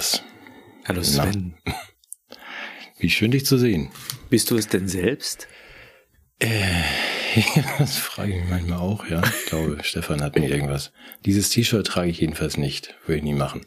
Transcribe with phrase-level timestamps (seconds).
[0.00, 0.22] Hallo Matthias.
[0.86, 1.54] Hallo Sven.
[1.66, 1.74] Na,
[2.98, 3.90] wie schön dich zu sehen.
[4.30, 5.46] Bist du es denn selbst?
[6.38, 6.48] Äh,
[7.78, 9.22] das frage ich mich manchmal auch, ja.
[9.22, 10.92] Ich glaube, Stefan hat mir irgendwas.
[11.26, 12.94] Dieses T-Shirt trage ich jedenfalls nicht.
[13.06, 13.62] Würde ich nie machen.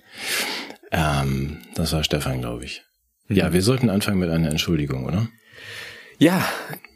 [0.92, 2.84] Ähm, das war Stefan, glaube ich.
[3.28, 3.36] Mhm.
[3.36, 5.28] Ja, wir sollten anfangen mit einer Entschuldigung, oder?
[6.18, 6.48] Ja,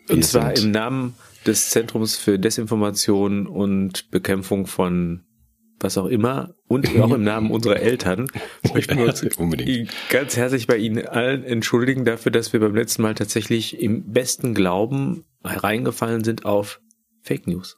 [0.08, 5.27] wir und zwar im Namen des Zentrums für Desinformation und Bekämpfung von
[5.80, 8.28] was auch immer und auch im Namen unserer Eltern
[8.74, 9.92] möchten wir uns Unbedingt.
[10.10, 14.54] ganz herzlich bei Ihnen allen entschuldigen dafür, dass wir beim letzten Mal tatsächlich im besten
[14.54, 16.82] Glauben hereingefallen sind auf
[17.22, 17.78] Fake News.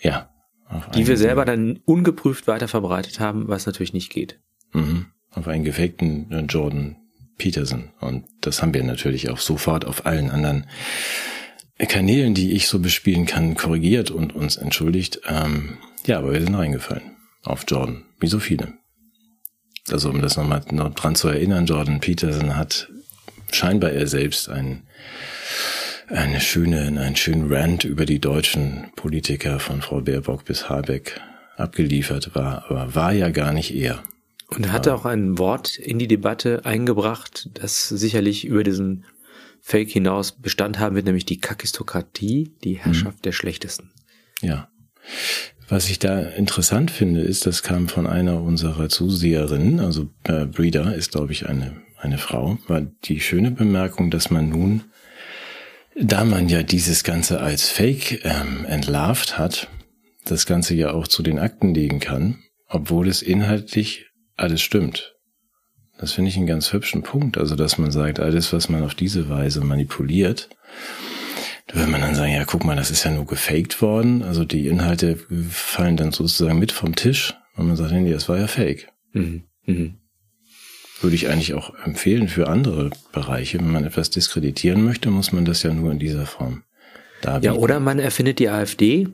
[0.00, 0.30] Ja.
[0.94, 4.38] Die wir selber dann ungeprüft weiter verbreitet haben, was natürlich nicht geht.
[4.72, 5.06] Mhm.
[5.32, 6.96] Auf einen gefakten Jordan
[7.38, 7.90] Peterson.
[8.00, 10.66] Und das haben wir natürlich auch sofort auf allen anderen
[11.88, 15.22] Kanälen, die ich so bespielen kann, korrigiert und uns entschuldigt.
[15.26, 18.74] Ähm, ja, aber wir sind reingefallen auf Jordan, wie so viele.
[19.90, 22.88] Also um das nochmal noch dran zu erinnern, Jordan Peterson hat
[23.50, 24.82] scheinbar er selbst ein,
[26.08, 31.20] eine schöne, einen schönen Rant über die deutschen Politiker von Frau Baerbock bis Habeck
[31.56, 34.02] abgeliefert war, aber war ja gar nicht er.
[34.48, 39.04] Und er hatte auch ein Wort in die Debatte eingebracht, das sicherlich über diesen
[39.60, 43.22] Fake hinaus Bestand haben wird, nämlich die Kakistokratie, die Herrschaft mhm.
[43.22, 43.92] der Schlechtesten.
[44.40, 44.68] Ja.
[45.70, 50.96] Was ich da interessant finde, ist, das kam von einer unserer Zuseherinnen, also äh, Breeder
[50.96, 54.82] ist, glaube ich, eine, eine Frau, war die schöne Bemerkung, dass man nun,
[55.94, 59.68] da man ja dieses Ganze als Fake ähm, entlarvt hat,
[60.24, 65.14] das Ganze ja auch zu den Akten legen kann, obwohl es inhaltlich alles stimmt.
[65.98, 67.38] Das finde ich einen ganz hübschen Punkt.
[67.38, 70.48] Also, dass man sagt, alles, was man auf diese Weise manipuliert,
[71.70, 74.24] da würde man dann sagen, ja, guck mal, das ist ja nur gefaked worden.
[74.24, 75.16] Also die Inhalte
[75.50, 77.34] fallen dann sozusagen mit vom Tisch.
[77.56, 78.88] Und man sagt, nee, das war ja fake.
[79.12, 79.44] Mhm.
[79.66, 79.94] Mhm.
[81.00, 83.58] Würde ich eigentlich auch empfehlen für andere Bereiche.
[83.58, 86.64] Wenn man etwas diskreditieren möchte, muss man das ja nur in dieser Form
[87.22, 87.54] darbieten.
[87.54, 89.06] Ja, oder man erfindet die AfD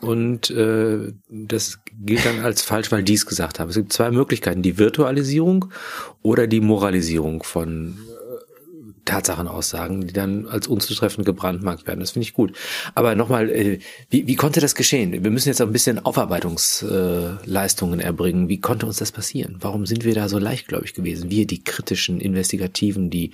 [0.00, 3.70] und äh, das gilt dann als falsch, weil die es gesagt haben.
[3.70, 5.66] Es gibt zwei Möglichkeiten, die Virtualisierung
[6.22, 7.98] oder die Moralisierung von
[9.04, 12.00] Tatsachenaussagen, die dann als unzutreffend gebrandmarkt werden.
[12.00, 12.56] Das finde ich gut.
[12.94, 13.78] Aber nochmal, äh,
[14.10, 15.24] wie, wie konnte das geschehen?
[15.24, 18.48] Wir müssen jetzt auch ein bisschen Aufarbeitungsleistungen äh, erbringen.
[18.48, 19.56] Wie konnte uns das passieren?
[19.60, 21.30] Warum sind wir da so leichtgläubig gewesen?
[21.30, 23.32] Wir, die kritischen, investigativen, die,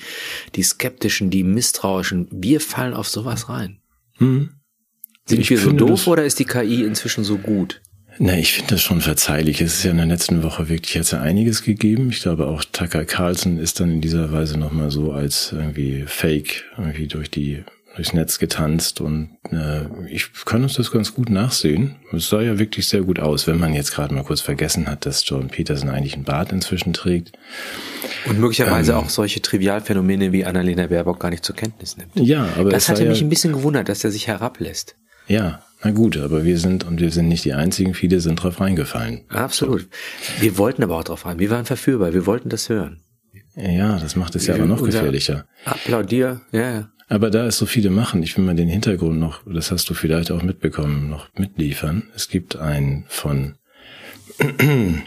[0.55, 3.79] die skeptischen, die misstrauischen, wir fallen auf sowas rein.
[4.19, 4.51] Hm.
[5.27, 7.81] Sind wir so doof oder ist die KI inzwischen so gut?
[8.19, 9.61] Na, ich finde das schon verzeihlich.
[9.61, 12.11] Es ist ja in der letzten Woche wirklich jetzt einiges gegeben.
[12.11, 16.65] Ich glaube auch Tucker Carlson ist dann in dieser Weise nochmal so als irgendwie Fake
[16.77, 17.65] irgendwie durch die
[17.97, 21.97] durchs Netz getanzt und äh, ich kann uns das ganz gut nachsehen.
[22.13, 25.07] Es sah ja wirklich sehr gut aus, wenn man jetzt gerade mal kurz vergessen hat,
[25.07, 27.33] dass John Peterson eigentlich einen Bart inzwischen trägt.
[28.27, 32.13] Und möglicherweise ähm, auch solche Trivialphänomene wie Annalena Baerbock gar nicht zur Kenntnis nimmt.
[32.15, 34.97] Ja, aber das hatte mich ja, ein bisschen gewundert, dass er sich herablässt.
[35.27, 38.61] Ja, na gut, aber wir sind, und wir sind nicht die Einzigen, viele sind drauf
[38.61, 39.23] reingefallen.
[39.29, 39.89] Absolut.
[40.39, 41.39] Wir wollten aber auch drauf rein.
[41.39, 43.03] Wir waren verführbar, wir wollten das hören.
[43.57, 45.47] Ja, das macht es ja aber noch gefährlicher.
[45.65, 46.91] Applaudier, ja, ja.
[47.09, 49.95] Aber da es so viele machen, ich will mal den Hintergrund noch, das hast du
[49.95, 52.05] vielleicht auch mitbekommen, noch mitliefern.
[52.15, 53.57] Es gibt ein von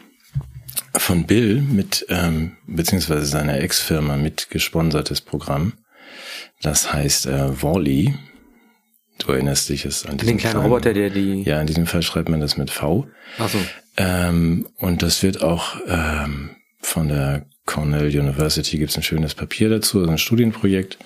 [0.96, 5.74] von Bill mit ähm, beziehungsweise seiner Ex-Firma mit gesponsertes Programm.
[6.62, 8.16] Das heißt äh, Wally.
[9.20, 11.44] Du erinnerst dich es an den kleinen Roboter, der die.
[11.44, 13.08] Ja, in diesem Fall schreibt man das mit V.
[13.38, 13.60] Ach so.
[13.98, 16.52] Ähm, und das wird auch ähm,
[16.82, 20.98] von der Cornell University gibt's ein schönes Papier dazu, also ein Studienprojekt,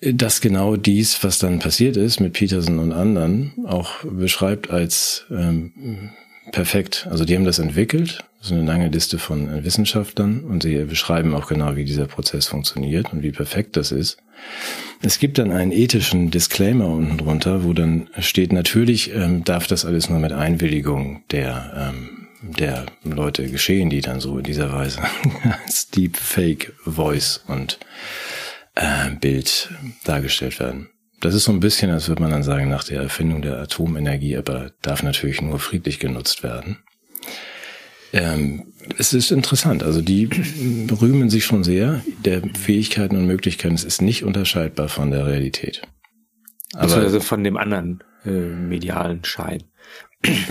[0.00, 6.10] das genau dies, was dann passiert ist mit Peterson und anderen, auch beschreibt als ähm,
[6.52, 7.06] perfekt.
[7.10, 11.48] Also die haben das entwickelt, so eine lange Liste von Wissenschaftlern und sie beschreiben auch
[11.48, 14.16] genau, wie dieser Prozess funktioniert und wie perfekt das ist.
[15.02, 19.84] Es gibt dann einen ethischen Disclaimer unten drunter, wo dann steht, natürlich ähm, darf das
[19.84, 25.00] alles nur mit Einwilligung der, ähm, der Leute geschehen, die dann so in dieser Weise
[25.66, 27.78] als Deepfake Voice und
[28.74, 29.70] äh, Bild
[30.04, 30.88] dargestellt werden.
[31.20, 34.38] Das ist so ein bisschen, als würde man dann sagen, nach der Erfindung der Atomenergie,
[34.38, 36.78] aber darf natürlich nur friedlich genutzt werden.
[38.12, 39.82] Ähm, es ist interessant.
[39.82, 40.28] Also die
[41.00, 43.74] rühmen sich schon sehr der Fähigkeiten und Möglichkeiten.
[43.74, 45.82] Es ist nicht unterscheidbar von der Realität.
[46.74, 49.64] Aber also von dem anderen äh, medialen Schein.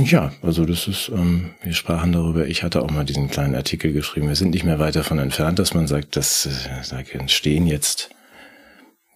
[0.03, 3.93] Ja, also das ist, ähm, wir sprachen darüber, ich hatte auch mal diesen kleinen Artikel
[3.93, 7.67] geschrieben, wir sind nicht mehr weit davon entfernt, dass man sagt, dass äh, da entstehen
[7.67, 8.09] jetzt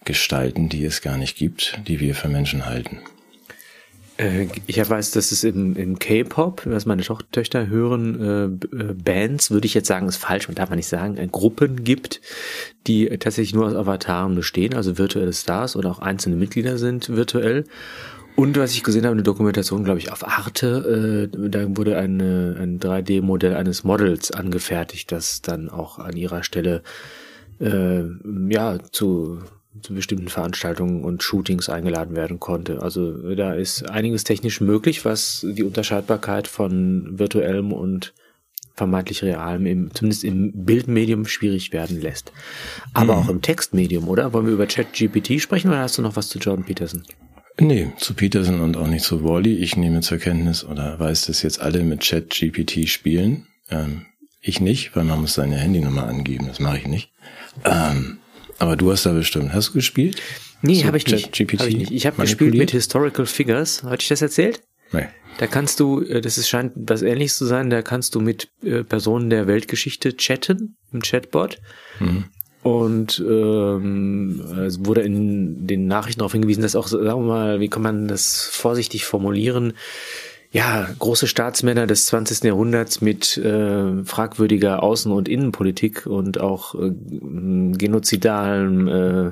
[0.06, 3.00] Gestalten, die es gar nicht gibt, die wir für Menschen halten.
[4.18, 8.22] Äh, ich weiß, dass es im, im K-Pop, was meine Töchter hören,
[8.72, 11.28] äh, äh, Bands, würde ich jetzt sagen, ist falsch, man darf man nicht sagen, äh,
[11.32, 12.22] Gruppen gibt,
[12.88, 17.66] die tatsächlich nur aus Avataren bestehen, also virtuelle Stars oder auch einzelne Mitglieder sind virtuell.
[18.36, 22.58] Und was ich gesehen habe, eine Dokumentation, glaube ich, auf Arte, äh, da wurde eine,
[22.60, 26.82] ein 3D-Modell eines Models angefertigt, das dann auch an ihrer Stelle
[27.60, 28.04] äh,
[28.50, 29.40] ja zu
[29.82, 32.82] zu bestimmten Veranstaltungen und Shootings eingeladen werden konnte.
[32.82, 38.14] Also da ist einiges technisch möglich, was die Unterscheidbarkeit von virtuellem und
[38.76, 42.32] vermeintlich realem, im, zumindest im Bildmedium, schwierig werden lässt.
[42.94, 43.20] Aber mhm.
[43.20, 44.34] auch im Textmedium, oder?
[44.34, 47.04] Wollen wir über ChatGPT sprechen oder hast du noch was zu Jordan Peterson?
[47.60, 49.58] Nee, zu Peterson und auch nicht zu Wally.
[49.58, 53.46] Ich nehme zur Kenntnis oder weiß, dass jetzt alle mit ChatGPT spielen.
[53.70, 54.08] Ähm,
[54.42, 56.48] ich nicht, weil man muss seine Handynummer angeben.
[56.48, 57.12] Das mache ich nicht.
[57.64, 58.18] Ähm,
[58.64, 59.54] aber du hast da bestimmt.
[59.54, 60.22] Hast du gespielt?
[60.62, 61.28] Nee, so habe ich, nicht.
[61.28, 61.92] Hab ich nicht.
[61.92, 63.84] Ich habe gespielt mit Historical Figures.
[63.84, 64.62] Hatte ich das erzählt?
[64.94, 65.08] Nee.
[65.38, 68.50] Da kannst du, äh, das ist, scheint was ähnliches zu sein, da kannst du mit
[68.64, 71.60] äh, Personen der Weltgeschichte chatten im Chatbot.
[72.00, 72.26] Mhm.
[72.62, 77.68] Und ähm, es wurde in den Nachrichten darauf hingewiesen, dass auch, sagen wir mal, wie
[77.68, 79.74] kann man das vorsichtig formulieren,
[80.54, 82.44] ja, große Staatsmänner des 20.
[82.44, 89.32] Jahrhunderts mit äh, fragwürdiger Außen- und Innenpolitik und auch äh, genozidalen äh,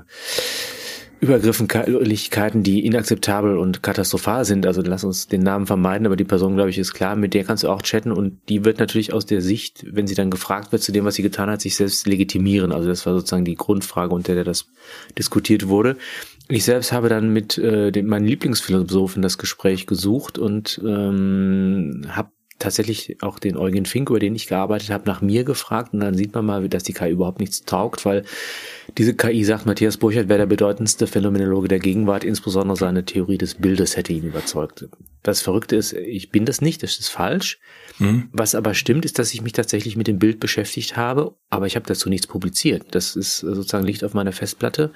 [1.21, 4.65] Übergriffenlichkeiten, die inakzeptabel und katastrophal sind.
[4.65, 7.43] Also lass uns den Namen vermeiden, aber die Person, glaube ich, ist klar, mit der
[7.43, 10.71] kannst du auch chatten und die wird natürlich aus der Sicht, wenn sie dann gefragt
[10.71, 12.71] wird zu dem, was sie getan hat, sich selbst legitimieren.
[12.71, 14.65] Also das war sozusagen die Grundfrage, unter der das
[15.15, 15.95] diskutiert wurde.
[16.47, 22.31] Ich selbst habe dann mit äh, den, meinen Lieblingsphilosophen das Gespräch gesucht und ähm, habe
[22.61, 26.15] tatsächlich auch den Eugen Fink, über den ich gearbeitet habe, nach mir gefragt und dann
[26.15, 28.23] sieht man mal, dass die KI überhaupt nichts taugt, weil
[28.97, 33.55] diese KI sagt, Matthias Burchert wäre der bedeutendste Phänomenologe der Gegenwart, insbesondere seine Theorie des
[33.55, 34.87] Bildes hätte ihn überzeugt.
[35.23, 37.59] Das Verrückte ist, ich bin das nicht, das ist falsch.
[37.99, 38.29] Mhm.
[38.31, 41.75] Was aber stimmt, ist, dass ich mich tatsächlich mit dem Bild beschäftigt habe, aber ich
[41.75, 42.87] habe dazu nichts publiziert.
[42.91, 44.91] Das ist sozusagen liegt auf meiner Festplatte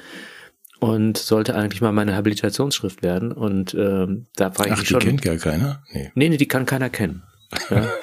[0.80, 3.32] und sollte eigentlich mal meine Habilitationsschrift werden.
[3.32, 5.00] Und ähm, da frage ich Ach, mich schon.
[5.00, 5.84] die kennt gar keiner?
[5.94, 6.12] Nee.
[6.16, 7.24] nee, nee, die kann keiner kennen.
[7.70, 7.88] Ja.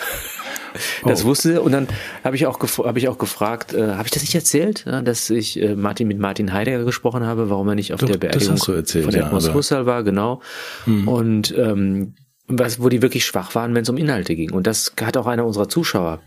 [1.05, 1.27] Das oh.
[1.27, 1.87] wusste sie und dann
[2.25, 5.29] habe ich auch habe ich auch gefragt, äh, habe ich das nicht erzählt, ja, dass
[5.29, 8.57] ich äh, Martin mit Martin Heidegger gesprochen habe, warum er nicht auf Doch, der Beerdigung
[8.57, 10.41] erzählt, von Edmund ja, Husserl war, genau.
[10.87, 11.09] Mhm.
[11.09, 12.15] Und ähm,
[12.49, 14.53] was, wo die wirklich schwach waren, wenn es um Inhalte ging.
[14.53, 16.21] Und das hat auch einer unserer Zuschauer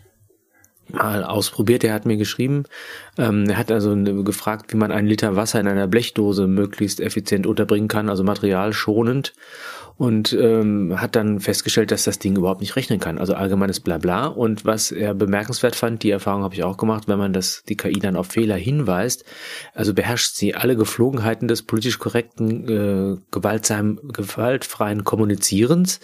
[0.88, 1.84] mal ausprobiert.
[1.84, 2.64] Er hat mir geschrieben,
[3.18, 7.46] ähm, er hat also gefragt, wie man einen Liter Wasser in einer Blechdose möglichst effizient
[7.46, 9.34] unterbringen kann, also materialschonend.
[9.98, 13.16] Und ähm, hat dann festgestellt, dass das Ding überhaupt nicht rechnen kann.
[13.16, 14.26] Also allgemeines Blabla.
[14.26, 17.78] Und was er bemerkenswert fand, die Erfahrung habe ich auch gemacht, wenn man das die
[17.78, 19.24] KI dann auf Fehler hinweist,
[19.72, 26.00] also beherrscht sie alle Geflogenheiten des politisch korrekten, äh, gewaltsamen, gewaltfreien Kommunizierens,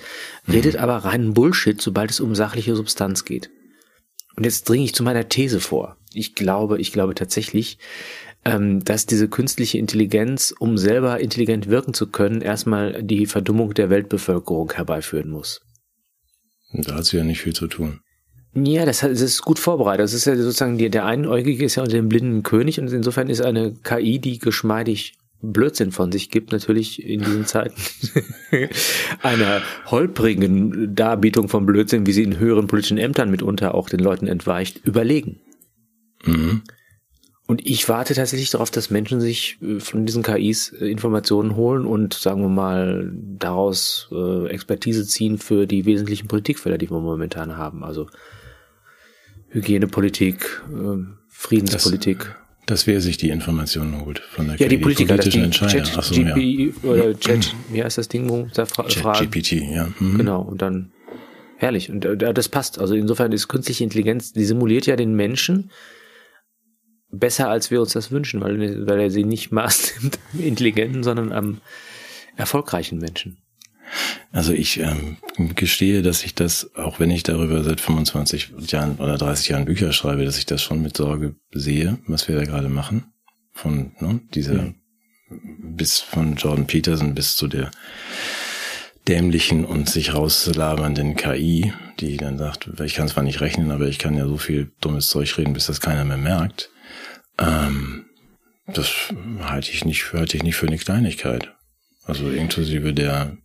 [0.46, 0.54] mhm.
[0.54, 3.50] redet aber reinen Bullshit, sobald es um sachliche Substanz geht.
[4.36, 5.98] Und jetzt dringe ich zu meiner These vor.
[6.14, 7.78] Ich glaube, ich glaube tatsächlich,
[8.44, 14.72] dass diese künstliche Intelligenz, um selber intelligent wirken zu können, erstmal die Verdummung der Weltbevölkerung
[14.72, 15.60] herbeiführen muss.
[16.72, 18.00] Da hat sie ja nicht viel zu tun.
[18.54, 20.04] Ja, das, das ist gut vorbereitet.
[20.04, 23.30] Das ist ja sozusagen die, der Einäugige ist ja unter dem blinden König und insofern
[23.30, 27.80] ist eine KI, die geschmeidig Blödsinn von sich gibt, natürlich in diesen Zeiten
[29.22, 34.28] einer holprigen Darbietung von Blödsinn, wie sie in höheren politischen Ämtern mitunter auch den Leuten
[34.28, 35.40] entweicht, überlegen.
[36.24, 36.62] Mhm.
[37.52, 41.84] Und ich warte tatsächlich darauf, dass Menschen sich äh, von diesen KIs äh, Informationen holen
[41.84, 47.58] und, sagen wir mal, daraus äh, Expertise ziehen für die wesentlichen Politikfelder, die wir momentan
[47.58, 47.84] haben.
[47.84, 48.06] Also
[49.50, 50.62] Hygienepolitik,
[51.28, 52.20] Friedenspolitik.
[52.20, 55.82] Das dass wer sich die Informationen holt von der Ja, die Politiker, das die Entscheider.
[55.82, 56.34] Chat, so, ja.
[56.84, 59.92] oder Chat, wie heißt das Ding, wo da fra Chat GPT, ja.
[60.00, 60.16] Mhm.
[60.16, 60.92] Genau, und dann
[61.58, 61.90] herrlich.
[61.90, 62.78] Und das passt.
[62.78, 65.70] Also insofern ist künstliche Intelligenz, die simuliert ja den Menschen
[67.12, 71.32] besser, als wir uns das wünschen, weil, weil er sie nicht maßnimmt am intelligenten, sondern
[71.32, 71.60] am
[72.36, 73.38] erfolgreichen Menschen.
[74.32, 75.18] Also ich ähm,
[75.54, 79.92] gestehe, dass ich das, auch wenn ich darüber seit 25 Jahren oder 30 Jahren Bücher
[79.92, 83.12] schreibe, dass ich das schon mit Sorge sehe, was wir da gerade machen.
[83.52, 84.74] Von ne, dieser mhm.
[85.76, 87.70] bis von Jordan Peterson bis zu der
[89.06, 93.98] dämlichen und sich rauslabernden KI, die dann sagt, ich kann zwar nicht rechnen, aber ich
[93.98, 96.70] kann ja so viel dummes Zeug reden, bis das keiner mehr merkt.
[97.42, 98.04] Ähm,
[98.66, 101.52] das halte ich nicht, halte ich nicht für eine Kleinigkeit.
[102.04, 103.36] Also inklusive der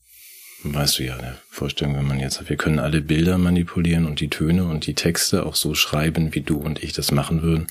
[0.63, 4.29] weißt du ja, der Vorstellung, wenn man jetzt, wir können alle Bilder manipulieren und die
[4.29, 7.67] Töne und die Texte auch so schreiben, wie du und ich das machen würden,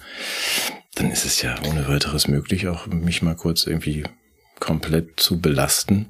[0.95, 4.05] dann ist es ja ohne weiteres möglich, auch mich mal kurz irgendwie
[4.61, 6.09] komplett zu belasten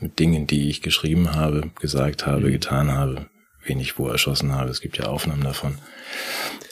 [0.00, 3.26] mit Dingen, die ich geschrieben habe, gesagt habe, getan habe,
[3.64, 4.70] wen ich wo erschossen habe.
[4.70, 5.78] Es gibt ja Aufnahmen davon.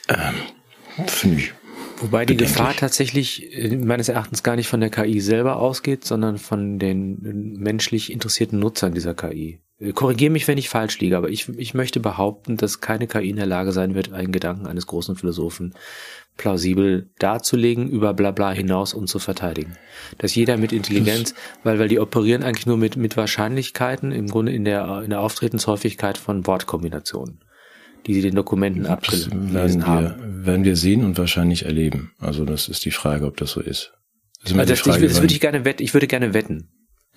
[0.09, 1.53] Ähm, Finde ich.
[1.99, 2.37] Wobei die.
[2.37, 7.25] Gefahr tatsächlich äh, meines Erachtens gar nicht von der KI selber ausgeht, sondern von den
[7.25, 9.61] äh, menschlich interessierten Nutzern dieser KI.
[9.79, 13.31] Äh, Korrigiere mich, wenn ich falsch liege, aber ich, ich möchte behaupten, dass keine KI
[13.31, 15.75] in der Lage sein wird, einen Gedanken eines großen Philosophen
[16.37, 19.77] plausibel darzulegen, über Blabla hinaus und zu verteidigen.
[20.19, 21.35] Dass jeder mit Intelligenz,
[21.65, 25.21] weil, weil die operieren eigentlich nur mit, mit Wahrscheinlichkeiten, im Grunde in der, in der
[25.21, 27.41] Auftretenshäufigkeit von Wortkombinationen,
[28.07, 30.05] die sie den Dokumenten abgelesen werden haben.
[30.05, 32.13] wir, werden wir sehen und wahrscheinlich erleben.
[32.19, 33.93] Also das ist die Frage, ob das so ist.
[34.43, 36.69] Das ist Also das, ich, Frage, das würde ich gerne wetten, ich würde gerne wetten,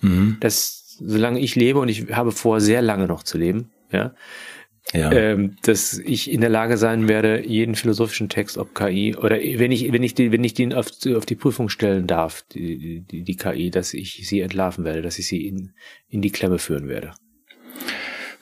[0.02, 0.38] Mhm.
[0.40, 4.14] dass solange ich lebe und ich habe vor, sehr lange noch zu leben, ja,
[4.94, 5.12] Ja.
[5.12, 9.70] ähm, dass ich in der Lage sein werde, jeden philosophischen Text, ob KI oder wenn
[9.72, 13.22] ich wenn ich die wenn ich den auf, auf die Prüfung stellen darf, die, die,
[13.22, 15.72] die KI, dass ich sie entlarven werde, dass ich sie in
[16.08, 17.12] in die Klemme führen werde.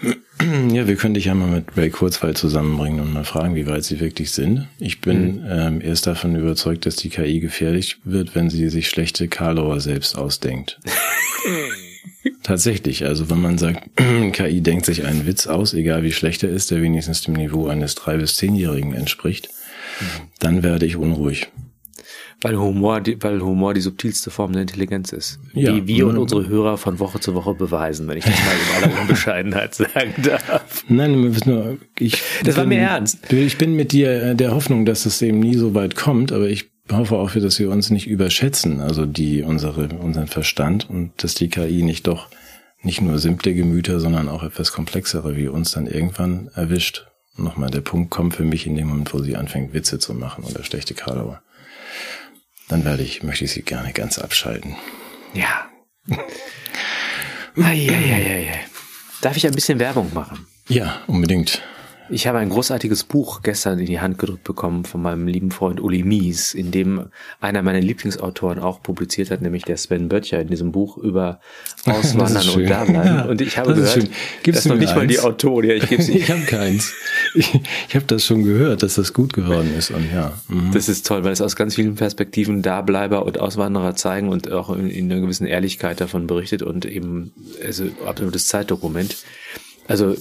[0.72, 3.84] Ja, wir können dich ja mal mit Ray Kurzweil zusammenbringen und mal fragen, wie weit
[3.84, 4.68] sie wirklich sind.
[4.78, 9.28] Ich bin ähm, erst davon überzeugt, dass die KI gefährlich wird, wenn sie sich schlechte
[9.28, 10.78] Karlauer selbst ausdenkt.
[12.42, 13.90] Tatsächlich, also wenn man sagt,
[14.32, 17.66] KI denkt sich einen Witz aus, egal wie schlecht er ist, der wenigstens dem Niveau
[17.66, 19.48] eines drei bis zehnjährigen entspricht,
[20.38, 21.48] dann werde ich unruhig.
[22.40, 25.40] Weil Humor, die, weil Humor die subtilste Form der Intelligenz ist.
[25.54, 25.72] Ja.
[25.72, 26.20] Die wir und Mhm.
[26.20, 30.14] unsere Hörer von Woche zu Woche beweisen, wenn ich das mal in aller Unbescheidenheit sagen
[30.22, 30.84] darf.
[30.88, 33.32] Nein, mir ist nur, ich Das war bin, mir ernst.
[33.32, 36.48] Ich bin mit dir äh, der Hoffnung, dass es eben nie so weit kommt, aber
[36.48, 41.34] ich hoffe auch, dass wir uns nicht überschätzen, also die unsere unseren Verstand und dass
[41.34, 42.28] die KI nicht doch
[42.82, 47.06] nicht nur simple Gemüter, sondern auch etwas komplexere wie uns dann irgendwann erwischt.
[47.36, 50.14] Und Nochmal, der Punkt kommt für mich in dem Moment, wo sie anfängt, Witze zu
[50.14, 51.42] machen oder schlechte Karlauer.
[52.68, 54.76] Dann werde ich, möchte ich sie gerne ganz abschalten.
[55.34, 55.68] Ja.
[57.56, 58.60] Eieieiei.
[59.20, 60.46] Darf ich ein bisschen Werbung machen?
[60.68, 61.62] Ja, unbedingt.
[62.10, 65.80] Ich habe ein großartiges Buch gestern in die Hand gedrückt bekommen von meinem lieben Freund
[65.80, 67.08] Uli Mies, in dem
[67.40, 71.40] einer meiner Lieblingsautoren auch publiziert hat, nämlich der Sven Böttcher in diesem Buch über
[71.84, 72.68] Auswandern Das und.
[72.68, 73.04] Dableiben.
[73.04, 74.10] Ja, und ich habe das gehört.
[74.42, 75.26] Gibst dass du noch nicht mal die eins?
[75.26, 76.02] Autoren, ja, ich gebe.
[76.18, 76.94] Ich habe keins.
[77.34, 80.32] Ich, ich habe das schon gehört, dass das gut geworden ist und ja.
[80.48, 80.72] mhm.
[80.72, 84.70] Das ist toll, weil es aus ganz vielen Perspektiven Dableiber und Auswanderer zeigen und auch
[84.70, 87.32] in, in einer gewissen Ehrlichkeit davon berichtet und eben
[87.64, 89.16] also absolutes Zeitdokument.
[89.86, 90.16] Also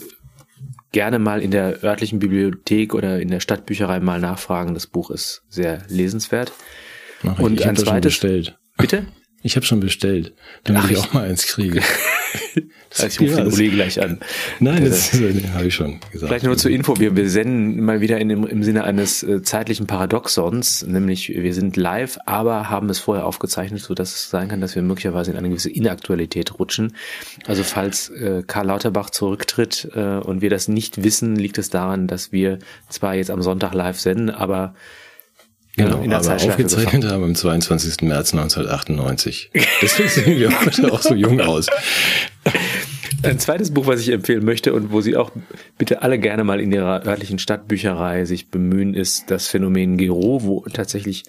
[0.97, 4.73] gerne mal in der örtlichen Bibliothek oder in der Stadtbücherei mal nachfragen.
[4.73, 6.51] Das Buch ist sehr lesenswert.
[7.21, 7.45] Mach ich.
[7.45, 8.57] Und ich ein zweites- bestellt.
[8.77, 9.05] Bitte?
[9.43, 11.81] Ich habe schon bestellt, damit Ach, ich auch mal eins kriege.
[12.89, 14.19] Also ich rufe den Uli gleich an.
[14.59, 16.29] Nein, Der- das äh, habe ich schon gesagt.
[16.29, 19.41] Vielleicht nur zur Info, wir, wir senden mal wieder in dem, im Sinne eines äh,
[19.43, 24.47] zeitlichen Paradoxons, nämlich wir sind live, aber haben es vorher aufgezeichnet, so dass es sein
[24.49, 26.95] kann, dass wir möglicherweise in eine gewisse Inaktualität rutschen.
[27.45, 32.07] Also falls äh, Karl Lauterbach zurücktritt äh, und wir das nicht wissen, liegt es daran,
[32.07, 34.73] dass wir zwar jetzt am Sonntag live senden, aber
[35.77, 38.01] Genau, in der aber aufgezeichnet haben am 22.
[38.01, 39.51] März 1998.
[39.81, 41.67] Deswegen sehen wir heute auch so jung aus.
[43.21, 45.31] Ein zweites Buch, was ich empfehlen möchte und wo Sie auch
[45.77, 50.61] bitte alle gerne mal in Ihrer örtlichen Stadtbücherei sich bemühen, ist das Phänomen Gero, wo
[50.61, 51.23] tatsächlich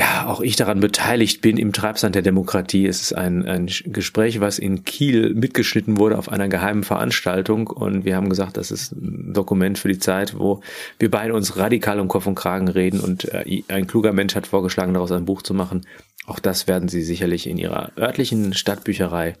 [0.00, 2.86] ja auch ich daran beteiligt bin im Treibsand der Demokratie.
[2.86, 8.04] Es ist ein, ein Gespräch, was in Kiel mitgeschnitten wurde auf einer geheimen Veranstaltung und
[8.06, 10.62] wir haben gesagt, das ist ein Dokument für die Zeit, wo
[10.98, 14.46] wir beide uns radikal um Kopf und Kragen reden und äh, ein kluger Mensch hat
[14.46, 15.86] vorgeschlagen, daraus ein Buch zu machen.
[16.26, 19.36] Auch das werden Sie sicherlich in Ihrer örtlichen Stadtbücherei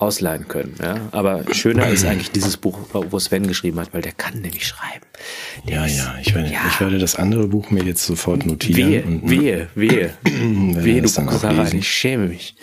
[0.00, 0.74] ausleihen können.
[0.82, 0.96] Ja?
[1.12, 5.04] Aber schöner ist eigentlich dieses Buch, wo Sven geschrieben hat, weil der kann nämlich schreiben.
[5.68, 6.60] Der Ja, ist- ja, ich werde, Ja.
[6.68, 8.76] ich werde das andere Buch mir jetzt sofort notieren.
[8.90, 11.76] Wehe, und, wehe, wehe, wehe, du guckst auch da rein.
[11.78, 12.54] Ich schäme mich.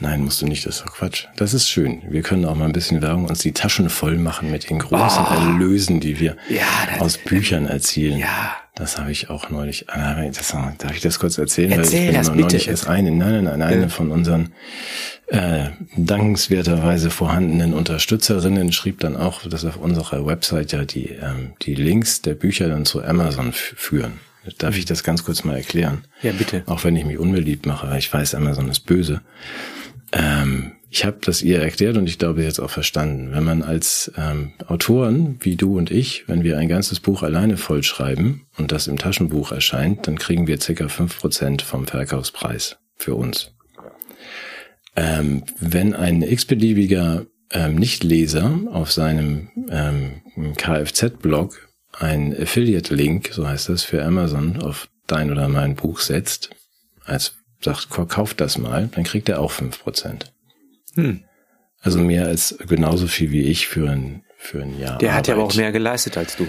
[0.00, 1.24] Nein, musst du nicht, das ist doch Quatsch.
[1.36, 2.02] Das ist schön.
[2.08, 5.24] Wir können auch mal ein bisschen Werbung uns die Taschen voll machen mit den großen
[5.26, 6.60] Erlösen, die wir Ja,
[6.92, 8.18] das- aus Büchern erzielen.
[8.20, 8.56] Ja.
[8.78, 9.90] Das habe ich auch neulich.
[9.90, 11.72] ah, Das, darf ich das kurz erzählen?
[11.72, 12.40] Erzähl Weil ich bin das bitte.
[12.42, 14.52] neulich erst eine, nein, nein, nein, eine von unseren
[15.26, 21.74] äh, dankenswerterweise vorhandenen Unterstützerinnen schrieb dann auch, dass auf unserer Website ja die, ähm, die
[21.74, 24.20] Links der Bücher dann zu Amazon führen.
[24.58, 26.04] Darf ich das ganz kurz mal erklären?
[26.22, 26.62] Ja, bitte.
[26.66, 29.20] Auch wenn ich mich unbeliebt mache, weil ich weiß, Amazon ist böse.
[30.12, 33.32] Ähm, ich habe das ihr erklärt und ich glaube jetzt auch verstanden.
[33.32, 37.56] Wenn man als ähm, Autoren wie du und ich, wenn wir ein ganzes Buch alleine
[37.56, 43.14] vollschreiben und das im Taschenbuch erscheint, dann kriegen wir circa fünf Prozent vom Verkaufspreis für
[43.14, 43.52] uns.
[44.96, 50.22] Ähm, wenn ein x-beliebiger ähm, Nichtleser auf seinem ähm,
[50.56, 56.50] Kfz-Blog ein Affiliate-Link, so heißt das, für Amazon auf dein oder mein Buch setzt,
[57.04, 60.32] als sagt, kauft das mal, dann kriegt er auch fünf Prozent.
[60.98, 61.20] Hm.
[61.80, 64.98] Also mehr als genauso viel wie ich für ein, für ein Jahr.
[64.98, 65.28] Der hat Arbeit.
[65.28, 66.46] ja aber auch mehr geleistet als du.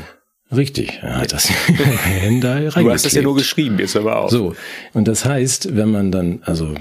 [0.51, 1.47] Richtig, er hat das
[2.31, 4.31] Du hast das ja nur geschrieben, ist aber auch.
[4.31, 4.55] So,
[4.93, 6.73] und das heißt, wenn man dann, also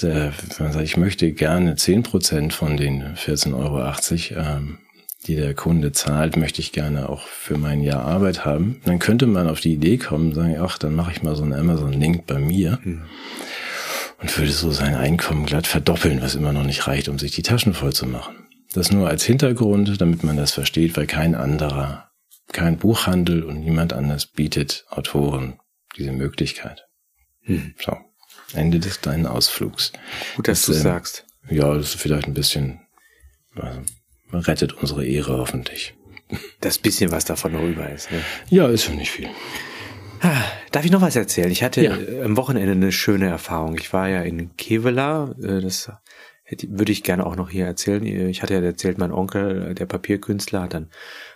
[0.00, 4.78] der, wenn man sagt, ich möchte gerne zehn Prozent von den 14,80 Euro, ähm,
[5.26, 9.26] die der Kunde zahlt, möchte ich gerne auch für mein Jahr Arbeit haben, dann könnte
[9.26, 12.38] man auf die Idee kommen, sagen, ach, dann mache ich mal so einen Amazon-Link bei
[12.38, 13.02] mir hm.
[14.22, 17.42] Und würde so sein Einkommen glatt verdoppeln, was immer noch nicht reicht, um sich die
[17.42, 18.48] Taschen voll zu machen.
[18.72, 22.12] Das nur als Hintergrund, damit man das versteht, weil kein anderer
[22.52, 25.58] kein Buchhandel und niemand anders bietet Autoren
[25.96, 26.86] diese Möglichkeit.
[27.42, 27.74] Hm.
[27.82, 27.96] So,
[28.54, 29.92] Ende des deinen Ausflugs.
[30.36, 31.26] Gut, dass du äh, sagst.
[31.48, 32.80] Ja, das ist vielleicht ein bisschen,
[33.54, 33.80] also,
[34.32, 35.94] rettet unsere Ehre hoffentlich.
[36.60, 38.10] Das bisschen, was davon rüber ist.
[38.10, 38.22] Ne?
[38.48, 39.28] Ja, ist schon nicht viel.
[40.72, 41.50] Darf ich noch was erzählen?
[41.50, 42.24] Ich hatte ja.
[42.24, 43.76] am Wochenende eine schöne Erfahrung.
[43.78, 45.92] Ich war ja in Kevela, äh, das
[46.66, 48.04] würde ich gerne auch noch hier erzählen.
[48.04, 50.90] Ich hatte ja erzählt, mein Onkel, der Papierkünstler, hat dann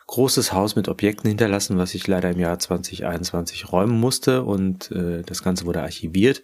[0.07, 5.23] großes Haus mit Objekten hinterlassen, was ich leider im Jahr 2021 räumen musste und äh,
[5.23, 6.43] das Ganze wurde archiviert.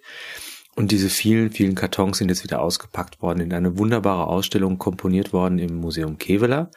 [0.74, 5.32] Und diese vielen, vielen Kartons sind jetzt wieder ausgepackt worden, in eine wunderbare Ausstellung komponiert
[5.32, 6.70] worden im Museum Kevela.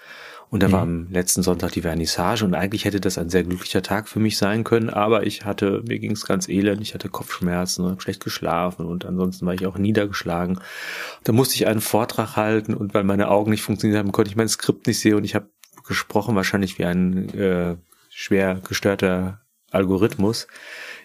[0.50, 0.72] Und da mhm.
[0.72, 4.20] war am letzten Sonntag die Vernissage und eigentlich hätte das ein sehr glücklicher Tag für
[4.20, 7.92] mich sein können, aber ich hatte, mir ging es ganz elend, ich hatte Kopfschmerzen und
[7.92, 10.60] habe schlecht geschlafen und ansonsten war ich auch niedergeschlagen.
[11.24, 14.38] Da musste ich einen Vortrag halten und weil meine Augen nicht funktioniert haben, konnte ich
[14.38, 15.50] mein Skript nicht sehen und ich habe
[15.86, 17.76] gesprochen, wahrscheinlich wie ein äh,
[18.10, 20.48] schwer gestörter Algorithmus.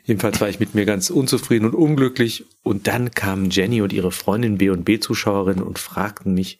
[0.04, 2.46] Jedenfalls war ich mit mir ganz unzufrieden und unglücklich.
[2.62, 6.58] Und dann kamen Jenny und ihre Freundin B und B-Zuschauerin und fragten mich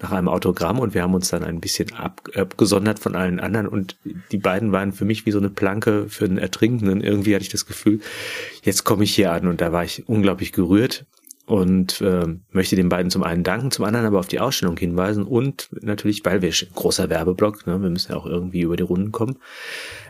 [0.00, 3.96] nach einem Autogramm und wir haben uns dann ein bisschen abgesondert von allen anderen und
[4.32, 7.00] die beiden waren für mich wie so eine Planke für einen Ertrinkenden.
[7.00, 8.00] Irgendwie hatte ich das Gefühl,
[8.62, 11.06] jetzt komme ich hier an und da war ich unglaublich gerührt
[11.44, 15.24] und äh, möchte den beiden zum einen danken, zum anderen aber auf die Ausstellung hinweisen
[15.24, 19.10] und natürlich, weil wir großer Werbeblock, ne, wir müssen ja auch irgendwie über die Runden
[19.10, 19.38] kommen,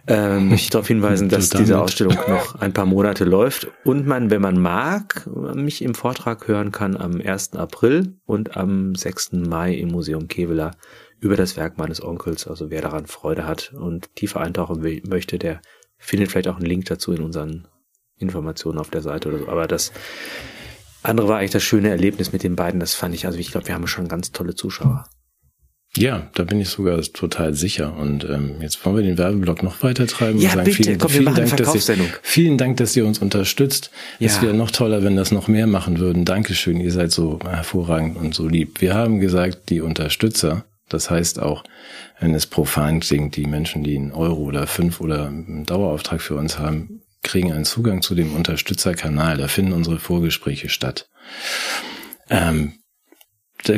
[0.07, 4.31] äh, möchte ich darauf hinweisen, dass diese Ausstellung noch ein paar Monate läuft und man,
[4.31, 7.55] wenn man mag, mich im Vortrag hören kann am 1.
[7.55, 9.33] April und am 6.
[9.33, 10.73] Mai im Museum Kevela
[11.23, 12.49] über das Werk meines Onkels.
[12.49, 15.63] Also wer daran Freude hat und tiefer eintauchen will, möchte, der
[15.97, 17.69] findet vielleicht auch einen Link dazu in unseren
[18.17, 19.49] Informationen auf der Seite oder so.
[19.49, 19.93] Aber das
[21.03, 22.81] andere war eigentlich das schöne Erlebnis mit den beiden.
[22.81, 25.05] Das fand ich, also ich glaube, wir haben schon ganz tolle Zuschauer.
[25.95, 27.95] Ja, da bin ich sogar total sicher.
[27.97, 30.39] Und ähm, jetzt wollen wir den Werbeblock noch weiter treiben.
[30.39, 33.91] Ja, sagen, bitte, vielen, komm, vielen Dank, dass ihr, vielen Dank, dass ihr uns unterstützt.
[34.19, 34.29] Ja.
[34.29, 36.25] Es wäre noch toller, wenn das noch mehr machen würden.
[36.25, 38.81] Dankeschön, ihr seid so hervorragend und so lieb.
[38.81, 41.63] Wir haben gesagt, die Unterstützer, das heißt auch,
[42.21, 46.37] wenn es profan klingt, die Menschen, die einen Euro oder fünf oder einen Dauerauftrag für
[46.37, 49.37] uns haben, kriegen einen Zugang zu dem Unterstützerkanal.
[49.39, 51.09] Da finden unsere Vorgespräche statt.
[52.29, 52.75] Ähm,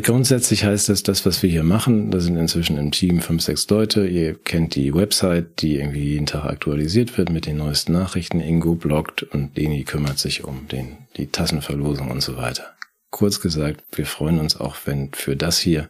[0.02, 3.68] grundsätzlich heißt das, das, was wir hier machen, da sind inzwischen im Team fünf, sechs
[3.68, 4.07] Leute.
[4.07, 8.40] Ihr kennt die Website, die irgendwie jeden Tag aktualisiert wird mit den neuesten Nachrichten.
[8.40, 12.74] Ingo bloggt und Leni kümmert sich um den, die Tassenverlosung und so weiter.
[13.11, 15.88] Kurz gesagt, wir freuen uns auch, wenn für das hier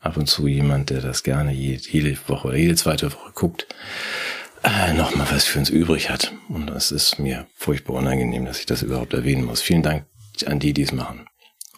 [0.00, 3.66] ab und zu jemand, der das gerne jede, jede Woche oder jede zweite Woche guckt,
[4.96, 6.32] noch mal was für uns übrig hat.
[6.48, 9.62] Und es ist mir furchtbar unangenehm, dass ich das überhaupt erwähnen muss.
[9.62, 10.06] Vielen Dank
[10.46, 11.26] an die, die es machen.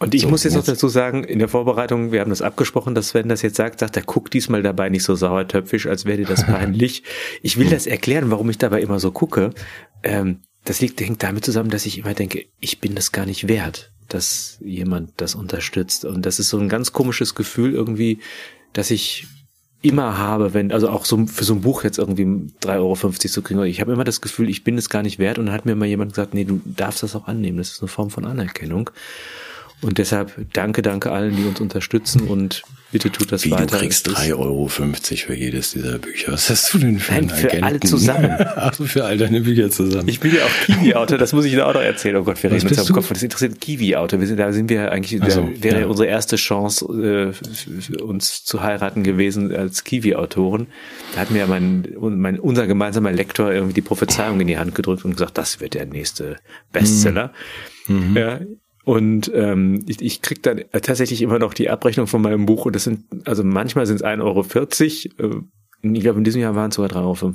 [0.01, 2.95] Und ich so, muss jetzt noch dazu sagen, in der Vorbereitung, wir haben das abgesprochen,
[2.95, 6.19] dass Sven das jetzt sagt, sagt er, guck diesmal dabei nicht so sauertöpfisch, als wäre
[6.19, 7.03] dir das peinlich.
[7.43, 9.51] ich will das erklären, warum ich dabei immer so gucke.
[10.03, 13.49] Ähm, das liegt, hängt damit zusammen, dass ich immer denke, ich bin das gar nicht
[13.49, 16.05] wert, dass jemand das unterstützt.
[16.05, 18.21] Und das ist so ein ganz komisches Gefühl irgendwie,
[18.73, 19.27] dass ich
[19.81, 22.25] immer habe, wenn, also auch so für so ein Buch jetzt irgendwie
[22.63, 23.63] 3,50 Euro zu kriegen.
[23.65, 25.77] Ich habe immer das Gefühl, ich bin es gar nicht wert und dann hat mir
[25.77, 27.59] mal jemand gesagt, nee, du darfst das auch annehmen.
[27.59, 28.91] Das ist eine Form von Anerkennung.
[29.81, 33.67] Und deshalb danke, danke allen, die uns unterstützen und bitte tut das Wie, weiter.
[33.67, 36.33] Du kriegst 3,50 Euro für jedes dieser Bücher.
[36.33, 37.65] Was hast du denn für Nein, für Agenten?
[37.65, 38.37] alle zusammen.
[38.57, 40.09] Ach, für all deine Bücher zusammen.
[40.09, 42.17] Ich bin ja auch Kiwi-Autor, das muss ich da auch noch erzählen.
[42.17, 43.09] Oh Gott, wir reden uns am Kopf.
[43.09, 44.19] Das interessiert Kiwi-Autor.
[44.19, 45.87] Da sind wir eigentlich, also, da wäre ja.
[45.87, 47.35] unsere erste Chance,
[47.95, 50.67] äh, uns zu heiraten gewesen als Kiwi-Autoren.
[51.15, 55.05] Da hat mir mein, mein, unser gemeinsamer Lektor irgendwie die Prophezeiung in die Hand gedrückt
[55.05, 56.39] und gesagt, das wird der nächste
[56.73, 57.33] Bestseller.
[57.87, 58.17] Mhm.
[58.17, 58.41] Ja,
[58.89, 62.75] und ähm, ich, ich kriege dann tatsächlich immer noch die Abrechnung von meinem Buch und
[62.75, 65.45] das sind, also manchmal sind es 1,40 Euro.
[65.83, 67.35] Äh, ich glaube, in diesem Jahr waren es sogar 3,50 Euro.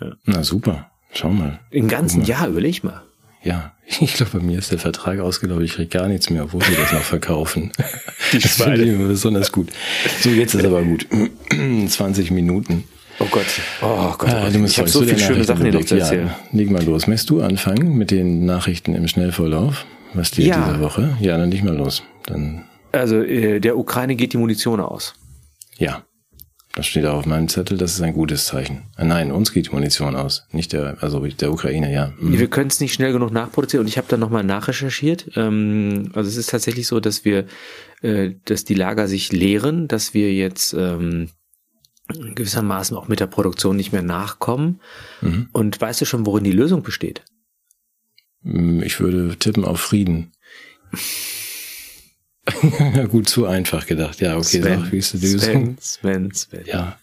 [0.00, 0.16] Ja.
[0.24, 1.60] Na super, schau mal.
[1.70, 3.02] Im ganzen Jahr, überleg mal.
[3.44, 5.64] Ja, ich glaube, bei mir ist der Vertrag ausgelaufen.
[5.64, 7.70] Ich krieg gar nichts mehr, obwohl sie das noch verkaufen.
[8.32, 9.68] Die das finde ich besonders gut.
[10.18, 11.06] So, jetzt ist aber gut.
[11.86, 12.82] 20 Minuten.
[13.20, 13.46] Oh Gott.
[13.80, 14.28] Oh Gott.
[14.28, 16.26] Ah, du ich habe so viele schöne Sachen hier noch zu erzählen.
[16.26, 17.06] Ja, leg mal los.
[17.06, 19.86] Möchtest du anfangen mit den Nachrichten im Schnellvorlauf?
[20.14, 20.68] Was die ja.
[20.68, 21.16] diese Woche?
[21.20, 22.02] Ja, dann nicht mal los.
[22.26, 25.14] Dann Also äh, der Ukraine geht die Munition aus.
[25.78, 26.04] Ja.
[26.74, 28.84] Das steht auch auf meinem Zettel, das ist ein gutes Zeichen.
[28.96, 32.12] Äh, nein, uns geht die Munition aus, nicht der, also der Ukraine, ja.
[32.20, 32.38] Mhm.
[32.38, 35.32] Wir können es nicht schnell genug nachproduzieren und ich habe dann nochmal nachrecherchiert.
[35.34, 37.46] Ähm, also es ist tatsächlich so, dass wir,
[38.02, 41.30] äh, dass die Lager sich leeren, dass wir jetzt ähm,
[42.08, 44.80] gewissermaßen auch mit der Produktion nicht mehr nachkommen.
[45.22, 45.48] Mhm.
[45.52, 47.24] Und weißt du schon, worin die Lösung besteht?
[48.42, 50.32] Mm, ich würde tippen auf Frieden.
[53.10, 54.20] Gut, zu einfach gedacht.
[54.20, 55.76] Ja, okay, Sven, sag, wie ist die Lösung?
[55.78, 56.64] Sven, Sven, Sven.
[56.66, 56.98] Ja.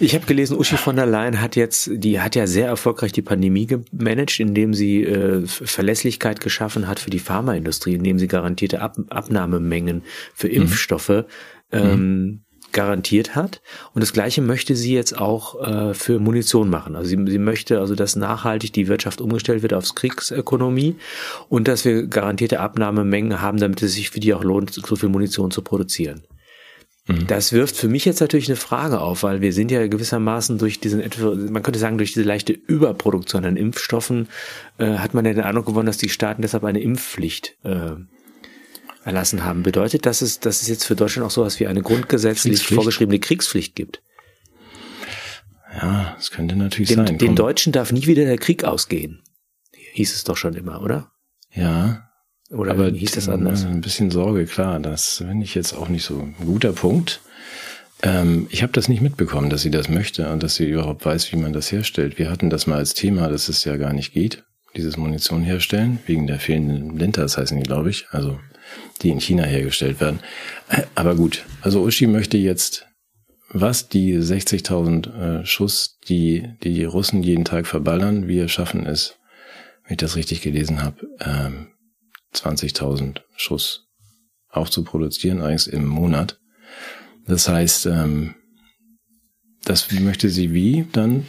[0.00, 3.22] Ich habe gelesen, Uschi von der Leyen hat jetzt, die hat ja sehr erfolgreich die
[3.22, 8.96] Pandemie gemanagt, indem sie äh, Verlässlichkeit geschaffen hat für die Pharmaindustrie, indem sie garantierte Ab
[9.10, 10.02] Abnahmemengen
[10.34, 10.54] für mhm.
[10.54, 11.24] Impfstoffe mhm.
[11.72, 12.43] ähm,
[12.74, 13.62] garantiert hat.
[13.94, 16.96] Und das Gleiche möchte sie jetzt auch äh, für Munition machen.
[16.96, 20.96] Also sie, sie möchte also, dass nachhaltig die Wirtschaft umgestellt wird aufs Kriegsökonomie
[21.48, 25.08] und dass wir garantierte Abnahmemengen haben, damit es sich für die auch lohnt, so viel
[25.08, 26.24] Munition zu produzieren.
[27.06, 27.26] Mhm.
[27.26, 30.80] Das wirft für mich jetzt natürlich eine Frage auf, weil wir sind ja gewissermaßen durch
[30.80, 31.02] diesen,
[31.50, 34.28] man könnte sagen, durch diese leichte Überproduktion an Impfstoffen
[34.78, 37.92] äh, hat man ja den Eindruck gewonnen, dass die Staaten deshalb eine Impfpflicht äh,
[39.04, 39.62] erlassen haben.
[39.62, 43.76] Bedeutet das, es, dass es jetzt für Deutschland auch sowas wie eine grundgesetzlich vorgeschriebene Kriegspflicht
[43.76, 44.02] gibt?
[45.74, 47.18] Ja, das könnte natürlich den, sein.
[47.18, 49.22] Den Deutschen darf nie wieder der Krieg ausgehen.
[49.92, 51.10] Hieß es doch schon immer, oder?
[51.52, 52.10] Ja.
[52.50, 53.64] Oder aber hieß das anders?
[53.64, 54.78] Ein bisschen Sorge, klar.
[54.80, 57.20] Das finde ich jetzt auch nicht so ein guter Punkt.
[58.02, 61.32] Ähm, ich habe das nicht mitbekommen, dass sie das möchte und dass sie überhaupt weiß,
[61.32, 62.18] wie man das herstellt.
[62.18, 64.44] Wir hatten das mal als Thema, dass es ja gar nicht geht,
[64.76, 68.06] dieses Munition herstellen, wegen der fehlenden Linters heißen die, glaube ich.
[68.10, 68.38] Also
[69.02, 70.20] die in China hergestellt werden.
[70.94, 72.86] Aber gut, also Uschi möchte jetzt,
[73.50, 79.16] was die 60.000 äh, Schuss, die die Russen jeden Tag verballern, wir schaffen es,
[79.84, 81.68] wenn ich das richtig gelesen habe, ähm,
[82.34, 83.86] 20.000 Schuss
[84.50, 86.38] auch zu produzieren, eigentlich im Monat.
[87.26, 88.34] Das heißt, ähm,
[89.64, 91.26] das möchte sie wie dann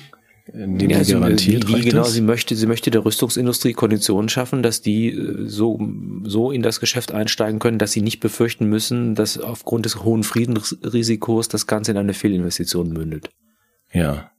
[0.48, 4.62] den ja, sie garantiert wie, wie genau sie möchte sie möchte der Rüstungsindustrie Konditionen schaffen,
[4.62, 5.80] dass die äh, so
[6.24, 10.24] so in das Geschäft einsteigen können, dass sie nicht befürchten müssen, dass aufgrund des hohen
[10.24, 13.30] Friedensrisikos das Ganze in eine Fehlinvestition mündet.
[13.92, 14.32] Ja.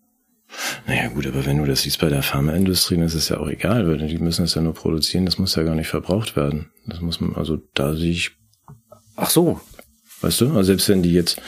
[0.86, 3.48] Naja gut, aber wenn du das siehst bei der Pharmaindustrie, dann ist es ja auch
[3.48, 6.70] egal, weil die müssen es ja nur produzieren, das muss ja gar nicht verbraucht werden.
[6.86, 8.30] Das muss man, also da sehe ich.
[9.16, 9.60] Ach so,
[10.20, 10.48] Weißt du?
[10.48, 11.40] Also selbst wenn die jetzt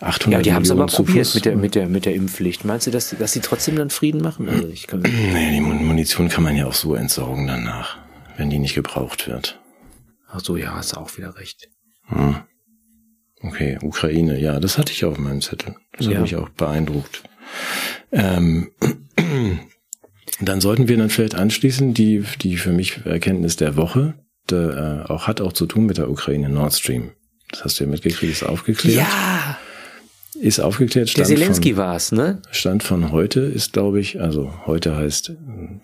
[0.00, 2.64] 800 Ja, die haben es aber probiert mit der, mit, der, mit der Impfpflicht.
[2.64, 4.48] Meinst du, dass, dass sie trotzdem dann Frieden machen?
[4.48, 5.00] Also ich kann
[5.32, 7.98] nee, die Munition kann man ja auch so entsorgen danach,
[8.36, 9.58] wenn die nicht gebraucht wird.
[10.28, 11.68] Ach so, ja, hast du auch wieder recht.
[12.06, 12.36] Hm.
[13.42, 15.76] Okay, Ukraine, ja, das hatte ich auf meinem Zettel.
[15.92, 16.14] Das ja.
[16.14, 17.22] hat mich auch beeindruckt.
[18.10, 18.70] Ähm,
[20.40, 24.14] dann sollten wir dann vielleicht anschließen, die, die für mich Erkenntnis der Woche,
[24.48, 27.12] der, äh, auch hat auch zu tun mit der Ukraine Nord Stream.
[27.54, 28.96] Das hast du ja mitgekriegt, ist aufgeklärt.
[28.96, 29.58] Ja!
[30.40, 31.08] Ist aufgeklärt.
[31.08, 32.42] Stand Der Zelensky war es, ne?
[32.50, 35.32] Stand von heute ist, glaube ich, also heute heißt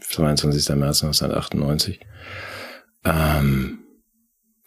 [0.00, 0.76] 22.
[0.76, 2.00] März 1998.
[3.04, 3.78] Ähm,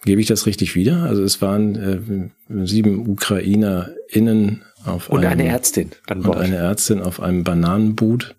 [0.05, 1.03] gebe ich das richtig wieder?
[1.03, 6.37] Also es waren äh, sieben UkrainerInnen auf und einem, eine Ärztin an Bord.
[6.37, 8.35] Und eine Ärztin auf einem Bananenboot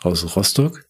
[0.00, 0.84] aus Rostock,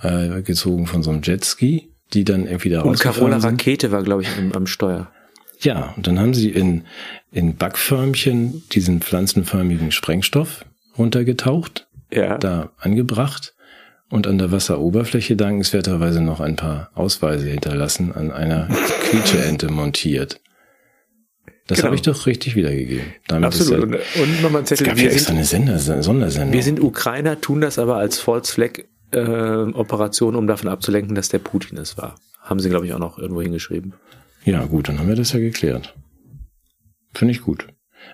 [0.00, 4.22] äh, gezogen von so einem Jetski, die dann irgendwie da Und Carola Rakete war, glaube
[4.22, 5.12] ich, am, am Steuer.
[5.60, 6.84] Ja, und dann haben sie in,
[7.30, 10.64] in Backförmchen diesen pflanzenförmigen Sprengstoff
[10.96, 12.38] runtergetaucht, ja.
[12.38, 13.54] da angebracht
[14.08, 18.68] und an der Wasseroberfläche dankenswerterweise noch ein paar Ausweise hinterlassen, an einer
[19.10, 20.40] Quietscheente montiert.
[21.66, 21.86] Das genau.
[21.86, 23.06] habe ich doch richtig wiedergegeben.
[23.28, 23.92] Damit Absolut.
[23.92, 24.88] Ja, und, nochmal ein Zettel.
[24.88, 26.52] Es gab ja extra eine Sender, Sondersendung.
[26.52, 28.80] Wir sind Ukrainer, tun das aber als False Flag
[29.12, 32.16] äh, Operation, um davon abzulenken, dass der Putin es war.
[32.40, 33.94] Haben sie, glaube ich, auch noch irgendwo hingeschrieben.
[34.44, 35.94] Ja, gut, dann haben wir das ja geklärt.
[37.12, 37.66] Finde ich gut.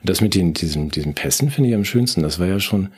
[0.02, 2.22] Das mit den, diesem, diesen Pässen finde ich am schönsten.
[2.22, 2.90] Das war ja schon,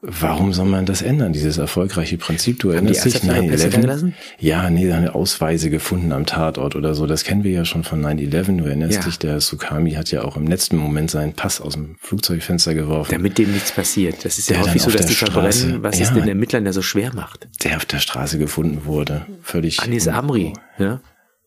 [0.00, 2.58] warum soll man das ändern, dieses erfolgreiche Prinzip?
[2.60, 4.12] Du erinnerst dich, 9-11?
[4.38, 7.06] Ja, nee, eine Ausweise gefunden am Tatort oder so.
[7.06, 8.58] Das kennen wir ja schon von 9-11.
[8.58, 9.02] Du erinnerst ja.
[9.02, 13.12] dich, der Sukami hat ja auch im letzten Moment seinen Pass aus dem Flugzeugfenster geworfen.
[13.12, 14.24] Damit dem nichts passiert.
[14.24, 16.82] Das ist ja häufig so, dass die verbrennen, was ja, es den Ermittlern ja so
[16.82, 17.48] schwer macht.
[17.64, 19.26] Der auf der Straße gefunden wurde.
[19.42, 19.80] Völlig.
[19.80, 21.00] Anis Amri, ja.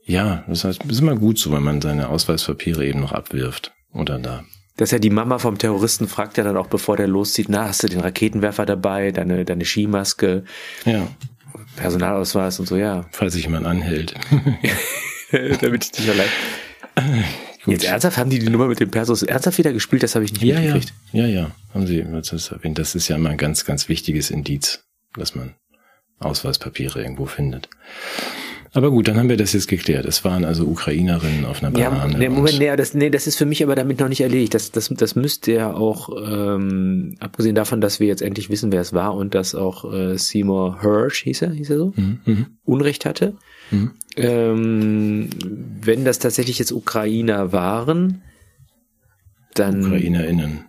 [0.05, 4.19] Ja, das heißt, ist immer gut so, wenn man seine Ausweispapiere eben noch abwirft oder
[4.19, 4.43] da.
[4.77, 7.67] Das ist ja die Mama vom Terroristen fragt ja dann auch, bevor der loszieht, na,
[7.67, 10.43] hast du den Raketenwerfer dabei, deine, deine Skimaske,
[10.85, 11.07] ja.
[11.75, 13.05] Personalausweis und so, ja.
[13.11, 14.15] Falls sich jemand anhält.
[15.61, 16.27] Damit ich dich allein.
[17.63, 17.73] Gut.
[17.73, 20.33] Jetzt ernsthaft haben die die Nummer mit dem Persos ernsthaft wieder gespielt, das habe ich
[20.33, 20.93] nicht ja, mitgekriegt.
[21.11, 22.79] Ja, ja, ja, haben sie das erwähnt.
[22.79, 24.83] Das ist ja immer ein ganz, ganz wichtiges Indiz,
[25.13, 25.53] dass man
[26.19, 27.69] Ausweispapiere irgendwo findet.
[28.73, 30.05] Aber gut, dann haben wir das jetzt geklärt.
[30.05, 32.13] Es waren also Ukrainerinnen auf einer Banane.
[32.13, 34.53] Ja, nee, Moment, nee das, nee, das ist für mich aber damit noch nicht erledigt.
[34.53, 38.79] Das, das, das müsste ja auch, ähm, abgesehen davon, dass wir jetzt endlich wissen, wer
[38.79, 42.45] es war und dass auch äh, Seymour Hirsch, hieß er, hieß er so, mhm, mhm.
[42.63, 43.35] Unrecht hatte.
[43.71, 43.91] Mhm.
[44.15, 45.29] Ähm,
[45.81, 48.21] wenn das tatsächlich jetzt Ukrainer waren,
[49.53, 49.83] dann.
[49.85, 50.65] UkrainerInnen.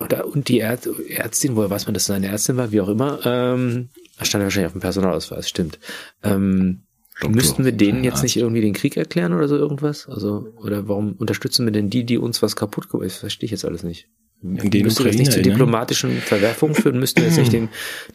[0.00, 2.88] Oder, und die Ärz Ärztin, woher weiß man, dass es eine Ärztin war, wie auch
[2.88, 5.78] immer, ähm, stand wahrscheinlich auf dem Personalausweis, stimmt.
[6.24, 6.82] Ähm,
[7.22, 10.08] Doktor, müssten wir denen jetzt nicht irgendwie den Krieg erklären oder so irgendwas?
[10.08, 13.52] Also, oder warum unterstützen wir denn die, die uns was kaputt gemacht Das verstehe ich
[13.52, 14.08] jetzt alles nicht.
[14.42, 16.98] Den Müsste das nicht zu diplomatischen Verwerfungen führen?
[16.98, 17.68] Müssten wir jetzt nicht dem,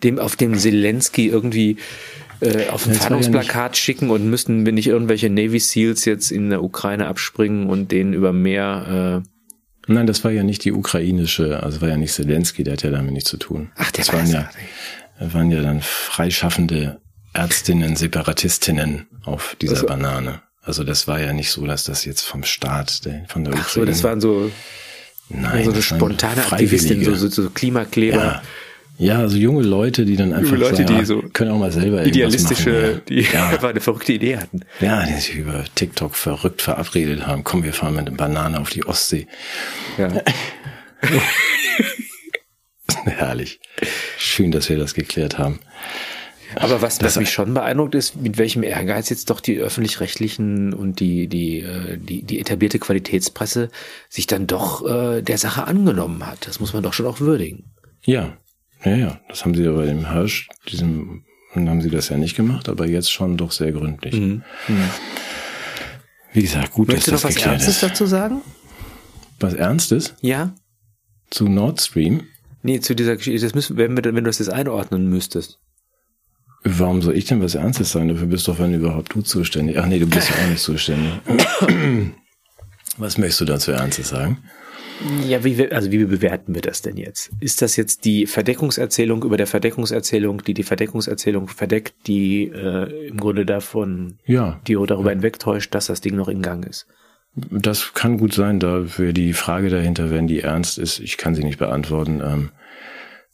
[0.04, 1.78] dem auf dem Zelensky irgendwie
[2.42, 6.50] äh, auf ein Fahndungsplakat ja schicken und müssten wir nicht irgendwelche Navy Seals jetzt in
[6.50, 9.28] der Ukraine abspringen und denen über Meer äh,
[9.90, 12.92] Nein, das war ja nicht die ukrainische, also war ja nicht Zelensky, der hat ja
[12.92, 13.72] damit nichts zu tun.
[13.78, 14.50] Ach, der das war waren ja,
[15.34, 17.00] waren ja dann freischaffende
[17.38, 20.42] Ärztinnen, Separatistinnen auf dieser also, Banane.
[20.64, 23.66] Also das war ja nicht so, dass das jetzt vom Staat, von der Ukraine.
[23.66, 24.52] Ach so, das waren so,
[25.30, 28.18] Nein, so eine spontane Aktivistin, so, so, so Klimakleber.
[28.18, 28.42] Ja.
[29.00, 32.04] Ja, also junge Leute, die dann einfach Leute, sagen, die so können auch mal selber
[32.04, 33.02] idealistische, machen, ja.
[33.08, 33.48] die ja.
[33.50, 34.62] einfach eine verrückte Idee hatten.
[34.82, 37.44] Ja, die sich über TikTok verrückt verabredet haben.
[37.44, 39.28] Komm, wir fahren mit einer Banane auf die Ostsee.
[40.00, 40.10] Ja.
[43.06, 43.60] Herrlich.
[44.18, 45.60] Schön, dass wir das geklärt haben.
[46.56, 51.00] Aber was, was mich schon beeindruckt ist, mit welchem Ehrgeiz jetzt doch die öffentlich-rechtlichen und
[51.00, 53.70] die, die, äh, die, die etablierte Qualitätspresse
[54.10, 56.48] sich dann doch äh, der Sache angenommen hat.
[56.48, 57.74] Das muss man doch schon auch würdigen.
[58.04, 58.38] Ja,
[58.84, 59.20] ja, ja.
[59.30, 62.88] Das haben sie ja bei dem Hirsch, diesem, haben sie das ja nicht gemacht, aber
[62.88, 64.16] jetzt schon doch sehr gründlich.
[64.16, 64.44] Mhm.
[64.68, 64.90] Mhm.
[66.34, 67.84] Wie gesagt, gut, Möchtest dass das du noch was Ernstes ist.
[67.84, 68.42] dazu sagen?
[69.40, 70.14] Was Ernstes?
[70.22, 70.54] Ja.
[71.30, 72.24] Zu Nord Stream?
[72.64, 73.46] Nee, zu dieser Geschichte.
[73.46, 75.60] Das müssen, wenn, wenn du das jetzt einordnen müsstest.
[76.64, 78.10] Warum soll ich denn was Ernstes sagen?
[78.10, 79.80] Dafür bist doch, wenn überhaupt du zuständig.
[79.80, 81.14] Ach nee, du bist ja auch nicht zuständig.
[82.98, 84.38] was möchtest du dazu Ernstes sagen?
[85.28, 87.30] Ja, wie, also wie bewerten wir das denn jetzt?
[87.40, 93.18] Ist das jetzt die Verdeckungserzählung über der Verdeckungserzählung, die die Verdeckungserzählung verdeckt, die äh, im
[93.18, 94.60] Grunde davon, ja.
[94.68, 96.88] die darüber hinwegtäuscht, dass das Ding noch in Gang ist?
[97.36, 101.36] Das kann gut sein, da wäre die Frage dahinter, wenn die ernst ist, ich kann
[101.36, 102.22] sie nicht beantworten.
[102.26, 102.50] Ähm,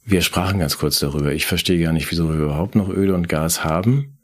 [0.04, 1.32] wir sprachen ganz kurz darüber.
[1.32, 4.18] Ich verstehe gar nicht, wieso wir überhaupt noch Öl und Gas haben.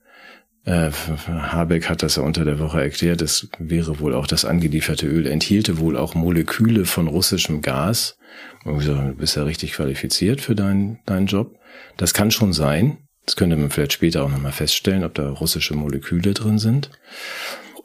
[0.64, 0.90] Äh,
[1.26, 3.22] Habeck hat das ja unter der Woche erklärt.
[3.22, 8.18] Es wäre wohl auch das angelieferte Öl enthielte wohl auch Moleküle von russischem Gas.
[8.64, 11.58] Und gesagt, du bist ja richtig qualifiziert für deinen, deinen Job.
[11.96, 12.98] Das kann schon sein.
[13.24, 16.90] Das könnte man vielleicht später auch nochmal feststellen, ob da russische Moleküle drin sind.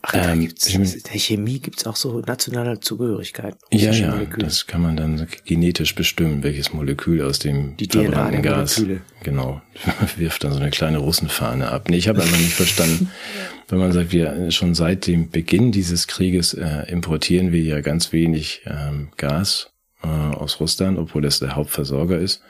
[0.08, 3.56] Ach, ähm, gibt's, in der Chemie gibt's auch so nationale Zugehörigkeit.
[3.72, 4.46] Ja, ja, Moleküle.
[4.46, 8.78] das kann man dann genetisch bestimmen, welches Molekül aus dem Die der Gas.
[8.78, 9.02] Moleküle.
[9.24, 9.62] Genau,
[10.18, 11.90] wirft dann so eine kleine Russenfahne ab.
[11.90, 13.10] Nee, ich habe einfach nicht verstanden,
[13.68, 18.14] wenn man sagt, wir schon seit dem Beginn dieses Krieges äh, importieren wir ja ganz
[18.14, 19.72] wenig ähm, Gas
[20.04, 22.42] äh, aus Russland, obwohl das der Hauptversorger ist.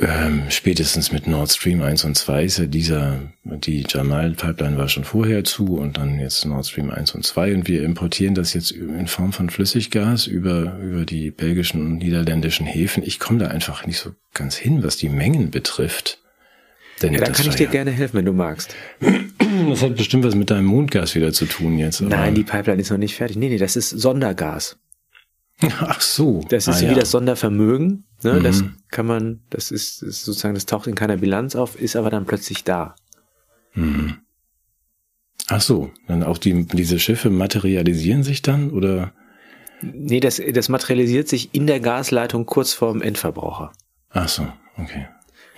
[0.00, 5.02] Ähm, spätestens mit Nord Stream 1 und 2 ist ja dieser, die Jamal-Pipeline war schon
[5.02, 8.70] vorher zu und dann jetzt Nord Stream 1 und 2 und wir importieren das jetzt
[8.70, 13.02] in Form von Flüssiggas über, über die belgischen und niederländischen Häfen.
[13.02, 16.20] Ich komme da einfach nicht so ganz hin, was die Mengen betrifft.
[17.02, 18.74] Denn ja, da kann ich dir ja, gerne helfen, wenn du magst.
[19.70, 22.02] Das hat bestimmt was mit deinem Mondgas wieder zu tun jetzt.
[22.02, 23.36] Nein, die Pipeline ist noch nicht fertig.
[23.36, 24.76] Nee, nee, das ist Sondergas.
[25.80, 26.44] Ach so.
[26.48, 26.94] Das ist ah, wie ja.
[26.94, 28.04] das Sondervermögen.
[28.22, 28.34] Ne?
[28.34, 28.42] Mhm.
[28.42, 32.10] Das kann man, das ist, ist, sozusagen, das taucht in keiner Bilanz auf, ist aber
[32.10, 32.94] dann plötzlich da.
[33.74, 34.18] Mhm.
[35.48, 39.12] Ach so, dann auch die, diese Schiffe materialisieren sich dann oder?
[39.80, 43.72] Nee, das, das materialisiert sich in der Gasleitung kurz vorm Endverbraucher.
[44.10, 45.08] Ach so, okay.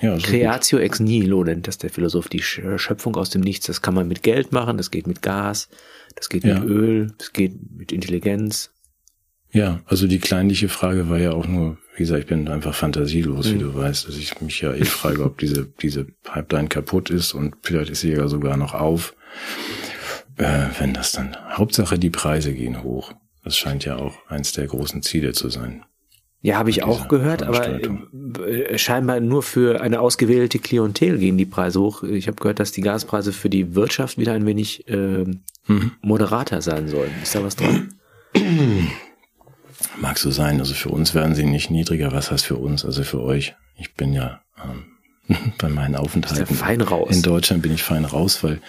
[0.01, 0.85] Ja, Creatio gut.
[0.87, 3.67] ex nihilo nennt das der Philosoph, die Schöpfung aus dem Nichts.
[3.67, 5.69] Das kann man mit Geld machen, das geht mit Gas,
[6.15, 6.59] das geht ja.
[6.59, 8.71] mit Öl, das geht mit Intelligenz.
[9.53, 13.49] Ja, also die kleinliche Frage war ja auch nur, wie gesagt, ich bin einfach fantasielos,
[13.49, 13.55] mhm.
[13.55, 17.35] wie du weißt, dass ich mich ja eh frage, ob diese, diese Pipeline kaputt ist
[17.35, 19.15] und vielleicht ist sie ja sogar noch auf.
[20.37, 23.13] Äh, wenn das dann, Hauptsache die Preise gehen hoch.
[23.45, 25.85] Das scheint ja auch eins der großen Ziele zu sein.
[26.43, 27.81] Ja, habe ich auch gehört, aber
[28.47, 32.03] äh, scheinbar nur für eine ausgewählte Klientel gehen die Preise hoch.
[32.03, 35.27] Ich habe gehört, dass die Gaspreise für die Wirtschaft wieder ein wenig äh,
[36.01, 37.11] moderater sein sollen.
[37.23, 37.95] Ist da was dran?
[39.99, 40.61] Mag so sein.
[40.61, 42.13] Also für uns werden sie nicht niedriger.
[42.13, 42.85] Was heißt für uns?
[42.85, 43.55] Also für euch.
[43.77, 47.15] Ich bin ja ähm, bei meinen Aufenthalten fein raus.
[47.15, 48.61] in Deutschland bin ich fein raus, weil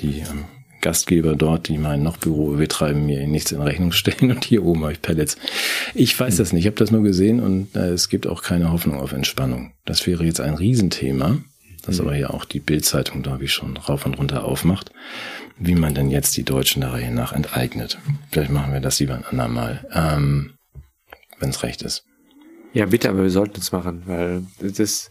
[0.00, 0.44] die ähm,
[0.80, 4.82] Gastgeber dort, die meinen noch Büro betreiben, mir nichts in Rechnung stellen und hier oben
[4.82, 5.36] habe ich Pellets.
[5.94, 6.38] Ich weiß hm.
[6.38, 6.62] das nicht.
[6.62, 9.72] Ich habe das nur gesehen und äh, es gibt auch keine Hoffnung auf Entspannung.
[9.84, 11.38] Das wäre jetzt ein Riesenthema.
[11.88, 12.06] Das mhm.
[12.06, 14.92] aber ja auch die Bildzeitung da wie schon rauf und runter aufmacht,
[15.58, 17.98] wie man denn jetzt die Deutschen der Reihe nach enteignet.
[18.30, 20.52] Vielleicht machen wir das lieber ein andermal, ähm,
[21.40, 22.04] wenn es recht ist.
[22.74, 25.08] Ja, bitte, aber wir sollten es machen, weil das,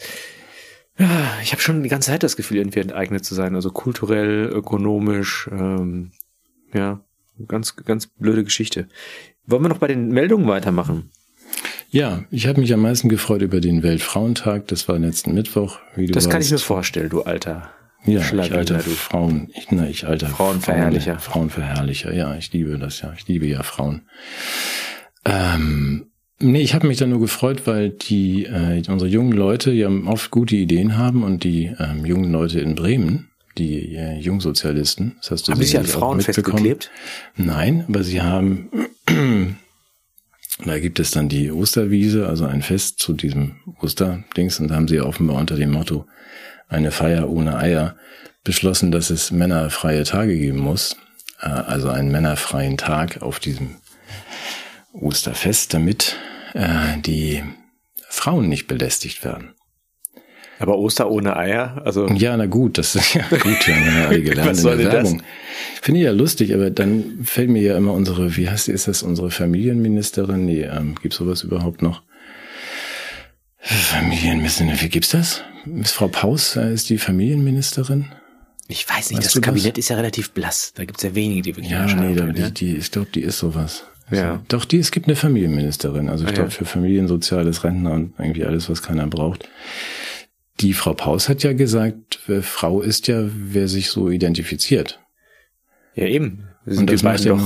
[1.00, 1.10] ja,
[1.42, 5.50] ich habe schon die ganze Zeit das Gefühl, irgendwie enteignet zu sein, also kulturell, ökonomisch,
[5.52, 6.12] ähm,
[6.74, 7.02] ja,
[7.48, 8.88] ganz, ganz blöde Geschichte.
[9.48, 11.12] Wollen wir noch bei den Meldungen weitermachen?
[11.90, 14.68] Ja, ich habe mich am meisten gefreut über den Weltfrauentag.
[14.68, 15.80] Das war letzten Mittwoch.
[15.96, 16.32] Wie du das weißt.
[16.32, 17.70] kann ich mir vorstellen, du alter.
[18.06, 18.90] Ja, ich alter du.
[18.92, 21.20] Frauen, ich, na, ich alter Frauenverherrlicher.
[21.20, 23.14] Frauen, Frauenverherrlicher, ja, ich liebe das ja.
[23.18, 24.04] Ich liebe ja Frauen.
[25.26, 26.08] Ähm,
[26.40, 30.32] nee, ich habe mich da nur gefreut, weil die äh, unsere jungen Leute ja oft
[30.32, 35.48] gute Ideen haben und die ähm, jungen Leute in Bremen, die äh, Jungsozialisten, das hast
[35.48, 36.92] du haben sie an Frauen festgeklebt?
[37.36, 38.70] Nein, aber sie haben
[40.66, 44.88] da gibt es dann die Osterwiese, also ein Fest zu diesem Osterdings, und da haben
[44.88, 46.06] sie offenbar unter dem Motto
[46.68, 47.96] eine Feier ohne Eier
[48.44, 50.98] beschlossen, dass es männerfreie Tage geben muss,
[51.42, 53.76] äh, also einen männerfreien Tag auf diesem
[54.94, 56.16] Osterfest, damit
[56.54, 57.44] äh, die
[58.10, 59.54] Frauen nicht belästigt werden.
[60.60, 61.82] Aber Oster ohne Eier?
[61.86, 64.78] Also ja, na gut, das ist ja gut, wir haben ja alle gelernt in der
[64.80, 65.22] Werbung.
[65.82, 68.88] Finde ich ja lustig, aber dann fällt mir ja immer unsere, wie heißt die, ist
[68.88, 70.46] das unsere Familienministerin?
[70.46, 72.02] Nee, ähm, gibt's sowas überhaupt noch?
[73.60, 75.44] Familienministerin, wie gibt's das?
[75.82, 78.06] Ist Frau Paus äh, ist die Familienministerin?
[78.68, 79.86] Ich weiß nicht, weißt das Kabinett das?
[79.86, 80.74] ist ja relativ blass.
[80.76, 83.40] Da gibt's ja wenige, die wirklich Ja, nee, da, die, die, ich glaube, die ist
[83.40, 83.86] sowas.
[84.12, 84.32] Ja.
[84.32, 86.10] Also, doch, die, es gibt eine Familienministerin.
[86.10, 86.56] Also ich ah, glaube, ja.
[86.56, 89.48] für Familien, Soziales, Rentner und irgendwie alles, was keiner braucht.
[90.60, 95.00] Die Frau Paus hat ja gesagt, Frau ist ja, wer sich so identifiziert.
[95.96, 96.48] Ja, eben.
[96.66, 97.40] Und das macht ja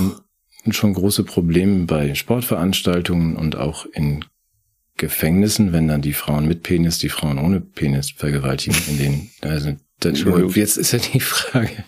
[0.69, 4.25] schon große Probleme bei Sportveranstaltungen und auch in
[4.97, 9.75] Gefängnissen, wenn dann die Frauen mit Penis, die Frauen ohne Penis vergewaltigen, in denen, also,
[9.99, 10.15] dann,
[10.53, 11.83] jetzt ist ja die Frage,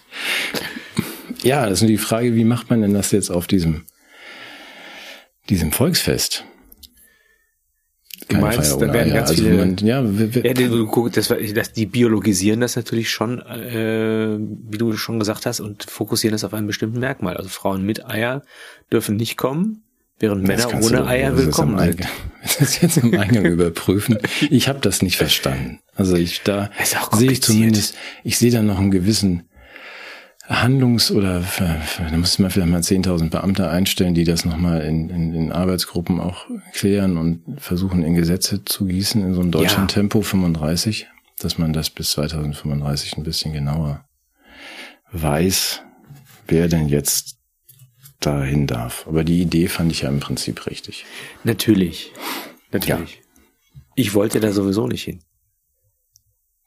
[1.44, 3.86] ja, das ist die Frage, wie macht man denn das jetzt auf diesem,
[5.50, 6.46] diesem Volksfest?
[8.28, 9.58] Du meinst, da werden ganz also viele.
[9.58, 15.20] Man, ja, ja du, das, das, die biologisieren das natürlich schon, äh, wie du schon
[15.20, 17.38] gesagt hast, und fokussieren das auf einen bestimmten Merkmal.
[17.38, 18.44] Also Frauen mit Eier
[18.92, 19.84] dürfen nicht kommen,
[20.20, 22.08] während Männer ohne du, Eier willkommen sind.
[22.42, 24.18] Das jetzt im Eingang überprüfen.
[24.50, 25.80] Ich habe das nicht verstanden.
[25.96, 26.70] Also ich da
[27.12, 29.44] sehe ich zumindest, ich sehe da noch einen gewissen
[30.62, 35.34] Handlungs- oder da muss man vielleicht mal 10.000 Beamte einstellen, die das nochmal in, in,
[35.34, 39.88] in Arbeitsgruppen auch klären und versuchen in Gesetze zu gießen in so einem deutschen ja.
[39.88, 41.08] Tempo 35,
[41.40, 44.06] dass man das bis 2035 ein bisschen genauer
[45.12, 45.82] weiß,
[46.48, 47.38] wer denn jetzt
[48.20, 49.06] dahin darf.
[49.08, 51.06] Aber die Idee fand ich ja im Prinzip richtig.
[51.44, 52.12] Natürlich.
[52.72, 53.16] Natürlich.
[53.16, 53.42] Ja.
[53.96, 55.20] Ich wollte da sowieso nicht hin.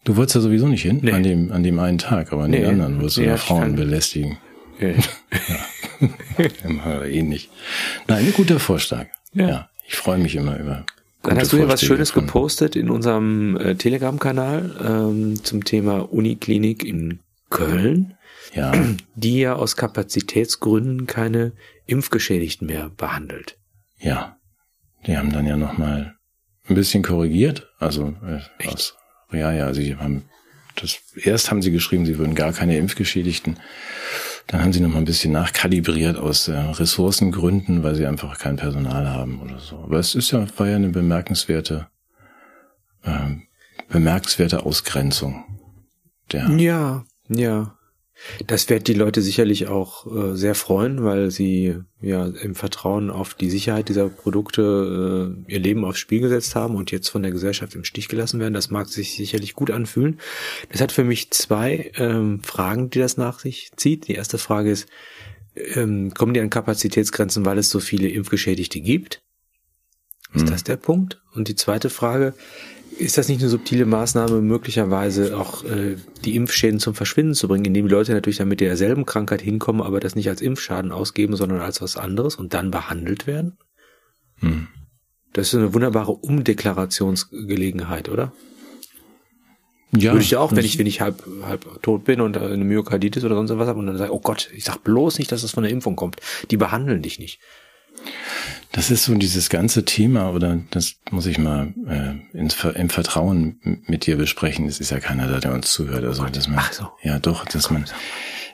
[0.06, 1.10] Du wolltest ja sowieso nicht hin nee.
[1.10, 2.60] an dem an dem einen Tag, aber an nee.
[2.60, 4.38] den anderen wolltest du ja, Frauen belästigen.
[4.78, 4.94] Nee.
[6.64, 7.04] ja.
[7.04, 7.50] ähnlich.
[8.06, 9.08] Nein, ein guter Vorschlag.
[9.34, 10.86] Ja, ja ich freue mich immer über.
[11.24, 12.24] Dann hast du ja was Schönes von...
[12.24, 17.18] gepostet in unserem äh, Telegram-Kanal ähm, zum Thema Uniklinik in
[17.50, 18.14] Köln,
[18.54, 18.72] ja.
[19.16, 21.50] die ja aus Kapazitätsgründen keine
[21.86, 23.58] Impfgeschädigten mehr behandelt.
[23.98, 24.36] Ja,
[25.04, 26.14] die haben dann ja noch mal
[26.68, 28.94] ein bisschen korrigiert, also äh, aus
[29.32, 30.24] ja, ja, sie haben
[30.76, 33.58] das, erst haben sie geschrieben, sie würden gar keine Impfgeschädigten.
[34.46, 38.56] Dann haben sie noch mal ein bisschen nachkalibriert aus äh, Ressourcengründen, weil sie einfach kein
[38.56, 39.78] Personal haben oder so.
[39.78, 41.88] Aber es ist ja, war ja eine bemerkenswerte,
[43.02, 43.36] äh,
[43.88, 45.44] bemerkenswerte Ausgrenzung.
[46.30, 47.75] Der ja, ja.
[48.46, 53.34] Das wird die Leute sicherlich auch äh, sehr freuen, weil sie ja im Vertrauen auf
[53.34, 57.32] die Sicherheit dieser Produkte äh, ihr Leben aufs Spiel gesetzt haben und jetzt von der
[57.32, 58.54] Gesellschaft im Stich gelassen werden.
[58.54, 60.20] Das mag sich sicherlich gut anfühlen.
[60.70, 64.08] Das hat für mich zwei ähm, Fragen, die das nach sich zieht.
[64.08, 64.88] Die erste Frage ist,
[65.56, 69.22] ähm, kommen die an Kapazitätsgrenzen, weil es so viele Impfgeschädigte gibt?
[70.34, 70.50] Ist hm.
[70.50, 71.20] das der Punkt?
[71.34, 72.34] Und die zweite Frage,
[72.98, 77.64] ist das nicht eine subtile Maßnahme, möglicherweise auch äh, die Impfschäden zum Verschwinden zu bringen,
[77.64, 81.36] indem die Leute natürlich dann mit derselben Krankheit hinkommen, aber das nicht als Impfschaden ausgeben,
[81.36, 83.58] sondern als was anderes und dann behandelt werden?
[84.40, 84.68] Hm.
[85.32, 88.32] Das ist eine wunderbare Umdeklarationsgelegenheit, oder?
[89.94, 90.12] Ja.
[90.12, 93.24] Würde ich ja auch, wenn ich, wenn ich halb, halb tot bin und eine Myokarditis
[93.24, 95.52] oder sonst was habe und dann sage, oh Gott, ich sag bloß nicht, dass das
[95.52, 96.16] von der Impfung kommt.
[96.50, 97.40] Die behandeln dich nicht.
[98.76, 103.82] Das ist so dieses ganze Thema, oder das muss ich mal äh, ins, im Vertrauen
[103.86, 104.66] mit dir besprechen.
[104.66, 106.04] Es ist ja keiner da, der uns zuhört.
[106.04, 106.88] Also, dass man, Ach so.
[107.02, 107.86] Ja, doch, dass man.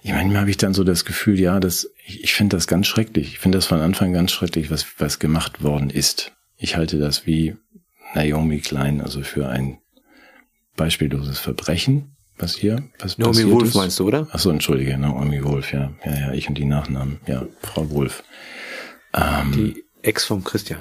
[0.05, 2.87] Ich manchmal habe ich dann so das Gefühl, ja, das, ich, ich finde das ganz
[2.87, 3.33] schrecklich.
[3.33, 6.31] Ich finde das von Anfang ganz schrecklich, was, was gemacht worden ist.
[6.57, 7.57] Ich halte das wie
[8.15, 9.79] Naomi Klein, also für ein
[10.77, 12.15] beispielloses Verbrechen.
[12.39, 13.75] was hier was Naomi Wolf ist.
[13.75, 14.29] meinst du, oder?
[14.31, 15.93] Ach so, entschuldige, Naomi Wolf, ja.
[16.05, 17.19] Ja, ja, ich und die Nachnamen.
[17.27, 18.23] Ja, Frau Wolf.
[19.15, 20.81] Ähm, die Ex vom Christian.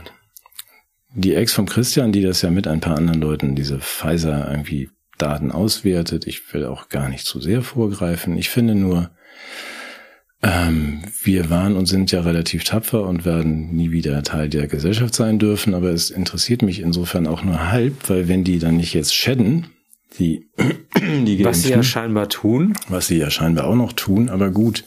[1.13, 4.89] Die Ex vom Christian, die das ja mit ein paar anderen Leuten diese Pfizer irgendwie
[5.17, 6.25] Daten auswertet.
[6.25, 8.37] Ich will auch gar nicht zu sehr vorgreifen.
[8.37, 9.11] Ich finde nur,
[10.41, 15.13] ähm, wir waren und sind ja relativ tapfer und werden nie wieder Teil der Gesellschaft
[15.13, 18.93] sein dürfen, aber es interessiert mich insofern auch nur halb, weil wenn die dann nicht
[18.93, 19.67] jetzt shedden,
[20.17, 20.49] die,
[20.97, 24.83] die was sie ja scheinbar tun, was sie ja scheinbar auch noch tun, aber gut.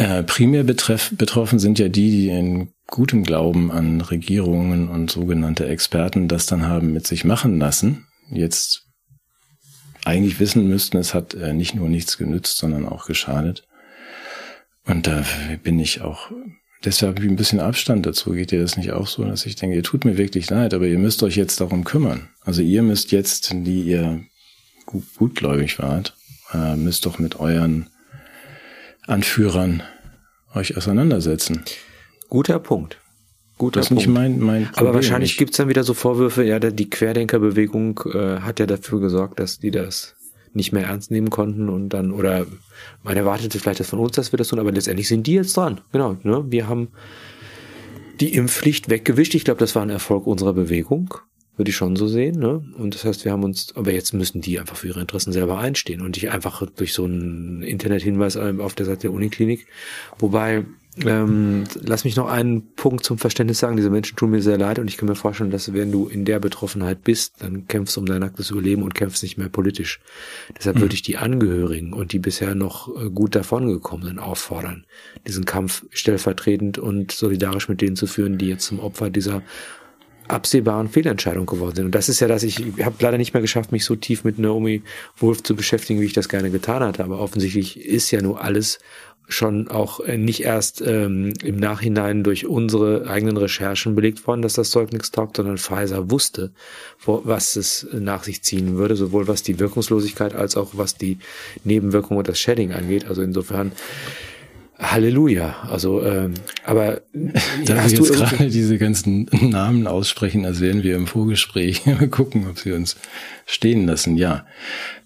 [0.00, 5.68] Äh, primär betreff, betroffen sind ja die, die in gutem Glauben an Regierungen und sogenannte
[5.68, 8.06] Experten das dann haben mit sich machen lassen.
[8.30, 8.86] Jetzt
[10.06, 13.68] eigentlich wissen müssten, es hat äh, nicht nur nichts genützt, sondern auch geschadet.
[14.86, 15.22] Und da
[15.62, 16.30] bin ich auch
[16.82, 18.30] deshalb ein bisschen Abstand dazu.
[18.30, 20.86] Geht dir das nicht auch so, dass ich denke, ihr tut mir wirklich leid, aber
[20.86, 22.30] ihr müsst euch jetzt darum kümmern.
[22.40, 24.24] Also ihr müsst jetzt, die ihr
[24.86, 26.16] gut, gutgläubig wart,
[26.54, 27.89] äh, müsst doch mit euren
[29.06, 29.82] Anführern
[30.54, 31.62] euch auseinandersetzen.
[32.28, 32.98] Guter Punkt.
[33.58, 34.06] Guter das ist Punkt.
[34.06, 34.86] nicht mein, mein Problem.
[34.86, 39.38] Aber wahrscheinlich gibt's dann wieder so Vorwürfe, ja, die Querdenkerbewegung äh, hat ja dafür gesorgt,
[39.38, 40.16] dass die das
[40.52, 42.46] nicht mehr ernst nehmen konnten und dann, oder
[43.02, 45.56] man erwartete vielleicht das von uns, dass wir das tun, aber letztendlich sind die jetzt
[45.56, 45.80] dran.
[45.92, 46.44] Genau, ne?
[46.48, 46.88] Wir haben
[48.20, 49.34] die Impfpflicht weggewischt.
[49.34, 51.14] Ich glaube, das war ein Erfolg unserer Bewegung.
[51.60, 52.64] Würde ich schon so sehen, ne?
[52.78, 55.58] Und das heißt, wir haben uns, aber jetzt müssen die einfach für ihre Interessen selber
[55.58, 59.66] einstehen und nicht einfach durch so einen Internethinweis auf der Seite der Uniklinik.
[60.18, 60.64] Wobei,
[61.04, 63.76] ähm, lass mich noch einen Punkt zum Verständnis sagen.
[63.76, 66.24] Diese Menschen tun mir sehr leid und ich kann mir vorstellen, dass wenn du in
[66.24, 70.00] der Betroffenheit bist, dann kämpfst du um dein nacktes Überleben und kämpfst nicht mehr politisch.
[70.56, 70.80] Deshalb mhm.
[70.80, 74.86] würde ich die Angehörigen und die bisher noch äh, gut davongekommenen auffordern,
[75.26, 79.42] diesen Kampf stellvertretend und solidarisch mit denen zu führen, die jetzt zum Opfer dieser
[80.32, 81.84] absehbaren Fehlentscheidung geworden sind.
[81.86, 84.38] Und das ist ja das, ich habe leider nicht mehr geschafft, mich so tief mit
[84.38, 84.82] Naomi
[85.18, 87.04] Wolf zu beschäftigen, wie ich das gerne getan hatte.
[87.04, 88.78] Aber offensichtlich ist ja nur alles
[89.32, 94.54] schon auch äh, nicht erst ähm, im Nachhinein durch unsere eigenen Recherchen belegt worden, dass
[94.54, 96.50] das Zeug nichts taugt, sondern Pfizer wusste,
[97.04, 101.18] wo, was es nach sich ziehen würde, sowohl was die Wirkungslosigkeit als auch was die
[101.64, 103.06] Nebenwirkung und das Shedding angeht.
[103.06, 103.72] Also insofern
[104.80, 105.68] Halleluja.
[105.70, 107.02] Also, ähm, aber
[107.64, 111.82] Darf hast ich jetzt gerade diese ganzen Namen aussprechen, als wären wir im Vorgespräch.
[112.10, 112.96] gucken, ob sie uns
[113.46, 114.16] stehen lassen.
[114.16, 114.46] Ja.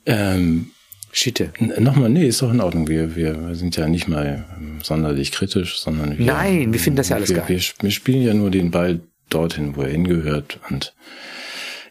[0.07, 0.71] Ähm,
[1.13, 1.53] Schitte.
[1.79, 2.89] Nochmal, nee, ist doch in Ordnung.
[2.89, 4.45] Wir, wir sind ja nicht mal
[4.83, 6.27] sonderlich kritisch, sondern wir.
[6.27, 7.49] Nein, wir finden das ja alles wir, geil.
[7.49, 9.01] Wir, wir spielen ja nur den Ball
[9.31, 10.59] dorthin, wo er hingehört.
[10.71, 10.93] Und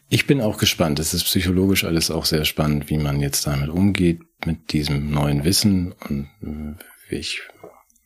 [0.09, 0.99] ich bin auch gespannt.
[0.99, 5.43] Es ist psychologisch alles auch sehr spannend, wie man jetzt damit umgeht, mit diesem neuen
[5.45, 5.93] Wissen.
[6.07, 6.27] Und
[7.09, 7.41] äh, ich,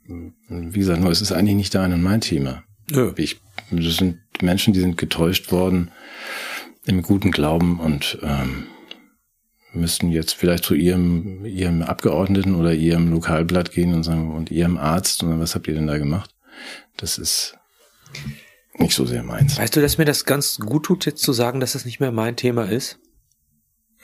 [0.07, 2.63] wie gesagt, nur, es ist eigentlich nicht dein und mein Thema.
[2.89, 3.11] Ja.
[3.17, 3.39] Ich,
[3.71, 5.91] das sind Menschen, die sind getäuscht worden
[6.85, 8.67] im guten Glauben und ähm,
[9.73, 14.77] müssten jetzt vielleicht zu ihrem, ihrem Abgeordneten oder ihrem Lokalblatt gehen und sagen, und ihrem
[14.77, 16.33] Arzt, und was habt ihr denn da gemacht?
[16.95, 17.57] Das ist
[18.77, 19.57] nicht so sehr meins.
[19.57, 22.11] Weißt du, dass mir das ganz gut tut, jetzt zu sagen, dass das nicht mehr
[22.11, 22.99] mein Thema ist?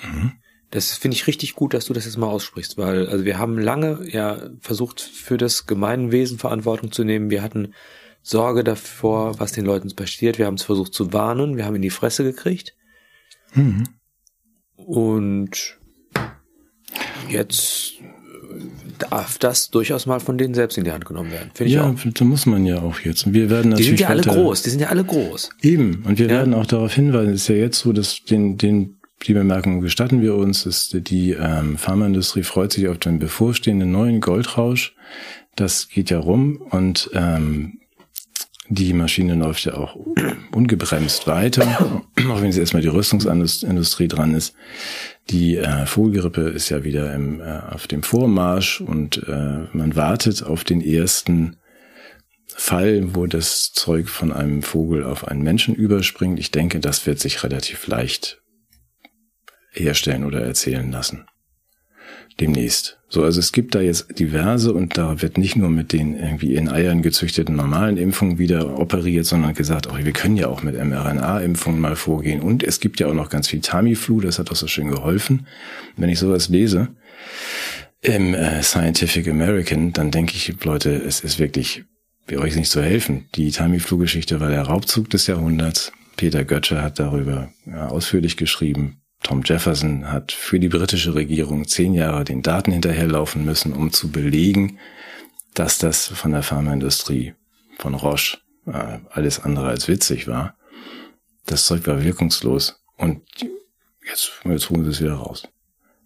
[0.04, 0.34] Mhm.
[0.74, 3.60] Das finde ich richtig gut, dass du das jetzt mal aussprichst, weil also wir haben
[3.60, 7.30] lange ja versucht, für das Gemeinwesen Verantwortung zu nehmen.
[7.30, 7.76] Wir hatten
[8.24, 10.40] Sorge davor, was den Leuten passiert.
[10.40, 11.58] Wir haben es versucht zu warnen.
[11.58, 12.74] Wir haben in die Fresse gekriegt.
[13.54, 13.84] Mhm.
[14.76, 15.78] Und
[17.30, 17.94] jetzt
[18.98, 21.52] darf das durchaus mal von denen selbst in die Hand genommen werden.
[21.54, 21.96] Finde ich ja, auch.
[22.04, 23.28] da muss man ja auch jetzt.
[23.28, 23.92] Und wir werden natürlich.
[23.92, 25.52] Die sind ja alle groß, die sind ja alle groß.
[25.62, 26.04] Eben.
[26.04, 26.38] Und wir ja.
[26.38, 30.22] werden auch darauf hinweisen, es ist ja jetzt so, dass den, den, die Bemerkung gestatten
[30.22, 34.96] wir uns, ist die ähm, Pharmaindustrie freut sich auf den bevorstehenden neuen Goldrausch.
[35.56, 37.80] Das geht ja rum und ähm,
[38.68, 39.96] die Maschine läuft ja auch
[40.52, 44.56] ungebremst weiter, auch wenn jetzt erstmal die Rüstungsindustrie dran ist.
[45.30, 50.44] Die äh, Vogelgrippe ist ja wieder im, äh, auf dem Vormarsch und äh, man wartet
[50.44, 51.58] auf den ersten
[52.48, 56.40] Fall, wo das Zeug von einem Vogel auf einen Menschen überspringt.
[56.40, 58.43] Ich denke, das wird sich relativ leicht
[59.74, 61.26] herstellen oder erzählen lassen
[62.40, 63.00] demnächst.
[63.10, 66.56] So, also es gibt da jetzt diverse und da wird nicht nur mit den irgendwie
[66.56, 70.76] in Eiern gezüchteten normalen Impfungen wieder operiert, sondern gesagt, oh, wir können ja auch mit
[70.76, 72.42] mRNA-Impfungen mal vorgehen.
[72.42, 75.46] Und es gibt ja auch noch ganz viel Tamiflu, das hat auch so schön geholfen.
[75.96, 76.90] Wenn ich sowas lese
[78.02, 81.84] im äh, Scientific American, dann denke ich, Leute, es ist wirklich,
[82.28, 83.26] wir euch nicht zu helfen.
[83.36, 85.92] Die Tamiflu-Geschichte war der Raubzug des Jahrhunderts.
[86.18, 89.03] Peter Götze hat darüber ja, ausführlich geschrieben.
[89.24, 94.12] Tom Jefferson hat für die britische Regierung zehn Jahre den Daten hinterherlaufen müssen, um zu
[94.12, 94.78] belegen,
[95.54, 97.34] dass das von der Pharmaindustrie,
[97.78, 100.58] von Roche, äh, alles andere als witzig war.
[101.46, 103.22] Das Zeug war wirkungslos und
[104.08, 105.44] jetzt, jetzt holen sie es wieder raus.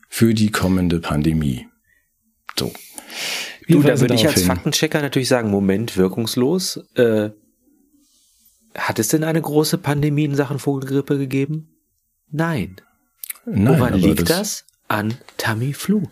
[0.10, 1.68] für die kommende Pandemie.
[2.58, 2.72] So.
[3.66, 4.48] Wie Du, da würde ich als hin?
[4.48, 6.78] Faktenchecker natürlich sagen, Moment, wirkungslos.
[6.96, 7.32] Äh,
[8.76, 11.70] hat es denn eine große Pandemie in Sachen Vogelgrippe gegeben?
[12.32, 12.78] Nein.
[13.50, 14.66] Nein, Woran liegt das?
[14.88, 16.04] An Tamiflu.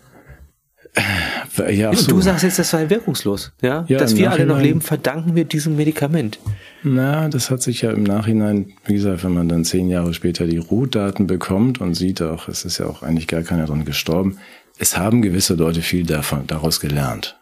[1.69, 2.11] Ja, ach Und so.
[2.11, 3.51] Du sagst jetzt, das sei wirkungslos.
[3.61, 3.85] Ja?
[3.89, 6.39] Ja, Dass wir alle noch leben, verdanken wir diesem Medikament.
[6.83, 10.47] Na, das hat sich ja im Nachhinein, wie gesagt, wenn man dann zehn Jahre später
[10.47, 14.37] die Rohdaten bekommt und sieht auch, es ist ja auch eigentlich gar keiner dran gestorben.
[14.77, 17.37] Es haben gewisse Leute viel davon, daraus gelernt.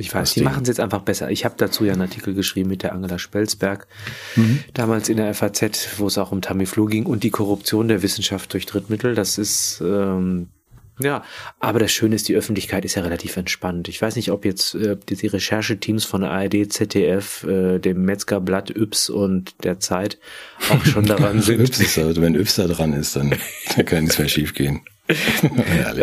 [0.00, 1.30] Ich weiß, die machen es jetzt einfach besser.
[1.30, 3.86] Ich habe dazu ja einen Artikel geschrieben mit der Angela Spelzberg,
[4.36, 4.60] Mhm.
[4.74, 8.52] damals in der FAZ, wo es auch um Tamiflu ging und die Korruption der Wissenschaft
[8.52, 9.14] durch Drittmittel.
[9.14, 10.48] Das ist ähm,
[11.02, 11.24] ja,
[11.60, 13.88] aber das Schöne ist, die Öffentlichkeit ist ja relativ entspannt.
[13.88, 19.08] Ich weiß nicht, ob jetzt äh, die, Rechercheteams von ARD, ZDF, äh, dem Metzgerblatt, Yps
[19.08, 20.18] und der Zeit
[20.70, 21.60] auch schon daran sind.
[21.60, 23.34] Yps ist, also wenn Yps da dran ist, dann,
[23.74, 24.80] dann kann nichts mehr schief gehen.
[24.80, 24.86] Ehrlich.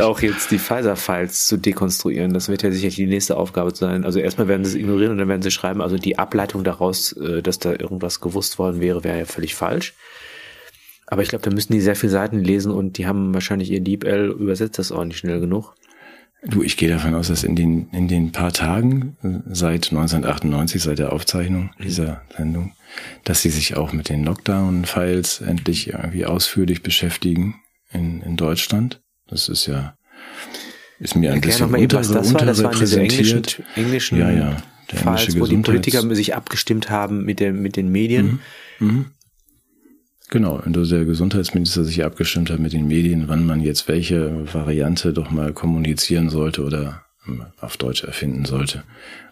[0.01, 2.34] Auch jetzt die Pfizer-Files zu dekonstruieren.
[2.34, 4.05] Das wird ja sicherlich die nächste Aufgabe sein.
[4.05, 7.14] Also erstmal werden sie es ignorieren und dann werden sie schreiben, also die Ableitung daraus,
[7.14, 9.93] äh, dass da irgendwas gewusst worden wäre, wäre ja völlig falsch.
[11.08, 13.80] Aber ich glaube, da müssen die sehr viele Seiten lesen und die haben wahrscheinlich ihr
[13.80, 15.74] DeepL übersetzt das auch nicht schnell genug.
[16.43, 20.84] Du, ich gehe davon aus, dass in den, in den paar Tagen äh, seit 1998,
[20.84, 22.74] seit der Aufzeichnung dieser Sendung,
[23.24, 27.55] dass sie sich auch mit den Lockdown-Files endlich irgendwie ausführlich beschäftigen
[27.91, 29.01] in, in Deutschland.
[29.27, 29.97] Das ist ja,
[30.99, 32.45] ist mir ein Erklär bisschen mal eben, was unter, das war.
[32.45, 33.43] Das waren diese englischen,
[33.75, 34.57] englischen Ja, ja,
[34.91, 38.39] der Files, englische wo die Politiker sich abgestimmt haben mit, der, mit den Medien.
[38.79, 39.07] Mhm.
[40.29, 44.53] Genau, und dass der Gesundheitsminister sich abgestimmt hat mit den Medien, wann man jetzt welche
[44.53, 48.83] Variante doch mal kommunizieren sollte oder ähm, auf Deutsch erfinden sollte,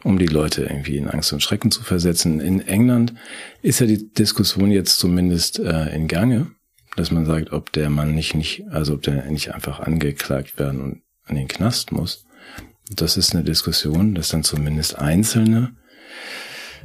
[0.03, 2.39] um die Leute irgendwie in Angst und Schrecken zu versetzen.
[2.39, 3.14] In England
[3.62, 6.47] ist ja die Diskussion jetzt zumindest äh, in Gange,
[6.96, 10.82] dass man sagt, ob der Mann nicht, nicht, also ob der nicht einfach angeklagt werden
[10.82, 12.26] und an den Knast muss.
[12.91, 15.76] Das ist eine Diskussion, dass dann zumindest Einzelne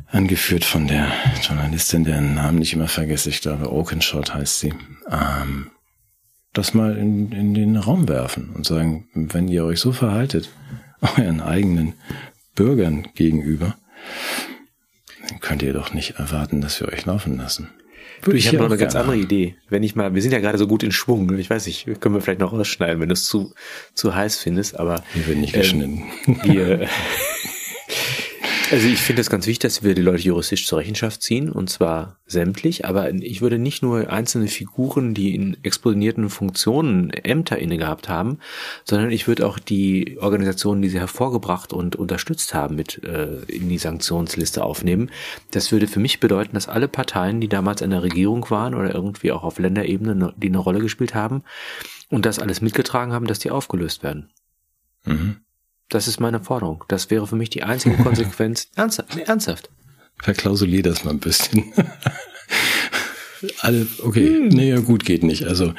[0.06, 4.74] angeführt von der Journalistin, deren Namen nicht immer vergesse, ich glaube Oakenshot heißt sie,
[5.10, 5.70] ähm,
[6.52, 10.50] das mal in, in den Raum werfen und sagen, wenn ihr euch so verhaltet,
[11.16, 11.94] euren eigenen
[12.54, 13.76] Bürgern gegenüber,
[15.28, 17.68] dann könnt ihr doch nicht erwarten, dass wir euch laufen lassen.
[18.22, 19.54] Du, ich habe ja noch eine ganz andere Idee.
[19.68, 21.38] Wenn ich mal, wir sind ja gerade so gut in Schwung.
[21.38, 23.54] Ich weiß nicht, können wir vielleicht noch rausschneiden, wenn du es zu,
[23.94, 26.02] zu heiß findest, aber Hier wird nicht ähm, geschnitten.
[26.42, 26.88] wir,
[28.70, 31.68] also ich finde es ganz wichtig, dass wir die Leute juristisch zur Rechenschaft ziehen, und
[31.68, 37.78] zwar sämtlich, aber ich würde nicht nur einzelne Figuren, die in exponierten Funktionen Ämter inne
[37.78, 38.38] gehabt haben,
[38.84, 43.68] sondern ich würde auch die Organisationen, die sie hervorgebracht und unterstützt haben, mit äh, in
[43.68, 45.10] die Sanktionsliste aufnehmen.
[45.50, 48.94] Das würde für mich bedeuten, dass alle Parteien, die damals in der Regierung waren oder
[48.94, 51.42] irgendwie auch auf Länderebene, ne- die eine Rolle gespielt haben
[52.08, 54.30] und das alles mitgetragen haben, dass die aufgelöst werden.
[55.04, 55.36] Mhm.
[55.90, 56.84] Das ist meine Forderung.
[56.88, 58.68] Das wäre für mich die einzige Konsequenz.
[58.76, 59.68] ernsthaft, nee, ernsthaft.
[60.22, 61.72] Verklausulier das mal ein bisschen.
[63.60, 65.46] Alle, okay, nee, ja, gut, geht nicht.
[65.46, 65.74] Also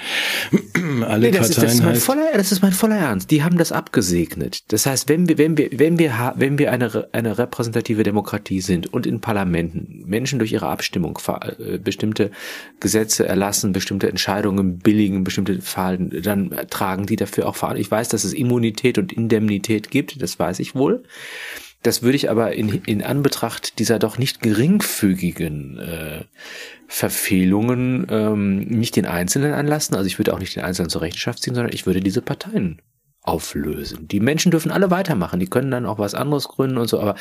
[1.03, 1.31] alle Hm.
[1.31, 3.31] Nee, das, ist, Parteien das, ist mein heißt, voller, das ist mein voller Ernst.
[3.31, 4.71] Die haben das abgesegnet.
[4.71, 8.93] Das heißt, wenn wir, wenn wir, wenn wir, wenn wir eine, eine repräsentative Demokratie sind
[8.93, 11.17] und in Parlamenten Menschen durch ihre Abstimmung
[11.59, 12.31] äh, bestimmte
[12.79, 17.81] Gesetze erlassen, bestimmte Entscheidungen billigen, bestimmte Verhalten, dann tragen die dafür auch Verantwortung.
[17.81, 21.03] Ich weiß, dass es Immunität und Indemnität gibt, das weiß ich wohl.
[21.83, 26.23] Das würde ich aber in, in Anbetracht dieser doch nicht geringfügigen äh,
[26.87, 29.95] Verfehlungen ähm, nicht den Einzelnen anlassen.
[29.95, 32.81] Also ich würde auch nicht den Einzelnen zur Rechenschaft ziehen, sondern ich würde diese Parteien
[33.23, 34.07] auflösen.
[34.07, 37.15] Die Menschen dürfen alle weitermachen, die können dann auch was anderes gründen und so, aber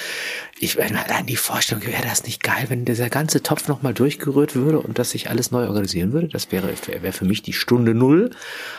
[0.58, 4.54] ich meine allein die Vorstellung, wäre das nicht geil, wenn dieser ganze Topf nochmal durchgerührt
[4.54, 6.28] würde und das sich alles neu organisieren würde?
[6.28, 8.30] Das wäre, wäre für mich die Stunde Null,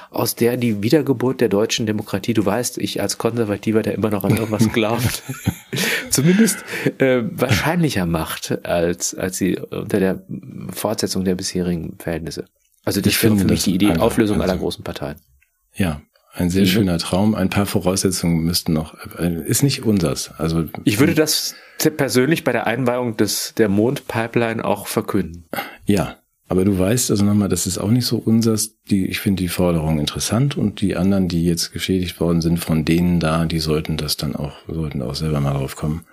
[0.09, 4.23] aus der die Wiedergeburt der deutschen Demokratie, du weißt, ich als Konservativer, der immer noch
[4.23, 5.21] an irgendwas glaubt,
[6.09, 6.65] zumindest
[6.97, 10.23] äh, wahrscheinlicher macht als, als sie unter der
[10.71, 12.45] Fortsetzung der bisherigen Verhältnisse.
[12.83, 15.17] Also das Ich wäre finde für mich die Idee, Auflösung aller großen Parteien.
[15.75, 16.01] ja,
[16.33, 17.35] ein sehr schöner Traum.
[17.35, 20.31] Ein paar Voraussetzungen müssten noch, äh, ist nicht unsers.
[20.37, 21.55] Also Ich würde das
[21.97, 25.45] persönlich bei der Einweihung des, der Mondpipeline auch verkünden.
[25.85, 26.17] Ja,
[26.47, 28.75] aber du weißt also nochmal, das ist auch nicht so unsers.
[28.89, 32.83] Die, ich finde die Forderung interessant und die anderen, die jetzt geschädigt worden sind, von
[32.83, 36.05] denen da, die sollten das dann auch, sollten auch selber mal drauf kommen.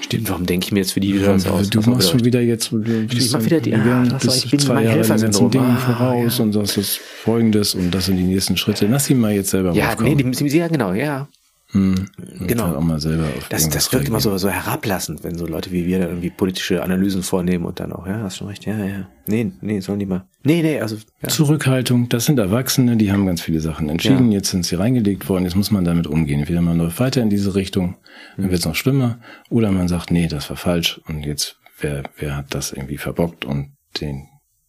[0.00, 1.70] Stimmt, warum denke ich mir jetzt für die wieder das aus?
[1.70, 4.74] du machst schon wieder jetzt, bist mach wieder die- ah, das war- ich bin zwei
[4.74, 5.50] mein Jahre den ganzen Helfersyndrom.
[5.50, 6.44] Dingen Ah, voraus ja.
[6.44, 8.86] und das ist folgendes und das sind die nächsten Schritte.
[8.86, 10.16] Lass sie mal jetzt selber Ja, draufkommen.
[10.16, 11.28] nee, die, sie, ja, genau, ja.
[11.74, 12.08] Hm.
[12.46, 12.76] Genau.
[12.76, 15.98] Auch mal selber Das, das wirkt immer so, so herablassend, wenn so Leute wie wir
[15.98, 19.08] da irgendwie politische Analysen vornehmen und dann auch, ja, hast schon recht, ja, ja.
[19.26, 20.24] Nee, nee, sollen die mal.
[20.44, 20.96] Nee, nee, also.
[21.20, 21.28] Ja.
[21.28, 24.38] Zurückhaltung, das sind Erwachsene, die haben ganz viele Sachen entschieden, Ja.
[24.38, 26.38] jetzt sind sie reingelegt worden, jetzt muss man damit umgehen.
[26.40, 27.96] Entweder man läuft weiter in diese Richtung,
[28.36, 29.18] dann wird es noch schlimmer,
[29.50, 33.44] oder man sagt, nee, das war falsch und jetzt, wer, wer hat das irgendwie verbockt
[33.44, 34.28] und den,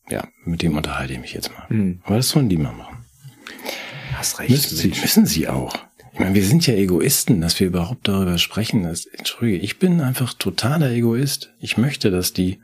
[0.10, 1.70] ja, mit dem unterhalte ich mich jetzt mal.
[1.70, 2.02] Hm.
[2.04, 2.98] Aber das sollen die mal machen.
[4.14, 4.50] Hast recht.
[4.50, 5.85] Müssen sie, müssen sie auch.
[6.16, 8.84] Ich meine, wir sind ja Egoisten, dass wir überhaupt darüber sprechen.
[8.84, 11.52] Das, Entschuldige, ich bin einfach totaler Egoist.
[11.60, 12.62] Ich möchte, dass die,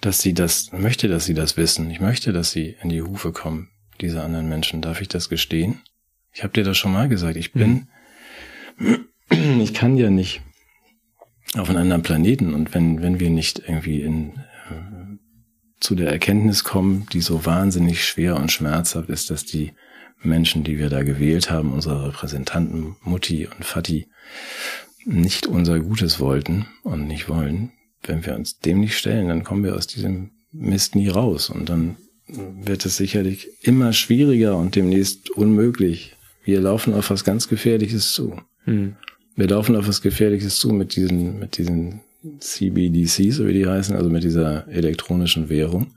[0.00, 1.88] dass sie das, möchte, dass sie das wissen.
[1.92, 3.68] Ich möchte, dass sie in die Hufe kommen,
[4.00, 4.82] diese anderen Menschen.
[4.82, 5.80] Darf ich das gestehen?
[6.32, 7.36] Ich habe dir das schon mal gesagt.
[7.36, 7.86] Ich bin,
[9.30, 10.42] ich kann ja nicht
[11.54, 14.30] auf einen anderen Planeten und wenn, wenn wir nicht irgendwie in,
[14.70, 15.18] äh,
[15.78, 19.72] zu der Erkenntnis kommen, die so wahnsinnig schwer und schmerzhaft ist, dass die
[20.22, 24.08] Menschen, die wir da gewählt haben, unsere Repräsentanten Mutti und Vati,
[25.04, 27.72] nicht unser Gutes wollten und nicht wollen,
[28.04, 31.68] wenn wir uns dem nicht stellen, dann kommen wir aus diesem Mist nie raus und
[31.68, 31.96] dann
[32.26, 36.16] wird es sicherlich immer schwieriger und demnächst unmöglich.
[36.44, 38.36] Wir laufen auf was ganz Gefährliches zu.
[38.64, 38.96] Hm.
[39.36, 42.00] Wir laufen auf was Gefährliches zu mit diesen, mit diesen
[42.38, 45.92] CBDCs, so wie die heißen, also mit dieser elektronischen Währung.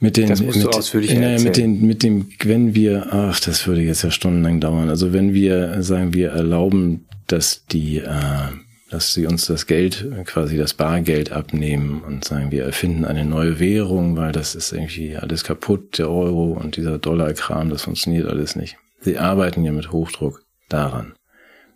[0.00, 1.78] Mit den, Das musst du mit, ausführlicher äh, mit erzählen.
[1.78, 4.88] den, mit dem, wenn wir, ach, das würde jetzt ja stundenlang dauern.
[4.88, 8.48] Also wenn wir sagen, wir erlauben, dass die, äh,
[8.90, 13.58] dass sie uns das Geld, quasi das Bargeld abnehmen und sagen, wir erfinden eine neue
[13.58, 18.54] Währung, weil das ist irgendwie alles kaputt, der Euro und dieser Dollarkram, das funktioniert alles
[18.56, 18.76] nicht.
[19.00, 21.14] Sie arbeiten ja mit Hochdruck daran.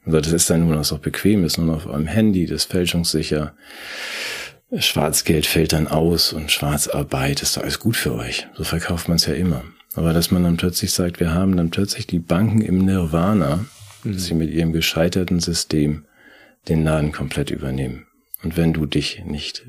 [0.05, 2.63] Also das ist dann nur noch so bequem, ist nur noch auf eurem Handy, das
[2.63, 3.55] ist fälschungssicher.
[4.79, 8.49] Schwarzgeld fällt dann aus und Schwarzarbeit ist alles gut für euch.
[8.55, 9.65] So verkauft man es ja immer.
[9.95, 13.67] Aber dass man dann plötzlich sagt, wir haben dann plötzlich die Banken im Nirvana,
[14.05, 16.07] dass sie mit ihrem gescheiterten System
[16.69, 18.07] den Laden komplett übernehmen.
[18.43, 19.67] Und wenn du dich nicht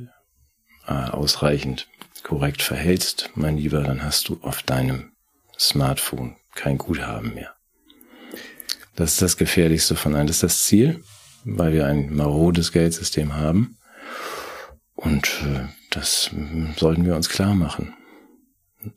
[0.87, 1.87] äh, ausreichend
[2.23, 5.11] korrekt verhältst, mein Lieber, dann hast du auf deinem
[5.59, 7.53] Smartphone kein Guthaben mehr.
[8.95, 10.27] Das ist das Gefährlichste von allen.
[10.27, 11.03] Das ist das Ziel,
[11.43, 13.77] weil wir ein marodes Geldsystem haben.
[15.03, 16.31] Und äh, das
[16.77, 17.93] sollten wir uns klar machen.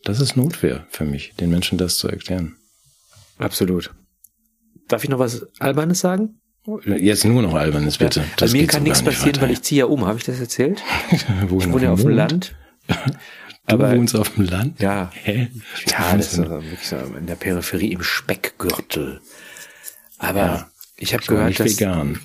[0.05, 2.57] Das ist Notwehr für mich, den Menschen das zu erklären.
[3.39, 3.95] Absolut.
[4.89, 6.41] Darf ich noch was Albernes sagen?
[6.85, 8.21] Jetzt nur noch Albernes, bitte.
[8.21, 9.43] Ja, also mir kann nichts nicht passieren, weiter.
[9.43, 10.05] weil ich ziehe ja um.
[10.07, 10.83] Habe ich das erzählt?
[11.49, 12.57] Wo Ich wohne ja auf dem Land.
[12.89, 12.95] Du
[13.67, 14.81] aber- wohnst auf dem Land?
[14.81, 15.11] Ja.
[15.15, 15.49] Hä?
[15.87, 19.21] Ja, das ist also wirklich so in der Peripherie im Speckgürtel.
[20.19, 20.71] Aber Ja.
[20.97, 22.21] ich habe gehört, nicht dass vegan.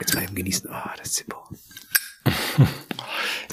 [0.00, 0.68] jetzt mal eben genießen.
[0.72, 1.36] Oh, das Zippo.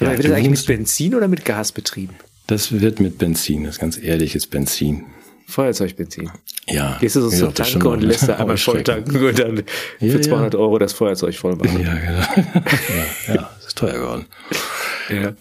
[0.00, 2.14] Ja, wird das eigentlich mit Benzin oder mit Gas betrieben?
[2.46, 5.04] Das wird mit Benzin, das ist ganz ehrliches Benzin.
[5.46, 6.30] Feuerzeugbenzin.
[6.66, 6.98] Ja.
[7.00, 9.16] Gehst du so Wie zur gesagt, das schon Tanke und lässt da einmal voll tanken
[9.24, 9.56] und dann
[9.98, 10.20] Ja, für ja.
[10.20, 11.80] 200 Euro das Feuerzeug voll machen.
[11.82, 12.50] Ja, genau.
[13.28, 14.26] ja, ja, das ist teuer geworden.
[15.08, 15.32] Ja.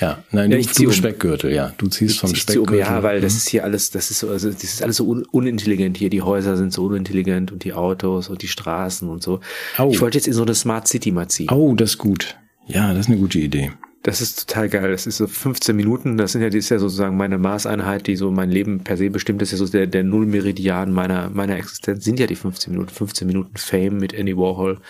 [0.00, 0.92] Ja, nein, Ja, du, ich du um.
[0.92, 1.74] Speckgürtel, ja.
[1.76, 2.78] Du ziehst vom Ich um, Speckgürtel.
[2.78, 5.24] ja, weil das ist hier alles, das ist so, also das ist alles so un
[5.32, 6.08] unintelligent hier.
[6.08, 9.40] Die Häuser sind so unintelligent und die Autos und die Straßen und so.
[9.76, 9.90] Au.
[9.90, 11.50] Ich wollte jetzt in so eine Smart City mal ziehen.
[11.50, 12.36] Oh, das ist gut.
[12.72, 13.72] Ja, das ist eine gute Idee.
[14.02, 14.90] Das ist total geil.
[14.90, 16.16] Das ist so 15 Minuten.
[16.16, 19.10] Das sind ja, das ist ja sozusagen meine Maßeinheit, die so mein Leben per se
[19.10, 19.42] bestimmt.
[19.42, 22.04] Das ist ja so der, der Nullmeridian meiner, meiner Existenz.
[22.04, 22.90] Sind ja die 15 Minuten.
[22.90, 24.80] 15 Minuten Fame mit Andy Warhol.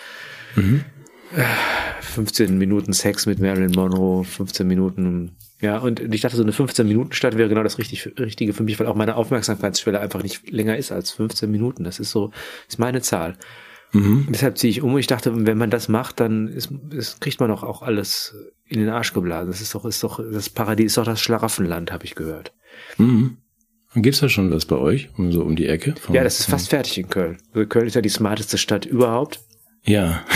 [1.35, 1.43] Äh,
[2.01, 4.23] 15 Minuten Sex mit Marilyn Monroe.
[4.23, 5.77] 15 Minuten, ja.
[5.79, 8.79] Und ich dachte, so eine 15 Minuten Stadt wäre genau das richtig, Richtige für mich,
[8.79, 11.83] weil auch meine Aufmerksamkeitsschwelle einfach nicht länger ist als 15 Minuten.
[11.83, 12.31] Das ist so,
[12.69, 13.37] ist meine Zahl.
[13.93, 14.27] Mhm.
[14.29, 14.97] Deshalb ziehe ich um.
[14.97, 18.35] Ich dachte, wenn man das macht, dann ist, ist, kriegt man doch auch alles
[18.65, 19.51] in den Arsch geblasen.
[19.51, 22.53] Das ist doch, ist doch, das Paradies ist doch das Schlaraffenland, habe ich gehört.
[22.97, 23.37] Mhm.
[23.93, 25.09] Und gibt's da schon was bei euch?
[25.17, 25.95] Um, so um die Ecke?
[25.99, 27.37] Vom- Ja, das ist fast fertig in Köln.
[27.53, 29.41] Also Köln ist ja die smarteste Stadt überhaupt.
[29.83, 30.23] Ja.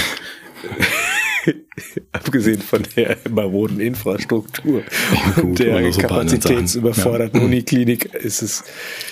[2.12, 4.84] Abgesehen von der maroden Infrastruktur
[5.42, 8.64] und der so kapazitätsüberforderten Uniklinik ist es.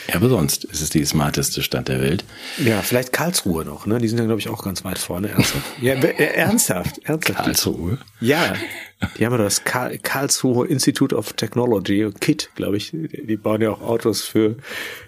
[0.07, 2.23] Ja, aber sonst ist es die smarteste Stadt der Welt.
[2.63, 3.99] Ja, vielleicht Karlsruhe noch, ne?
[3.99, 5.29] Die sind ja, glaube ich, auch ganz weit vorne.
[5.29, 5.65] Ernsthaft.
[5.81, 7.39] Ja, äh, ernsthaft, ernsthaft.
[7.39, 7.97] Karlsruhe.
[8.21, 8.55] Ja,
[9.17, 12.91] die haben ja das Karl Karlsruhe Institute of Technology, KIT, glaube ich.
[12.91, 14.55] Die bauen ja auch Autos für,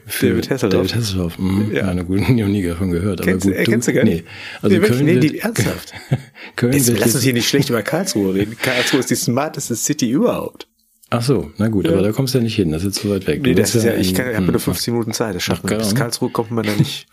[0.06, 0.74] für David Hasselhoff.
[0.88, 1.40] David Hasselhoff.
[1.40, 1.72] Mhm.
[1.74, 1.88] Ja.
[1.88, 3.22] Ja, na gut, nie nie davon gehört.
[3.22, 4.24] Aber Kennst, gut, äh, kennst du gar nicht?
[4.26, 4.30] Nee,
[4.62, 5.00] also Nee, wirklich?
[5.00, 5.94] Köln nee, die, ernsthaft.
[6.56, 8.58] Köln Jetzt, wird lass uns hier nicht schlecht über Karlsruhe reden.
[8.62, 10.68] Karlsruhe ist die smarteste City überhaupt.
[11.10, 13.28] ach so, na gut, aber da kommst du ja nicht hin, das ist zu weit
[13.28, 13.44] weg.
[13.44, 15.64] Du Nee, das ist ja, ich ich habe hm, nur 15 Minuten Zeit, das schafft
[15.64, 15.78] man.
[15.78, 15.94] Bis.
[15.96, 17.08] Karlsruhe kommt man da nicht.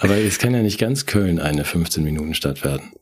[0.00, 2.92] Aber es kann ja nicht ganz Köln eine 15-Minuten-Stadt werden.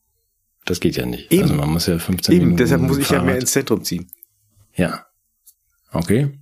[0.67, 1.33] Das geht ja nicht.
[1.33, 1.43] Eben.
[1.43, 4.11] Also man muss ja 15 Eben, Minuten deshalb muss ich ja mehr ins Zentrum ziehen.
[4.75, 5.07] Ja.
[5.93, 6.39] Okay.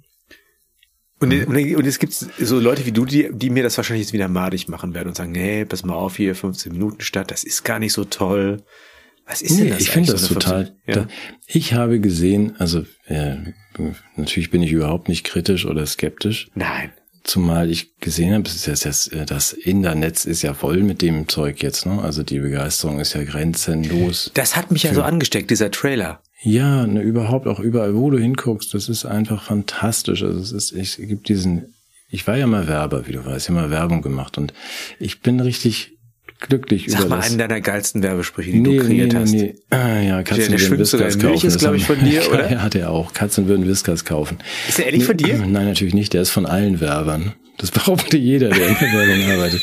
[1.21, 4.13] Und, und, und es gibt so Leute wie du, die, die mir das wahrscheinlich jetzt
[4.13, 7.45] wieder madig machen werden und sagen, nee, pass mal auf hier, 15 Minuten statt, das
[7.45, 8.63] ist gar nicht so toll.
[9.27, 9.81] Was ist denn das?
[9.81, 10.77] Ich finde das so total.
[10.87, 10.95] Ja.
[10.95, 11.09] Da,
[11.47, 13.37] ich habe gesehen, also äh,
[14.17, 16.51] natürlich bin ich überhaupt nicht kritisch oder skeptisch.
[16.55, 16.93] Nein.
[17.25, 21.87] Zumal ich gesehen habe, das, das, das Internetz ist ja voll mit dem Zeug jetzt,
[21.87, 22.03] ne?
[22.03, 24.31] Also die Begeisterung ist ja grenzenlos.
[24.35, 26.21] Das hat mich ja so angesteckt, dieser Trailer.
[26.43, 30.23] Ja, ne, überhaupt auch überall, wo du hinguckst, das ist einfach fantastisch.
[30.23, 31.75] Also es ist, ich gibt diesen,
[32.11, 34.53] ich war ja mal Werber, wie du weißt, ich habe mal Werbung gemacht und
[34.99, 35.94] ich bin richtig
[36.41, 39.33] glücklich Sag über mal einen deiner geilsten Werbesprüche, die nee, du kreiert nee, hast.
[39.33, 39.55] Nee.
[39.71, 41.31] Ah, ja, Katzen der, der würden Whiskers kaufen.
[41.31, 42.51] Milch ist, glaube ich, von dir, oder?
[42.51, 43.13] Ja, hat er auch.
[43.13, 44.39] Katzen würden Whiskers kaufen.
[44.69, 45.39] Ist der ehrlich von dir?
[45.39, 46.13] Nein, natürlich nicht.
[46.13, 47.35] Der ist von allen Werbern.
[47.59, 49.63] Das behauptet jeder, der in der Werbung arbeitet.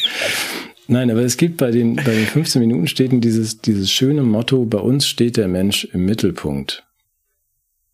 [0.87, 4.65] Nein, aber es gibt bei den, bei den 15 Minuten Städten dieses, dieses schöne Motto,
[4.65, 6.83] bei uns steht der Mensch im Mittelpunkt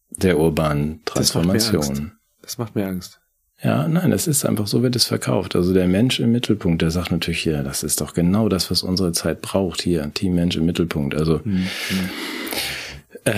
[0.10, 2.14] der urbanen Transformation.
[2.42, 3.20] Das macht mir Angst.
[3.64, 5.56] Ja, nein, das ist einfach so wird es verkauft.
[5.56, 8.84] Also der Mensch im Mittelpunkt, der sagt natürlich hier, das ist doch genau das, was
[8.84, 11.16] unsere Zeit braucht hier, Team Mensch im Mittelpunkt.
[11.16, 11.66] Also mhm.
[13.24, 13.32] äh,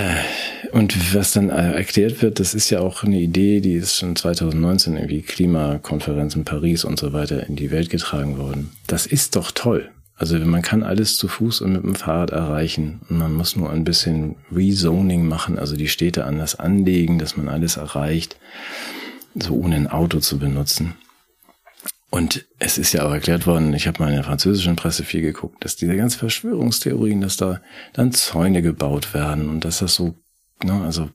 [0.74, 4.17] und was dann äh, erklärt wird, das ist ja auch eine Idee, die ist schon
[4.17, 8.72] 2019 irgendwie Klimakonferenz in Paris und so weiter in die Welt getragen worden.
[8.88, 9.89] Das ist doch toll.
[10.15, 12.99] Also man kann alles zu Fuß und mit dem Fahrrad erreichen.
[13.09, 17.47] Und man muss nur ein bisschen Rezoning machen, also die Städte anders anlegen, dass man
[17.47, 18.36] alles erreicht
[19.36, 20.95] so ohne ein Auto zu benutzen.
[22.11, 25.21] Und es ist ja auch erklärt worden, ich habe mal in der französischen Presse viel
[25.21, 27.61] geguckt, dass diese ganzen Verschwörungstheorien, dass da
[27.93, 30.15] dann Zäune gebaut werden und dass das so,
[30.63, 31.09] ne, also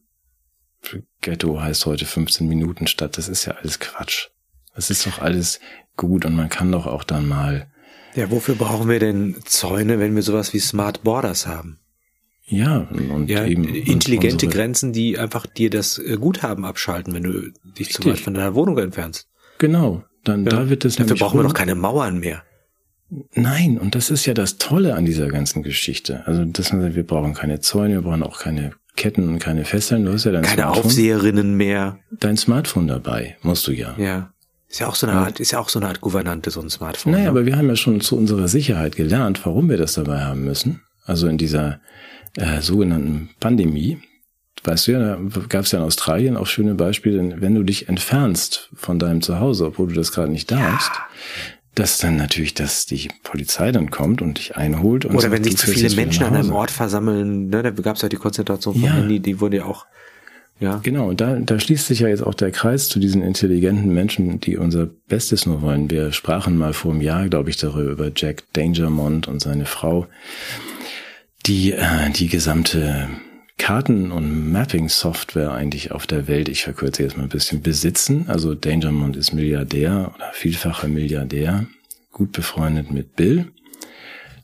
[1.20, 4.28] Ghetto heißt heute 15 Minuten statt, das ist ja alles Quatsch.
[4.74, 5.60] Das ist doch alles
[5.96, 7.70] gut und man kann doch auch dann mal.
[8.14, 11.80] Ja, wofür brauchen wir denn Zäune, wenn wir sowas wie Smart Borders haben?
[12.46, 17.50] Ja, und ja, eben intelligente Grenzen, die einfach dir das äh, Guthaben abschalten, wenn du
[17.78, 19.28] dich zu weit von deiner Wohnung entfernst.
[19.58, 20.50] Genau, dann ja.
[20.50, 22.42] da wird es Dafür brauchen wir doch keine Mauern mehr.
[23.34, 26.26] Nein, und das ist ja das Tolle an dieser ganzen Geschichte.
[26.26, 29.64] Also, dass man sagt, wir brauchen keine Zäune, wir brauchen auch keine Ketten und keine
[29.64, 30.04] Fesseln.
[30.04, 30.84] Du hast ja dein keine Smartphone.
[30.84, 31.98] Aufseherinnen mehr.
[32.10, 33.94] Dein Smartphone dabei, musst du ja.
[33.98, 34.32] Ja.
[34.68, 36.68] Ist ja auch so eine Art, ist ja auch so eine Art Gouvernante, so ein
[36.68, 37.12] Smartphone.
[37.12, 37.30] Naja, ne?
[37.30, 40.82] aber wir haben ja schon zu unserer Sicherheit gelernt, warum wir das dabei haben müssen.
[41.04, 41.80] Also in dieser
[42.36, 43.98] äh, sogenannten Pandemie.
[44.62, 45.18] Weißt du ja, da
[45.48, 49.66] gab es ja in Australien auch schöne Beispiele, wenn du dich entfernst von deinem Zuhause,
[49.66, 51.06] obwohl du das gerade nicht darfst, ja.
[51.74, 55.04] dass dann natürlich, dass die Polizei dann kommt und dich einholt.
[55.04, 58.02] Und Oder wenn sich zu viele Menschen an einem Ort versammeln, ne, da gab es
[58.02, 58.92] ja die Konzentration von ja.
[58.94, 59.84] Handy, die wurde ja auch
[60.60, 60.80] ja.
[60.82, 64.38] Genau, und da, da schließt sich ja jetzt auch der Kreis zu diesen intelligenten Menschen,
[64.40, 65.90] die unser Bestes nur wollen.
[65.90, 70.06] Wir sprachen mal vor einem Jahr, glaube ich, darüber, über Jack Dangermond und seine Frau
[71.46, 73.08] die äh, die gesamte
[73.56, 78.28] Karten- und Mapping-Software eigentlich auf der Welt, ich verkürze jetzt mal ein bisschen, besitzen.
[78.28, 81.66] Also Dangermond ist Milliardär oder vielfacher Milliardär,
[82.10, 83.52] gut befreundet mit Bill.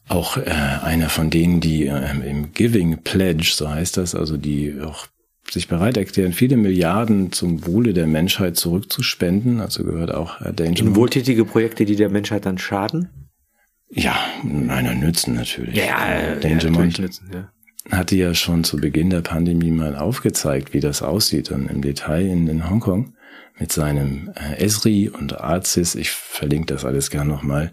[0.08, 4.80] Auch äh, einer von denen, die äh, im Giving Pledge, so heißt das, also die
[4.80, 5.06] auch
[5.50, 9.60] sich bereit erklären, viele Milliarden zum Wohle der Menschheit zurückzuspenden.
[9.60, 10.80] Also gehört auch äh, Dangermond.
[10.80, 13.08] In wohltätige Projekte, die der Menschheit dann schaden?
[13.90, 15.76] Ja, einer nützen natürlich.
[15.76, 17.50] Ja, Dangermond ja, nützen, ja.
[17.90, 22.26] hatte ja schon zu Beginn der Pandemie mal aufgezeigt, wie das aussieht und im Detail
[22.26, 23.14] in, in Hongkong
[23.58, 27.72] mit seinem äh, Esri und Arzis, ich verlinke das alles gern nochmal,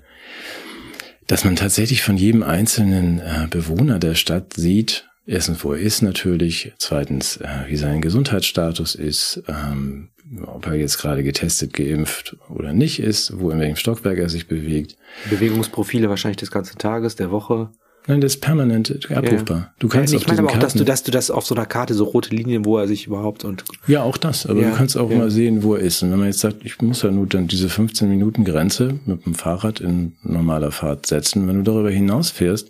[1.28, 6.02] dass man tatsächlich von jedem einzelnen äh, Bewohner der Stadt sieht, erstens, wo er ist
[6.02, 10.10] natürlich, zweitens, äh, wie sein Gesundheitsstatus ist, ähm,
[10.46, 14.48] ob er jetzt gerade getestet, geimpft oder nicht ist, wo in welchem Stockwerk er sich
[14.48, 14.98] bewegt.
[15.30, 17.70] Bewegungsprofile wahrscheinlich des ganzen Tages, der Woche.
[18.10, 19.58] Nein, das ist permanent abrufbar.
[19.58, 19.74] Ja.
[19.80, 21.66] Du kannst ja, ich meine aber auch, dass du, dass du das auf so einer
[21.66, 23.66] Karte, so rote Linien, wo er sich überhaupt und.
[23.86, 24.46] Ja, auch das.
[24.46, 25.18] Aber ja, du kannst auch ja.
[25.18, 26.02] mal sehen, wo er ist.
[26.04, 29.26] Und wenn man jetzt sagt, ich muss ja nur dann diese 15 Minuten Grenze mit
[29.26, 32.70] dem Fahrrad in normaler Fahrt setzen, wenn du darüber hinaus fährst,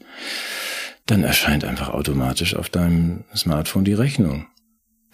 [1.08, 4.46] dann erscheint einfach automatisch auf deinem Smartphone die Rechnung.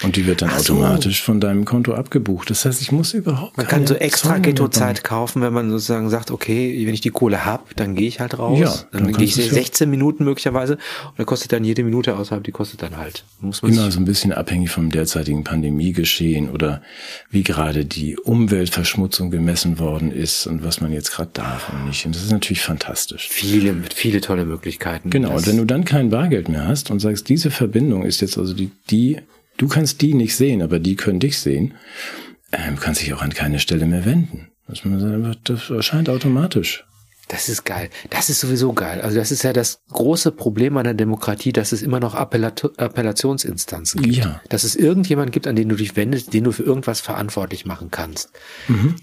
[0.04, 1.26] Und die wird dann Ach automatisch so.
[1.26, 2.50] von deinem Konto abgebucht.
[2.50, 3.58] Das heißt, ich muss überhaupt.
[3.58, 7.46] Man kann so extra Ghetto-Zeit kaufen, wenn man sozusagen sagt, okay, wenn ich die Kohle
[7.46, 8.60] hab, dann gehe ich halt raus.
[8.60, 12.44] Ja, dann, dann gehe ich 16 Minuten möglicherweise und dann kostet dann jede Minute außerhalb,
[12.44, 13.24] die kostet dann halt.
[13.40, 16.82] Muss man Immer so ein bisschen abhängig vom derzeitigen Pandemiegeschehen oder
[17.30, 22.06] wie gerade die Umweltverschmutzung gemessen worden ist und was man jetzt gerade darf und nicht.
[22.06, 23.28] Und das ist natürlich fantastisch.
[23.30, 25.10] Viele, viele tolle Möglichkeiten.
[25.10, 25.36] Genau.
[25.36, 28.54] Und wenn du dann kein Bargeld mehr hast und sagst, diese Verbindung ist jetzt also
[28.54, 29.18] die, die
[29.64, 31.76] Du kannst die nicht sehen, aber die können dich sehen.
[32.52, 34.50] Ähm, kannst dich auch an keine Stelle mehr wenden.
[34.68, 36.84] Das erscheint automatisch.
[37.30, 37.90] Das ist geil.
[38.10, 39.00] Das ist sowieso geil.
[39.00, 44.02] Also das ist ja das große Problem einer Demokratie, dass es immer noch Appellat Appellationsinstanzen
[44.02, 44.18] gibt.
[44.18, 44.42] Ja.
[44.50, 47.90] Dass es irgendjemand gibt, an den du dich wendest, den du für irgendwas verantwortlich machen
[47.90, 48.32] kannst.
[48.68, 48.98] Mhm.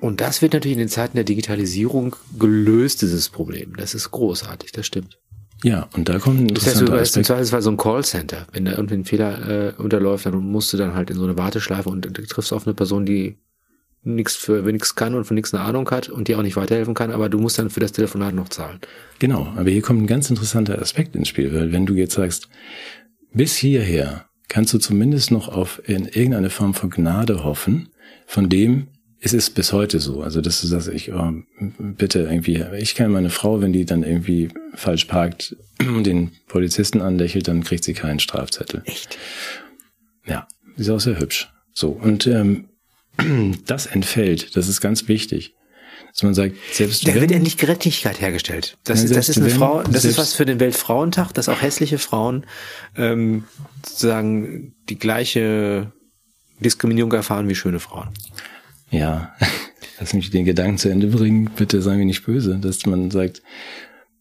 [0.00, 3.76] Und das wird natürlich in den Zeiten der Digitalisierung gelöst, dieses Problem.
[3.76, 5.20] Das ist großartig, das stimmt.
[5.64, 7.40] Ja, und da kommt ein interessanter das heißt, du Aspekt.
[7.40, 8.46] Das war so ein Callcenter.
[8.52, 11.38] Wenn da irgendwie ein Fehler äh, unterläuft, dann musst du dann halt in so eine
[11.38, 13.38] Warteschleife und du triffst auf eine Person, die
[14.02, 16.92] nichts für nichts kann und von nichts eine Ahnung hat und dir auch nicht weiterhelfen
[16.92, 18.78] kann, aber du musst dann für das Telefonat noch zahlen.
[19.18, 22.50] Genau, aber hier kommt ein ganz interessanter Aspekt ins Spiel, weil wenn du jetzt sagst,
[23.32, 27.88] bis hierher kannst du zumindest noch auf in irgendeine Form von Gnade hoffen,
[28.26, 28.88] von dem
[29.24, 30.22] es ist bis heute so.
[30.22, 31.32] Also dass du sagst, ich oh,
[31.78, 37.00] bitte irgendwie, ich kenne meine Frau, wenn die dann irgendwie falsch parkt und den Polizisten
[37.00, 38.82] anlächelt, dann kriegt sie keinen Strafzettel.
[38.84, 39.18] Echt?
[40.26, 40.46] Ja,
[40.76, 41.50] die ist auch sehr hübsch.
[41.72, 42.68] So und ähm,
[43.66, 44.56] das entfällt.
[44.56, 45.54] Das ist ganz wichtig.
[46.12, 48.76] Dass man sagt, selbst da wird ja nicht Gerechtigkeit hergestellt.
[48.84, 51.60] Das, ist, das ist eine wenn, Frau, das ist was für den Weltfrauentag, dass auch
[51.60, 52.46] hässliche Frauen
[52.96, 53.44] ähm,
[53.84, 55.90] sozusagen die gleiche
[56.60, 58.10] Diskriminierung erfahren wie schöne Frauen.
[58.94, 59.34] Ja,
[59.98, 61.50] lass mich den Gedanken zu Ende bringen.
[61.56, 63.42] Bitte sei mir nicht böse, dass man sagt,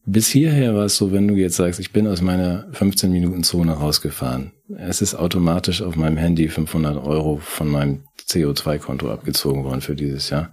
[0.05, 3.43] bis hierher war es so, wenn du jetzt sagst, ich bin aus meiner 15 Minuten
[3.43, 4.51] Zone rausgefahren.
[4.75, 10.29] Es ist automatisch auf meinem Handy 500 Euro von meinem CO2-Konto abgezogen worden für dieses
[10.29, 10.51] Jahr.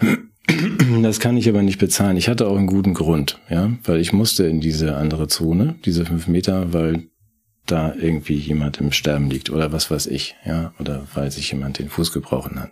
[1.02, 2.16] Das kann ich aber nicht bezahlen.
[2.16, 6.06] Ich hatte auch einen guten Grund, ja, weil ich musste in diese andere Zone, diese
[6.06, 7.10] fünf Meter, weil
[7.66, 11.78] da irgendwie jemand im Sterben liegt oder was weiß ich, ja, oder weil sich jemand
[11.78, 12.70] den Fuß gebrochen hat.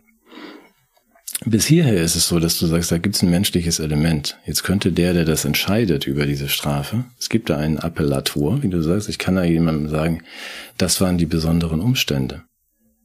[1.44, 4.38] Bis hierher ist es so, dass du sagst, da gibt es ein menschliches Element.
[4.46, 8.68] Jetzt könnte der, der das entscheidet über diese Strafe, es gibt da einen Appellator, wie
[8.68, 10.22] du sagst, ich kann da jemandem sagen,
[10.78, 12.42] das waren die besonderen Umstände.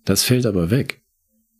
[0.05, 1.01] Das fällt aber weg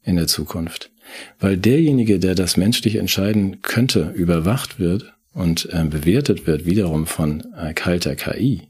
[0.01, 0.91] in der Zukunft,
[1.39, 7.43] weil derjenige, der das menschlich entscheiden könnte, überwacht wird und äh, bewertet wird wiederum von
[7.55, 8.61] äh, kalter KI.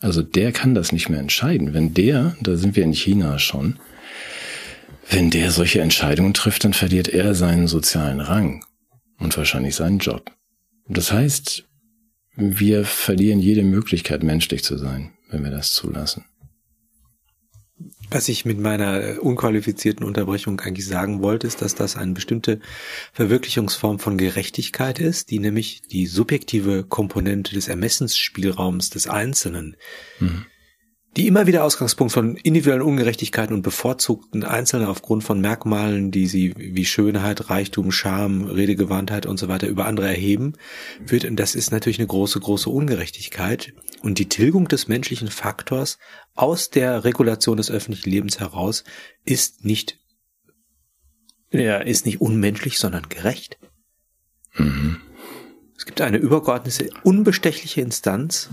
[0.00, 1.74] Also der kann das nicht mehr entscheiden.
[1.74, 3.78] Wenn der, da sind wir in China schon,
[5.08, 8.64] wenn der solche Entscheidungen trifft, dann verliert er seinen sozialen Rang
[9.18, 10.30] und wahrscheinlich seinen Job.
[10.88, 11.64] Das heißt,
[12.36, 16.24] wir verlieren jede Möglichkeit, menschlich zu sein, wenn wir das zulassen.
[18.10, 22.60] Was ich mit meiner unqualifizierten Unterbrechung eigentlich sagen wollte, ist, dass das eine bestimmte
[23.14, 29.76] Verwirklichungsform von Gerechtigkeit ist, die nämlich die subjektive Komponente des Ermessensspielraums des Einzelnen
[30.20, 30.44] mhm
[31.16, 36.54] die immer wieder Ausgangspunkt von individuellen Ungerechtigkeiten und bevorzugten Einzelnen aufgrund von Merkmalen, die sie
[36.56, 40.54] wie Schönheit, Reichtum, Charme, Redegewandtheit und so weiter über andere erheben,
[41.04, 43.74] wird, und das ist natürlich eine große, große Ungerechtigkeit.
[44.02, 45.98] Und die Tilgung des menschlichen Faktors
[46.34, 48.84] aus der Regulation des öffentlichen Lebens heraus
[49.26, 49.98] ist nicht,
[51.50, 53.58] ja, ist nicht unmenschlich, sondern gerecht.
[54.54, 54.96] Mhm.
[55.76, 58.48] Es gibt eine übergeordnete, unbestechliche Instanz,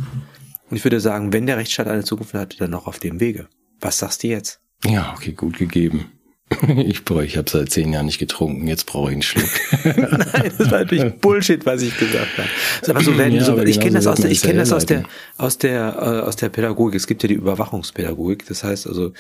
[0.70, 3.48] und ich würde sagen, wenn der Rechtsstaat eine Zukunft hat, dann noch auf dem Wege.
[3.80, 4.60] Was sagst du jetzt?
[4.86, 6.12] Ja, okay, gut gegeben.
[6.68, 9.50] Ich brauche, ich habe seit zehn Jahren nicht getrunken, jetzt brauche ich einen Schluck.
[9.84, 12.50] Nein, das war natürlich Bullshit, was ich gesagt habe.
[12.88, 14.88] Aber so werden, ja, so, aber ich kenne das aus der, ich kenne das aus
[14.88, 15.04] der,
[15.38, 16.96] aus der, äh, aus der Pädagogik.
[16.96, 18.48] Es gibt ja die Überwachungspädagogik.
[18.48, 19.14] Das heißt also,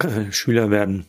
[0.00, 1.06] äh, Schüler werden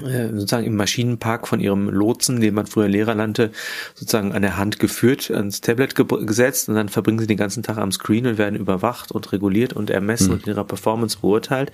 [0.00, 3.52] sozusagen im Maschinenpark von ihrem Lotsen, den man früher Lehrer nannte,
[3.94, 7.62] sozusagen an der Hand geführt, ans Tablet ge gesetzt und dann verbringen sie den ganzen
[7.62, 10.32] Tag am Screen und werden überwacht und reguliert und ermessen mhm.
[10.34, 11.70] und in ihrer Performance beurteilt.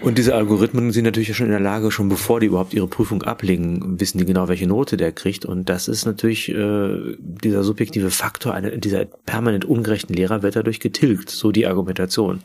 [0.00, 3.24] Und diese Algorithmen sind natürlich schon in der Lage, schon bevor die überhaupt ihre Prüfung
[3.24, 5.44] ablegen, wissen die genau, welche Note der kriegt.
[5.44, 10.78] Und das ist natürlich äh, dieser subjektive Faktor, eine, dieser permanent ungerechten Lehrer wird dadurch
[10.78, 12.42] getilgt, so die Argumentation.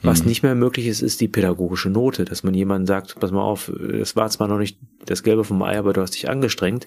[0.00, 0.28] Was mhm.
[0.28, 3.68] nicht mehr möglich ist, ist die pädagogische Note, dass man jemandem sagt, pass mal auf,
[3.68, 6.86] es war zwar noch nicht das Gelbe vom Ei, aber du hast dich angestrengt.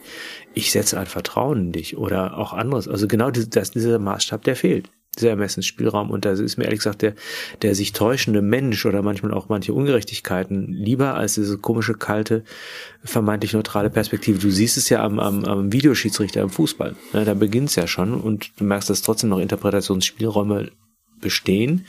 [0.53, 2.87] Ich setze ein Vertrauen in dich oder auch anderes.
[2.87, 6.11] Also genau das, dieser Maßstab, der fehlt dieser Ermessensspielraum.
[6.11, 7.13] Und da ist mir ehrlich gesagt der,
[7.61, 12.43] der sich täuschende Mensch oder manchmal auch manche Ungerechtigkeiten lieber als diese komische, kalte,
[13.03, 14.39] vermeintlich neutrale Perspektive.
[14.39, 16.95] Du siehst es ja am, am, am Videoschiedsrichter im Fußball.
[17.13, 20.71] Ja, da beginnt es ja schon und du merkst, dass trotzdem noch Interpretationsspielräume
[21.21, 21.85] bestehen.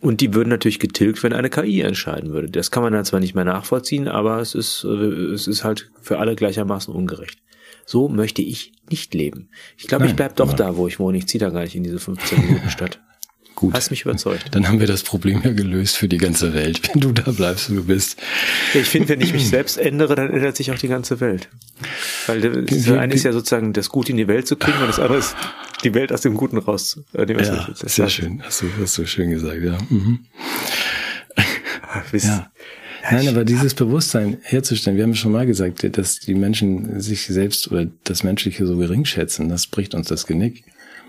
[0.00, 2.48] Und die würden natürlich getilgt, wenn eine KI entscheiden würde.
[2.48, 5.90] Das kann man dann zwar nicht mehr nachvollziehen, aber es ist, äh, es ist halt
[6.00, 7.40] für alle gleichermaßen ungerecht.
[7.88, 9.48] So möchte ich nicht leben.
[9.78, 11.16] Ich glaube, ich bleib doch da, wo ich wohne.
[11.16, 13.00] Ich ziehe da gar nicht in diese 15 Minuten Stadt.
[13.54, 13.72] Gut.
[13.72, 14.54] Hast mich überzeugt.
[14.54, 17.70] Dann haben wir das Problem ja gelöst für die ganze Welt, wenn du da bleibst,
[17.70, 18.20] wo du bist.
[18.74, 21.48] Ich finde, wenn ich mich selbst ändere, dann ändert sich auch die ganze Welt.
[22.26, 24.98] Weil das eine ist ja sozusagen das Gute in die Welt zu kriegen und das
[24.98, 25.34] andere ist
[25.82, 27.00] die Welt aus dem Guten raus.
[27.14, 28.42] Äh, ja, das sehr schön.
[28.42, 29.78] Hast du, hast du schön gesagt, ja.
[29.88, 30.26] Mhm.
[31.88, 32.52] Ach, ja.
[33.10, 37.70] Nein, aber dieses Bewusstsein herzustellen, wir haben schon mal gesagt, dass die Menschen sich selbst
[37.70, 40.64] oder das Menschliche so gering schätzen, das bricht uns das Genick.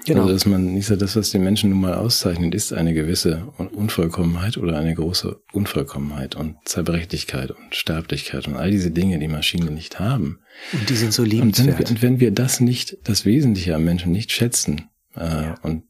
[0.06, 0.22] Genau.
[0.22, 3.48] Also, dass man nicht sagt, das, was die Menschen nun mal auszeichnet, ist eine gewisse
[3.58, 9.74] Unvollkommenheit oder eine große Unvollkommenheit und Zerbrechlichkeit und Sterblichkeit und all diese Dinge, die Maschinen
[9.74, 10.40] nicht haben.
[10.72, 11.68] Und die sind so liebenswert.
[11.68, 15.20] Und wenn wir, und wenn wir das nicht, das Wesentliche am Menschen nicht schätzen, äh,
[15.20, 15.56] ja.
[15.64, 15.84] und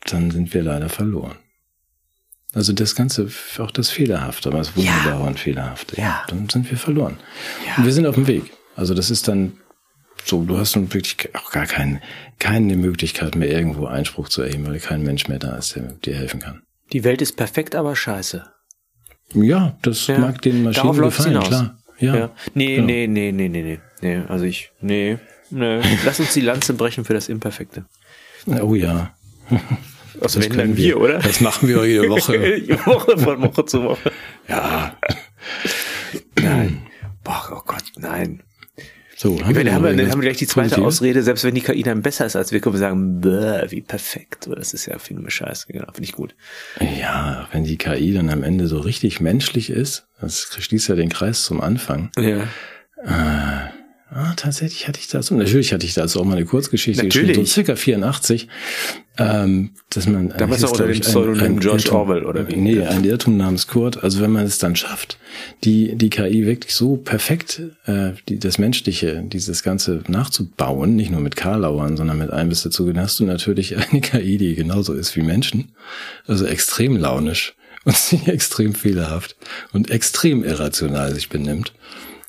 [0.00, 1.36] dann sind wir leider verloren.
[2.56, 3.28] Also das Ganze,
[3.58, 5.26] auch das Fehlerhafte, aber das Wunderbare ja.
[5.26, 6.24] und Fehlerhafte, ja.
[6.28, 7.18] dann sind wir verloren.
[7.66, 7.74] Ja.
[7.76, 8.44] Und wir sind auf dem Weg.
[8.74, 9.58] Also das ist dann
[10.24, 12.00] so, du hast nun wirklich auch gar kein,
[12.38, 16.14] keine Möglichkeit mehr, irgendwo Einspruch zu erheben, weil kein Mensch mehr da ist, der dir
[16.14, 16.62] helfen kann.
[16.94, 18.46] Die Welt ist perfekt, aber scheiße.
[19.34, 20.18] Ja, das ja.
[20.18, 21.78] mag den Maschinen gefallen, klar.
[21.98, 22.16] Ja.
[22.16, 22.30] ja.
[22.54, 22.86] Nee, genau.
[22.86, 23.80] nee, nee, nee, nee, nee.
[24.00, 25.18] Nee, also ich, nee,
[25.50, 25.82] nee.
[26.06, 27.84] Lass uns die Lanze brechen für das Imperfekte.
[28.62, 29.12] Oh ja.
[30.20, 31.18] Was das wenn wir, oder?
[31.18, 32.32] Das machen wir jede Woche.
[32.86, 34.12] Woche von Woche zu Woche.
[34.48, 34.96] Ja.
[36.40, 36.82] Nein.
[37.24, 38.42] Boah, oh Gott, nein.
[39.18, 40.84] So, haben, wir, dann haben, wir, dann haben wir gleich die zweite positiv?
[40.84, 43.80] Ausrede, selbst wenn die KI dann besser ist als wir, können wir sagen, bäh, wie
[43.80, 44.46] perfekt.
[44.54, 45.68] Das ist ja, finde ich scheiße.
[45.68, 46.34] Genau, finde ich gut.
[47.00, 51.08] Ja, wenn die KI dann am Ende so richtig menschlich ist, das schließt ja den
[51.08, 52.10] Kreis zum Anfang.
[52.18, 52.42] Ja.
[53.02, 53.70] Äh,
[54.08, 57.28] Ah, tatsächlich hatte ich dazu, natürlich hatte ich dazu auch mal eine Kurzgeschichte natürlich.
[57.28, 58.46] geschrieben, so circa 84,
[59.18, 60.28] ähm, dass man...
[60.28, 62.54] Damals auch unter dem Pseudonym George Irrtum, Orwell, oder wie?
[62.54, 64.04] Nee, ein Irrtum namens Kurt.
[64.04, 65.18] Also wenn man es dann schafft,
[65.64, 71.20] die, die KI wirklich so perfekt, äh, die, das Menschliche, dieses Ganze nachzubauen, nicht nur
[71.20, 74.94] mit Karlauern, sondern mit allem bis dazu, dann hast du natürlich eine KI, die genauso
[74.94, 75.72] ist wie Menschen,
[76.28, 77.96] also extrem launisch und
[78.28, 79.34] extrem fehlerhaft
[79.72, 81.72] und extrem irrational sich benimmt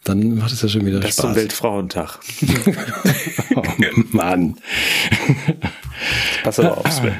[0.07, 1.15] dann macht es ja schon wieder das Spaß.
[1.15, 2.19] Das zum Weltfrauentag.
[3.55, 3.63] oh
[4.11, 4.57] Mann.
[6.43, 7.15] Pass aber auf, Sven.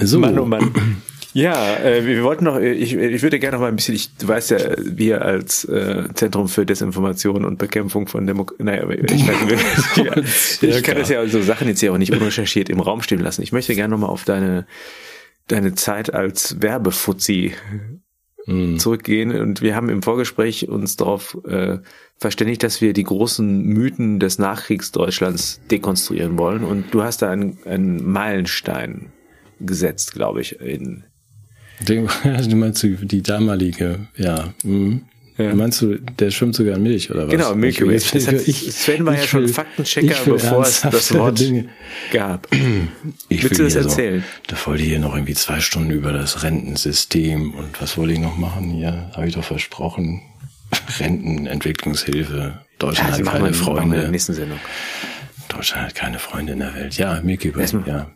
[0.00, 0.18] So.
[0.18, 1.02] Mann, oh Mann.
[1.34, 4.14] Ja, äh, wir wollten noch, äh, ich, ich würde gerne noch mal ein bisschen, ich,
[4.16, 9.28] du weißt ja, wir als äh, Zentrum für Desinformation und Bekämpfung von Demokratie, naja, ich,
[9.28, 9.96] weiß,
[10.62, 13.20] ja, ich kann das ja so Sachen jetzt ja auch nicht unrecherchiert im Raum stehen
[13.20, 13.42] lassen.
[13.42, 14.66] Ich möchte gerne noch mal auf deine,
[15.46, 17.52] deine Zeit als Werbefuzzi
[18.48, 18.78] mhm.
[18.78, 19.30] zurückgehen.
[19.32, 21.78] Und wir haben im Vorgespräch uns darauf äh,
[22.16, 26.64] verständigt, dass wir die großen Mythen des Nachkriegsdeutschlands dekonstruieren wollen.
[26.64, 29.12] Und du hast da einen, einen Meilenstein
[29.60, 31.04] gesetzt, glaube ich, in
[31.86, 34.52] du meinst die damalige, ja.
[34.64, 35.02] Mhm.
[35.38, 35.54] Ja.
[35.54, 37.30] Meinst du, der schwimmt sogar in Milch oder was?
[37.30, 38.00] Genau, Milky Way.
[38.00, 41.68] Sven war ja schon Faktenchecker, bevor es das Wort Dinge.
[42.12, 42.48] gab.
[43.28, 44.20] Ich Willst du das erzählen?
[44.20, 48.14] So, da wollte ich hier noch irgendwie zwei Stunden über das Rentensystem und was wollte
[48.14, 49.12] ich noch machen hier?
[49.14, 50.22] Habe ich doch versprochen.
[50.98, 52.58] Rentenentwicklungshilfe.
[52.80, 53.96] Deutschland ja, hat keine wir, Freunde.
[53.96, 54.58] In der nächsten Sendung.
[55.48, 56.96] Deutschland hat keine Freunde in der Welt.
[56.96, 58.10] Ja, Milky Way, ja.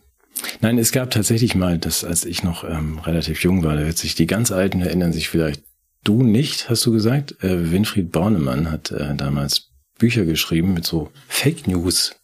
[0.61, 3.97] Nein, es gab tatsächlich mal, das, als ich noch ähm, relativ jung war, da wird
[3.97, 5.63] sich die ganz Alten erinnern sich vielleicht
[6.05, 7.43] Du nicht, hast du gesagt?
[7.43, 12.17] Äh, Winfried Bornemann hat äh, damals Bücher geschrieben mit so Fake News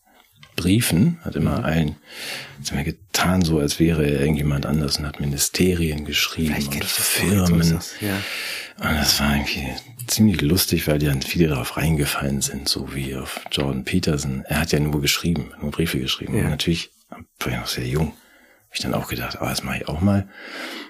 [0.57, 1.64] Briefen, hat immer mhm.
[1.64, 1.97] allen,
[2.59, 7.70] hat immer getan, so als wäre er irgendjemand anders und hat Ministerien geschrieben und Firmen.
[7.74, 8.16] Das, ja.
[8.79, 9.68] Und das war irgendwie
[10.09, 14.43] ziemlich lustig, weil die dann viele darauf reingefallen sind, so wie auf Jordan Peterson.
[14.47, 16.37] Er hat ja nur geschrieben, nur Briefe geschrieben.
[16.37, 16.45] Ja.
[16.45, 19.79] Und natürlich, war ich noch sehr jung, habe ich dann auch gedacht, ah, das mache
[19.79, 20.29] ich auch mal.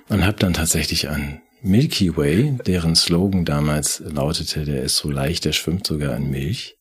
[0.09, 5.45] Und habe dann tatsächlich an Milky Way, deren Slogan damals lautete, der ist so leicht,
[5.45, 6.77] der schwimmt sogar in Milch.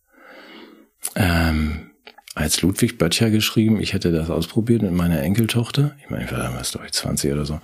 [1.16, 1.92] Ähm,
[2.36, 5.96] als Ludwig Böttcher geschrieben, ich hätte das ausprobiert mit meiner Enkeltochter.
[6.04, 7.60] Ich meine, ich war damals, glaube ich, 20 oder so.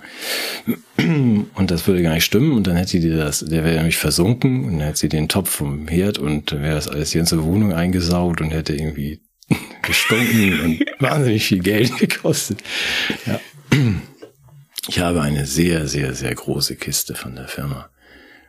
[0.96, 2.52] Und das würde gar nicht stimmen.
[2.52, 5.50] Und dann hätte die das, der wäre nämlich versunken und dann hätte sie den Topf
[5.50, 9.20] vom Herd und dann wäre das alles die ganze Wohnung eingesaugt und hätte irgendwie
[9.82, 12.58] gestunken und wahnsinnig viel Geld gekostet.
[13.26, 13.40] Ja.
[14.88, 17.88] Ich habe eine sehr, sehr, sehr große Kiste von der Firma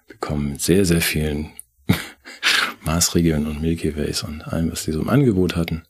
[0.07, 1.51] bekommen mit sehr, sehr vielen
[2.81, 5.83] Maßregeln und Milky Ways und allem, was die so im Angebot hatten.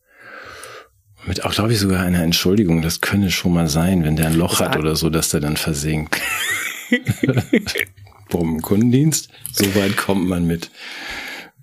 [1.25, 4.35] Mit auch, glaube ich, sogar einer Entschuldigung, das könne schon mal sein, wenn der ein
[4.35, 6.21] Loch hat oder so, dass der dann versinkt.
[8.29, 9.29] Vom Kundendienst.
[9.51, 10.69] So weit kommt man mit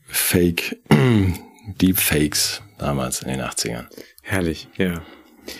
[0.09, 0.81] Fake,
[1.81, 3.87] Deepfakes damals in den 80ern.
[4.23, 5.03] Herrlich, ja.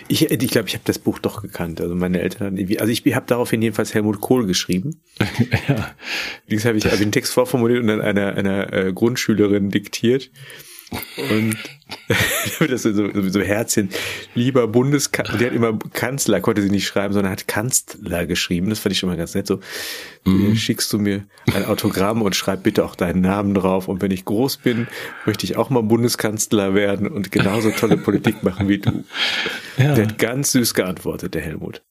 [0.07, 1.81] Ich ich, glaube, ich habe das Buch doch gekannt.
[1.81, 5.01] Also meine Eltern, also ich habe daraufhin jedenfalls Helmut Kohl geschrieben.
[5.67, 5.93] ja.
[6.47, 10.31] Links habe ich hab den Text vorformuliert und dann einer, einer äh, Grundschülerin diktiert.
[11.17, 11.57] Und
[12.59, 13.89] das ist so, so Herzchen,
[14.35, 18.69] lieber Bundeskanzler, die hat immer Kanzler, konnte sie nicht schreiben, sondern hat Kanzler geschrieben.
[18.69, 19.47] Das fand ich schon mal ganz nett.
[19.47, 19.59] So,
[20.25, 20.55] mhm.
[20.55, 23.87] schickst du mir ein Autogramm und schreib bitte auch deinen Namen drauf.
[23.87, 24.87] Und wenn ich groß bin,
[25.25, 29.03] möchte ich auch mal Bundeskanzler werden und genauso tolle Politik machen wie du.
[29.75, 29.95] Ja.
[29.95, 31.81] Der hat ganz süß geantwortet, der Helmut.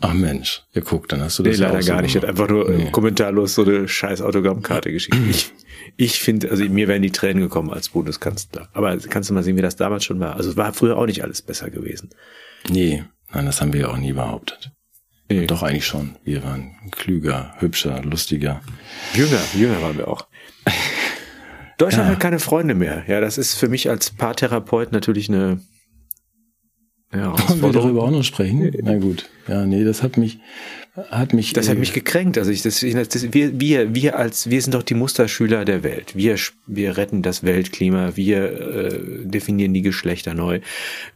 [0.00, 2.14] Ach Mensch, ja guck, dann hast du das nee, leider auch gar nicht.
[2.14, 2.28] Ich gemacht.
[2.40, 2.90] einfach nur Nee.
[2.90, 5.16] kommentarlos so eine scheiß Autogrammkarte geschickt.
[5.30, 5.52] Ich,
[5.96, 8.68] ich finde, also mir wären die Tränen gekommen als Bundeskanzler.
[8.74, 10.36] Aber kannst du mal sehen, wie das damals schon war.
[10.36, 12.10] Also es war früher auch nicht alles besser gewesen.
[12.68, 14.70] Nee, nein, das haben wir ja auch nie behauptet.
[15.30, 15.46] Nee.
[15.46, 16.16] Doch eigentlich schon.
[16.24, 18.60] Wir waren klüger, hübscher, lustiger.
[19.14, 20.26] Jünger, jünger waren wir auch.
[21.78, 22.12] Deutschland Ja.
[22.14, 23.04] hat keine Freunde mehr.
[23.06, 25.60] Ja, das ist für mich als Paartherapeut natürlich eine
[27.14, 28.72] ja, Wollen wir darüber auch noch sprechen?
[28.82, 29.28] Na gut.
[29.46, 30.40] Ja, nee, das hat mich,
[31.10, 31.52] hat mich.
[31.52, 32.36] Das hat äh, mich gekränkt.
[32.36, 36.16] Also ich, das, das, wir, wir, wir als, wir sind doch die Musterschüler der Welt.
[36.16, 36.36] Wir,
[36.66, 38.16] wir retten das Weltklima.
[38.16, 40.60] Wir äh, definieren die Geschlechter neu.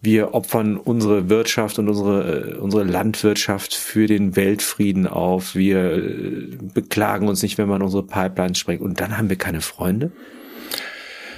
[0.00, 5.56] Wir opfern unsere Wirtschaft und unsere, äh, unsere Landwirtschaft für den Weltfrieden auf.
[5.56, 8.80] Wir äh, beklagen uns nicht, wenn man unsere Pipelines sprengt.
[8.80, 10.12] Und dann haben wir keine Freunde.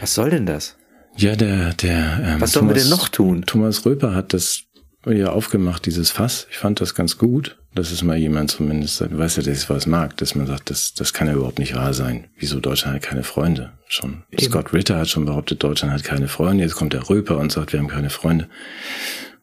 [0.01, 0.77] Was soll denn das?
[1.17, 2.21] Ja, der, der.
[2.25, 3.45] Ähm, Was sollen wir denn noch tun?
[3.47, 4.65] Thomas Röper hat das
[5.07, 6.47] ja aufgemacht, dieses Fass.
[6.51, 9.71] Ich fand das ganz gut, dass es mal jemand zumindest sagt, weißt du, das ist
[9.71, 12.29] was mag, dass man sagt, das, das kann ja überhaupt nicht wahr sein.
[12.39, 13.73] Wieso Deutschland hat keine Freunde?
[13.89, 14.23] Schon.
[14.31, 14.45] Eben.
[14.45, 16.65] Scott Ritter hat schon behauptet, Deutschland hat keine Freunde.
[16.65, 18.49] Jetzt kommt der Röper und sagt, wir haben keine Freunde.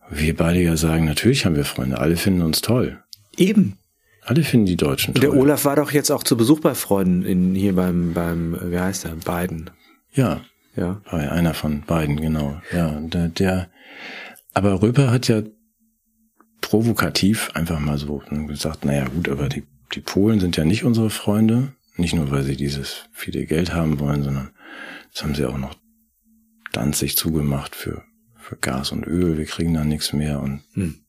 [0.10, 2.00] Wir beide ja sagen, natürlich haben wir Freunde.
[2.00, 2.98] Alle finden uns toll.
[3.38, 3.78] Eben.
[4.24, 5.22] Alle finden die Deutschen toll.
[5.22, 8.80] Der Olaf war doch jetzt auch zu Besuch bei Freunden in, hier beim, beim, wie
[8.80, 9.70] heißt er, Biden.
[10.14, 10.42] ja,
[10.80, 11.02] Ja.
[11.12, 12.62] Bei einer von beiden, genau.
[12.72, 13.70] Ja, der, der
[14.54, 15.42] aber Röper hat ja
[16.62, 19.64] provokativ einfach mal so gesagt, naja gut, aber die,
[19.94, 21.74] die Polen sind ja nicht unsere Freunde.
[21.98, 24.52] Nicht nur, weil sie dieses viele Geld haben wollen, sondern
[25.08, 25.76] jetzt haben sie auch noch
[26.72, 28.04] Danzig zugemacht für,
[28.38, 29.38] für Gas und Öl.
[29.38, 30.40] Wir kriegen da nichts mehr.
[30.40, 31.00] Und Hm.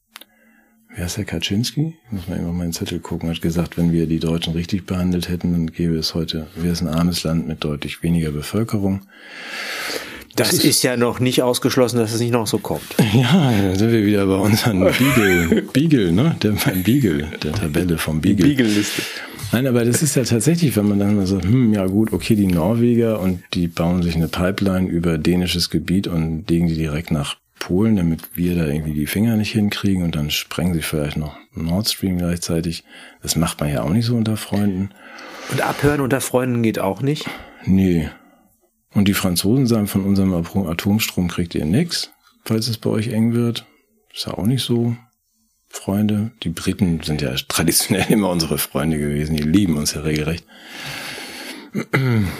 [0.94, 1.94] Wer ist der Kaczynski?
[2.10, 3.28] Muss mal eben auf meinen Zettel gucken.
[3.30, 6.80] Hat gesagt, wenn wir die Deutschen richtig behandelt hätten, dann gäbe es heute, wäre es
[6.80, 9.02] ein armes Land mit deutlich weniger Bevölkerung.
[10.36, 12.82] Das ist ja noch nicht ausgeschlossen, dass es nicht noch so kommt.
[13.12, 16.36] Ja, da sind wir wieder bei unseren Beagle, Beagle, ne?
[16.42, 18.46] Der Beagle, der Tabelle vom Beagle.
[18.46, 19.02] Beagle-Liste.
[19.52, 22.36] Nein, aber das ist ja tatsächlich, wenn man dann mal sagt, hm, ja gut, okay,
[22.36, 27.10] die Norweger und die bauen sich eine Pipeline über dänisches Gebiet und legen die direkt
[27.10, 31.16] nach Polen, damit wir da irgendwie die Finger nicht hinkriegen und dann sprengen sie vielleicht
[31.16, 32.82] noch Nord Stream gleichzeitig.
[33.22, 34.90] Das macht man ja auch nicht so unter Freunden.
[35.52, 37.26] Und abhören unter Freunden geht auch nicht.
[37.64, 38.08] Nee.
[38.92, 42.10] Und die Franzosen sagen, von unserem Atom- Atomstrom kriegt ihr nix,
[42.44, 43.64] falls es bei euch eng wird.
[44.12, 44.96] Ist ja auch nicht so.
[45.68, 46.32] Freunde.
[46.42, 49.36] Die Briten sind ja traditionell immer unsere Freunde gewesen.
[49.36, 50.44] Die lieben uns ja regelrecht.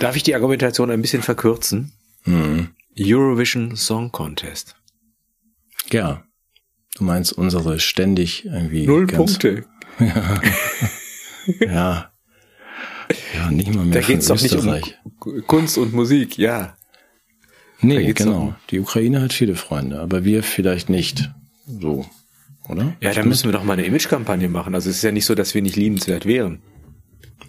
[0.01, 1.93] Darf ich die Argumentation ein bisschen verkürzen?
[2.25, 2.71] Mhm.
[2.99, 4.75] Eurovision Song Contest.
[5.93, 6.25] Ja.
[6.97, 8.87] Du meinst unsere ständig irgendwie.
[8.87, 9.65] Null Punkte.
[11.59, 12.13] Ja.
[13.35, 16.77] Ja, nicht mal mehr Da von geht's doch nicht um Kunst und Musik, ja.
[17.81, 18.55] Nee, genau.
[18.71, 21.31] Die Ukraine hat viele Freunde, aber wir vielleicht nicht.
[21.67, 22.07] So.
[22.69, 22.95] Oder?
[23.01, 24.75] Ja, da müssen wir doch mal eine Imagekampagne machen.
[24.75, 26.63] Also es ist ja nicht so, dass wir nicht liebenswert wären.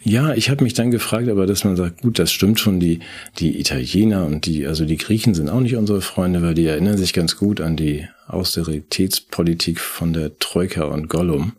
[0.03, 2.99] Ja, ich habe mich dann gefragt, aber dass man sagt, gut, das stimmt schon, die,
[3.37, 6.97] die Italiener und die, also die Griechen sind auch nicht unsere Freunde, weil die erinnern
[6.97, 11.53] sich ganz gut an die Austeritätspolitik von der Troika und Gollum.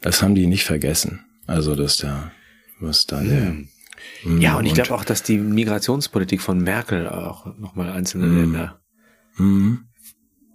[0.00, 1.20] Das haben die nicht vergessen.
[1.46, 2.30] Also, dass da,
[2.80, 3.56] was da der,
[4.38, 8.80] Ja, und ich glaube auch, dass die Migrationspolitik von Merkel auch nochmal einzelne Länder
[9.40, 9.84] Mhm.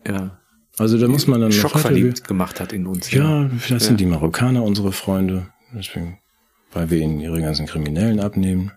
[0.05, 0.39] ja,
[0.77, 3.11] also da muss man dann noch schockverliebt gemacht hat in uns.
[3.11, 6.19] Ja, vielleicht sind die Marokkaner unsere Freunde, deswegen,
[6.75, 8.71] weil wir ihnen ihre ganzen Kriminellen abnehmen.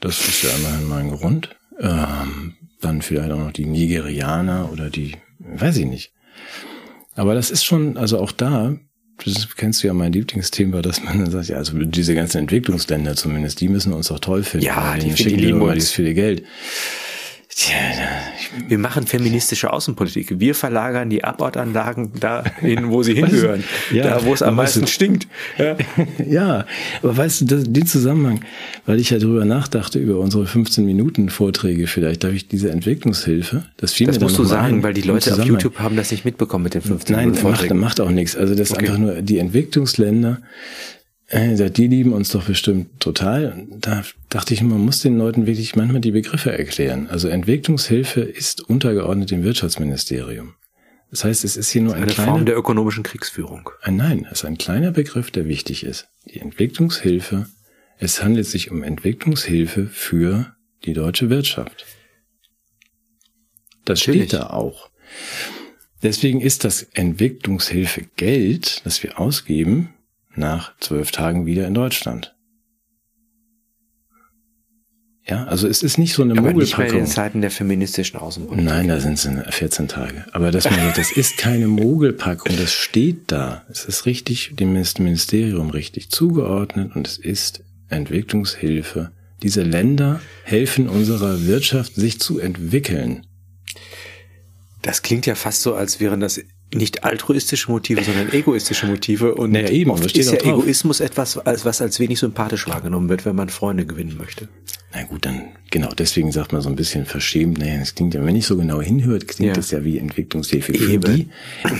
[0.00, 1.56] Das ist ja immerhin mal ein Grund.
[1.80, 6.12] Ähm, dann vielleicht auch noch die Nigerianer oder die, weiß ich nicht.
[7.14, 8.76] Aber das ist schon, also auch da,
[9.24, 13.16] das kennst du ja mein Lieblingsthema, dass man dann sagt, ja, also diese ganzen Entwicklungsländer
[13.16, 14.66] zumindest, die müssen uns doch toll finden.
[14.66, 15.90] Ja, die denen die schicken wir lieben uns.
[15.90, 16.44] viele Geld.
[17.58, 17.74] Tja,
[18.68, 20.38] Wir machen feministische Außenpolitik.
[20.38, 23.64] Wir verlagern die Abortanlagen dahin, wo sie hingehören.
[23.90, 25.26] Ja, da, wo es am meisten du- stinkt.
[25.58, 25.76] Ja.
[26.28, 26.66] Ja,
[27.02, 28.40] aber weißt du, das, den Zusammenhang,
[28.84, 34.06] weil ich ja drüber nachdachte, über unsere 15-Minuten-Vorträge vielleicht, darf ich diese Entwicklungshilfe, das fiel
[34.08, 35.42] Das mir musst du sagen, ein, weil die Leute auf.
[35.42, 37.80] YouTube haben das nicht mitbekommen mit den 15 Nein, Minuten macht, Vorträgen.
[37.80, 38.36] macht auch nichts.
[38.36, 38.86] Also das ist Okay.
[38.88, 40.42] einfach nur, die Entwicklungsländer,
[41.28, 43.66] äh, die lieben uns doch bestimmt total.
[43.80, 47.08] Da dachte ich, man muss den Leuten wirklich manchmal die Begriffe erklären.
[47.08, 50.54] Also Entwicklungshilfe ist untergeordnet dem Wirtschaftsministerium.
[51.10, 53.70] Das heißt, es ist hier nur ein Eine kleiner, Form der ökonomischen Kriegsführung.
[53.82, 56.08] ein Nein, es ist ein kleiner Begriff, der wichtig ist.
[56.26, 57.46] Die Entwicklungshilfe,
[57.98, 60.54] es handelt sich um Entwicklungshilfe für
[60.84, 61.86] die deutsche Wirtschaft.
[63.84, 64.28] Das Natürlich.
[64.28, 64.90] steht da auch.
[66.02, 69.94] Deswegen ist das Entwicklungshilfegeld, das wir ausgeben,
[70.36, 72.36] nach zwölf Tagen wieder in Deutschland.
[75.28, 76.98] Ja, also es ist nicht so eine Aber nicht mehr in Mogelpackung.
[77.00, 78.64] den Zeiten der feministischen Außenpolitik.
[78.64, 80.24] Nein, da sind es 14 Tage.
[80.30, 83.64] Aber das, das ist keine Mogelpackung, das steht da.
[83.68, 89.10] Es ist richtig, dem Ministerium richtig zugeordnet und es ist Entwicklungshilfe.
[89.42, 93.26] Diese Länder helfen unserer Wirtschaft, sich zu entwickeln.
[94.82, 96.40] Das klingt ja fast so, als wären das
[96.74, 99.34] nicht altruistische Motive, sondern egoistische Motive.
[99.34, 100.62] Und Naja, eben, oft ist ja drauf.
[100.62, 104.48] Egoismus etwas, was als wenig sympathisch wahrgenommen wird, wenn man Freunde gewinnen möchte.
[104.92, 107.58] Na gut, dann genau deswegen sagt man so ein bisschen verschämt.
[107.58, 109.54] Naja, das klingt ja, wenn nicht so genau hinhört, klingt Ja.
[109.54, 111.14] das ja wie Entwicklungshilfe für Eben.
[111.16, 111.28] die.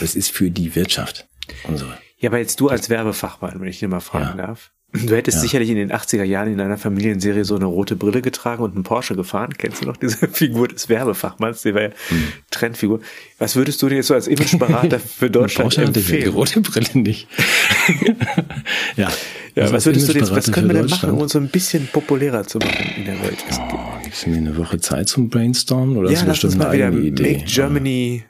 [0.00, 1.26] Das ist für die Wirtschaft.
[1.66, 1.96] Unsere.
[2.18, 4.46] Ja, aber jetzt du als Werbefachmann, wenn ich dir mal fragen Ja.
[4.46, 4.70] darf.
[4.92, 5.42] Du hättest Ja.
[5.42, 8.84] sicherlich in den 80er Jahren in deiner Familienserie so eine rote Brille getragen und einen
[8.84, 9.52] Porsche gefahren.
[9.58, 11.62] Kennst du noch diese Figur des Werbefachmanns?
[11.62, 12.22] Die war ja Hm.
[12.50, 13.00] Trendfigur.
[13.38, 16.32] Was würdest du dir jetzt so als Imageberater für Deutschland Porsche ja die empfehlen?
[16.32, 17.28] rote Brille nicht.
[18.96, 19.08] ja.
[19.54, 21.48] Ja, Also was würdest du jetzt, was können wir denn machen, um uns so ein
[21.48, 23.38] bisschen populärer zu machen in der Welt?
[23.48, 23.72] Es gibt-
[24.04, 26.74] gibst du mir eine Woche Zeit zum Brainstormen oder ja, hast du bestimmt mal eine
[26.76, 27.32] wieder eigene Idee?
[27.38, 28.24] Make Germany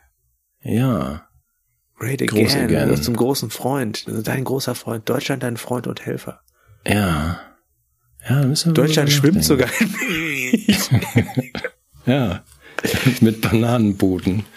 [0.62, 1.25] Ja.
[1.96, 2.64] Great Groß again.
[2.64, 2.90] again.
[2.90, 4.04] Also zum großen Freund.
[4.06, 5.08] Also dein großer Freund.
[5.08, 6.40] Deutschland dein Freund und Helfer.
[6.86, 7.40] Ja.
[8.28, 9.68] Ja, müssen wir Deutschland schwimmt sogar.
[12.06, 12.44] Ja.
[13.20, 14.44] Mit Bananenbooten.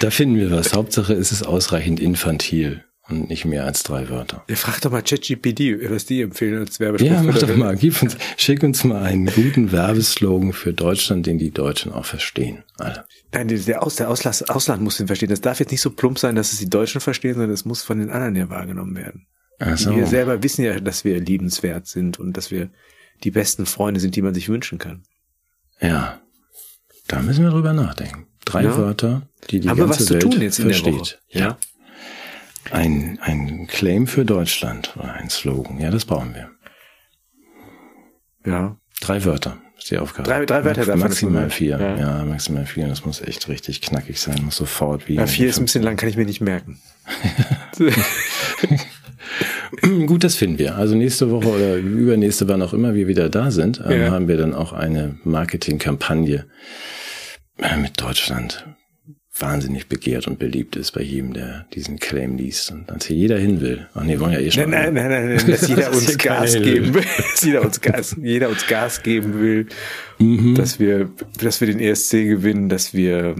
[0.00, 0.72] Da finden wir was.
[0.74, 4.44] Hauptsache es ist ausreichend infantil und nicht mehr als drei Wörter.
[4.48, 7.10] Ja, frag doch mal ChatGPT, was die empfehlen als Werbespruch.
[7.10, 7.76] Ja, mach doch mal.
[7.76, 12.64] Gib uns, schick uns mal einen guten Werbeslogan für Deutschland, den die Deutschen auch verstehen.
[12.78, 13.04] Alle.
[13.32, 15.28] Nein, der, Aus, der Auslas, Ausland muss den verstehen.
[15.28, 17.82] Das darf jetzt nicht so plump sein, dass es die Deutschen verstehen, sondern es muss
[17.82, 19.26] von den anderen ja wahrgenommen werden.
[19.58, 19.94] Ach so.
[19.94, 22.70] Wir selber wissen ja, dass wir liebenswert sind und dass wir
[23.22, 25.02] die besten Freunde sind, die man sich wünschen kann.
[25.80, 26.20] Ja.
[27.06, 28.26] Da müssen wir drüber nachdenken.
[28.44, 28.76] Drei Ja.
[28.76, 31.20] Wörter, die die Haben ganze was zu Welt tun jetzt in der versteht.
[31.28, 31.58] Ja.
[32.70, 35.78] Ein, ein Claim für Deutschland oder ein Slogan.
[35.80, 36.50] Ja, das brauchen wir.
[38.46, 38.76] Ja.
[39.00, 40.28] Drei Wörter ist die Aufgabe.
[40.28, 41.52] Drei- drei Wörter ist Maximal gut.
[41.52, 41.78] vier.
[41.78, 41.96] Ja.
[41.96, 42.24] Ja.
[42.24, 42.88] maximal vier.
[42.88, 44.40] Das muss echt richtig knackig sein.
[44.44, 45.14] Muss sofort wie.
[45.14, 46.78] ja vier ist ein bisschen lang, kann ich mir nicht merken.
[50.06, 50.76] Gut, das finden wir.
[50.76, 54.10] Also nächste Woche oder übernächste, wann auch immer wir wieder da sind, ähm, Ja.
[54.10, 56.46] haben wir dann auch eine Marketingkampagne
[57.58, 58.66] äh, mit Deutschland.
[59.36, 62.70] Wahnsinnig begehrt und beliebt ist bei jedem, der diesen Claim liest.
[62.70, 63.88] Und als hier jeder hin will.
[63.94, 64.70] Ach nee, wollen ja eh schon.
[64.70, 67.02] Nein, nein, nein, nein, nein dass jeder uns Gas geben will,
[67.32, 69.66] dass jeder uns Gas, jeder uns Gas geben will,
[70.18, 70.54] Mhm.
[70.54, 73.34] dass wir, dass wir den ESC gewinnen, dass wir,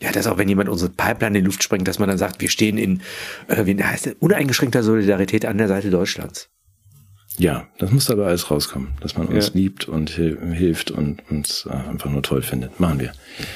[0.00, 2.40] ja, dass auch wenn jemand unsere Pipeline in die Luft sprengt, dass man dann sagt,
[2.42, 3.00] wir stehen in,
[3.48, 6.50] äh, wie heißt das, uneingeschränkter Solidarität an der Seite Deutschlands.
[7.38, 9.54] Ja, das muss aber alles rauskommen, dass man uns Ja.
[9.54, 12.80] liebt und hil hilft und uns äh, einfach nur toll findet.
[12.80, 13.12] Machen wir.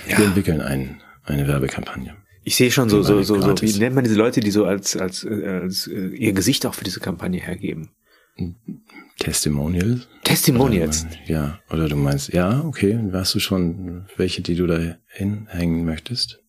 [0.09, 0.19] Ja.
[0.19, 2.15] Wir entwickeln ein, eine Werbekampagne.
[2.45, 4.97] Ich sehe schon so, so, so, so, wie nennt man diese Leute, die so als,
[4.97, 7.91] als, äh, als äh, ihr Gesicht auch für diese Kampagne hergeben?
[9.19, 10.09] Testimonials?
[10.25, 11.05] Testimonials.
[11.05, 15.85] Oder, ja, oder du meinst, ja, okay, hast du schon welche, die du da hinhängen
[15.85, 16.41] möchtest?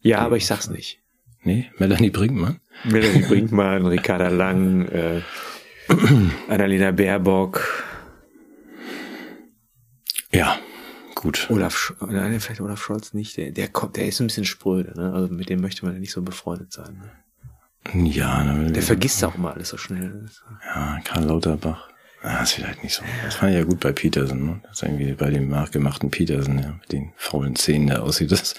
[0.00, 1.00] Ja, aber ich sag's nicht.
[1.42, 2.60] Nee, Melanie Brinkmann?
[2.84, 5.20] Melanie Brinkmann, Ricarda Lang, äh,
[6.48, 7.84] Annalena Baerbock,
[10.32, 10.58] Ja,
[11.14, 11.46] gut.
[11.50, 13.36] Olaf, nein, vielleicht Olaf Scholz nicht.
[13.36, 15.12] Der, der kommt, der ist ein bisschen spröde, ne?
[15.12, 17.00] Also mit dem möchte man ja nicht so befreundet sein.
[17.94, 18.08] Ne?
[18.10, 20.26] Ja, dann, Der vergisst auch immer alles so schnell.
[20.64, 21.88] ja, Karl Lauterbach.
[22.22, 23.04] Ah, ist vielleicht nicht so.
[23.24, 24.60] Das fand ich ja gut bei Peterson, ne?
[24.64, 28.32] Das ist irgendwie bei dem nachgemachten Peterson, ja, mit den faulen Zähnen, der aussieht.
[28.32, 28.54] Das,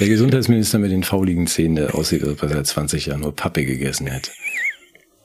[0.00, 3.36] der Gesundheitsminister mit den fauligen Zähnen, der aussieht, als ob er seit 20 Jahren nur
[3.36, 4.30] Pappe gegessen hätte.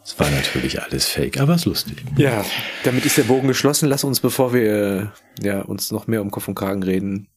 [0.09, 2.03] Das war natürlich alles fake, aber ist lustig.
[2.17, 2.43] Ja,
[2.83, 3.87] damit ist der Bogen geschlossen.
[3.87, 7.27] Lass uns, bevor wir äh, ja, uns noch mehr um Kopf und Kragen reden,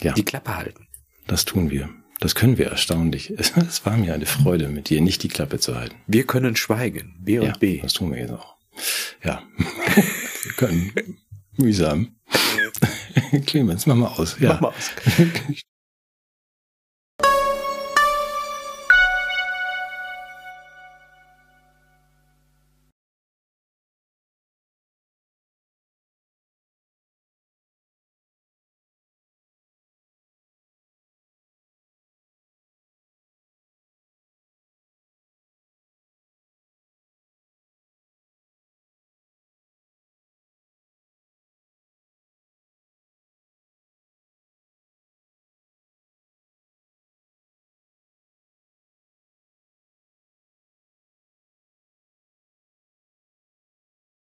[0.00, 0.86] Ja, die Klappe halten.
[1.26, 1.88] das tun wir.
[2.20, 3.30] Das können wir erstaunlich.
[3.36, 5.96] Es war mir eine Freude, mit dir nicht die Klappe zu halten.
[6.06, 7.16] Wir können schweigen.
[7.18, 7.80] B und Ja, B.
[7.82, 8.54] das tun wir jetzt auch.
[9.24, 10.92] Ja, wir können
[11.56, 12.14] mühsam.
[13.46, 14.36] Clemens, mach mal aus.
[14.38, 14.50] Ja.
[14.54, 14.92] Mach mal aus.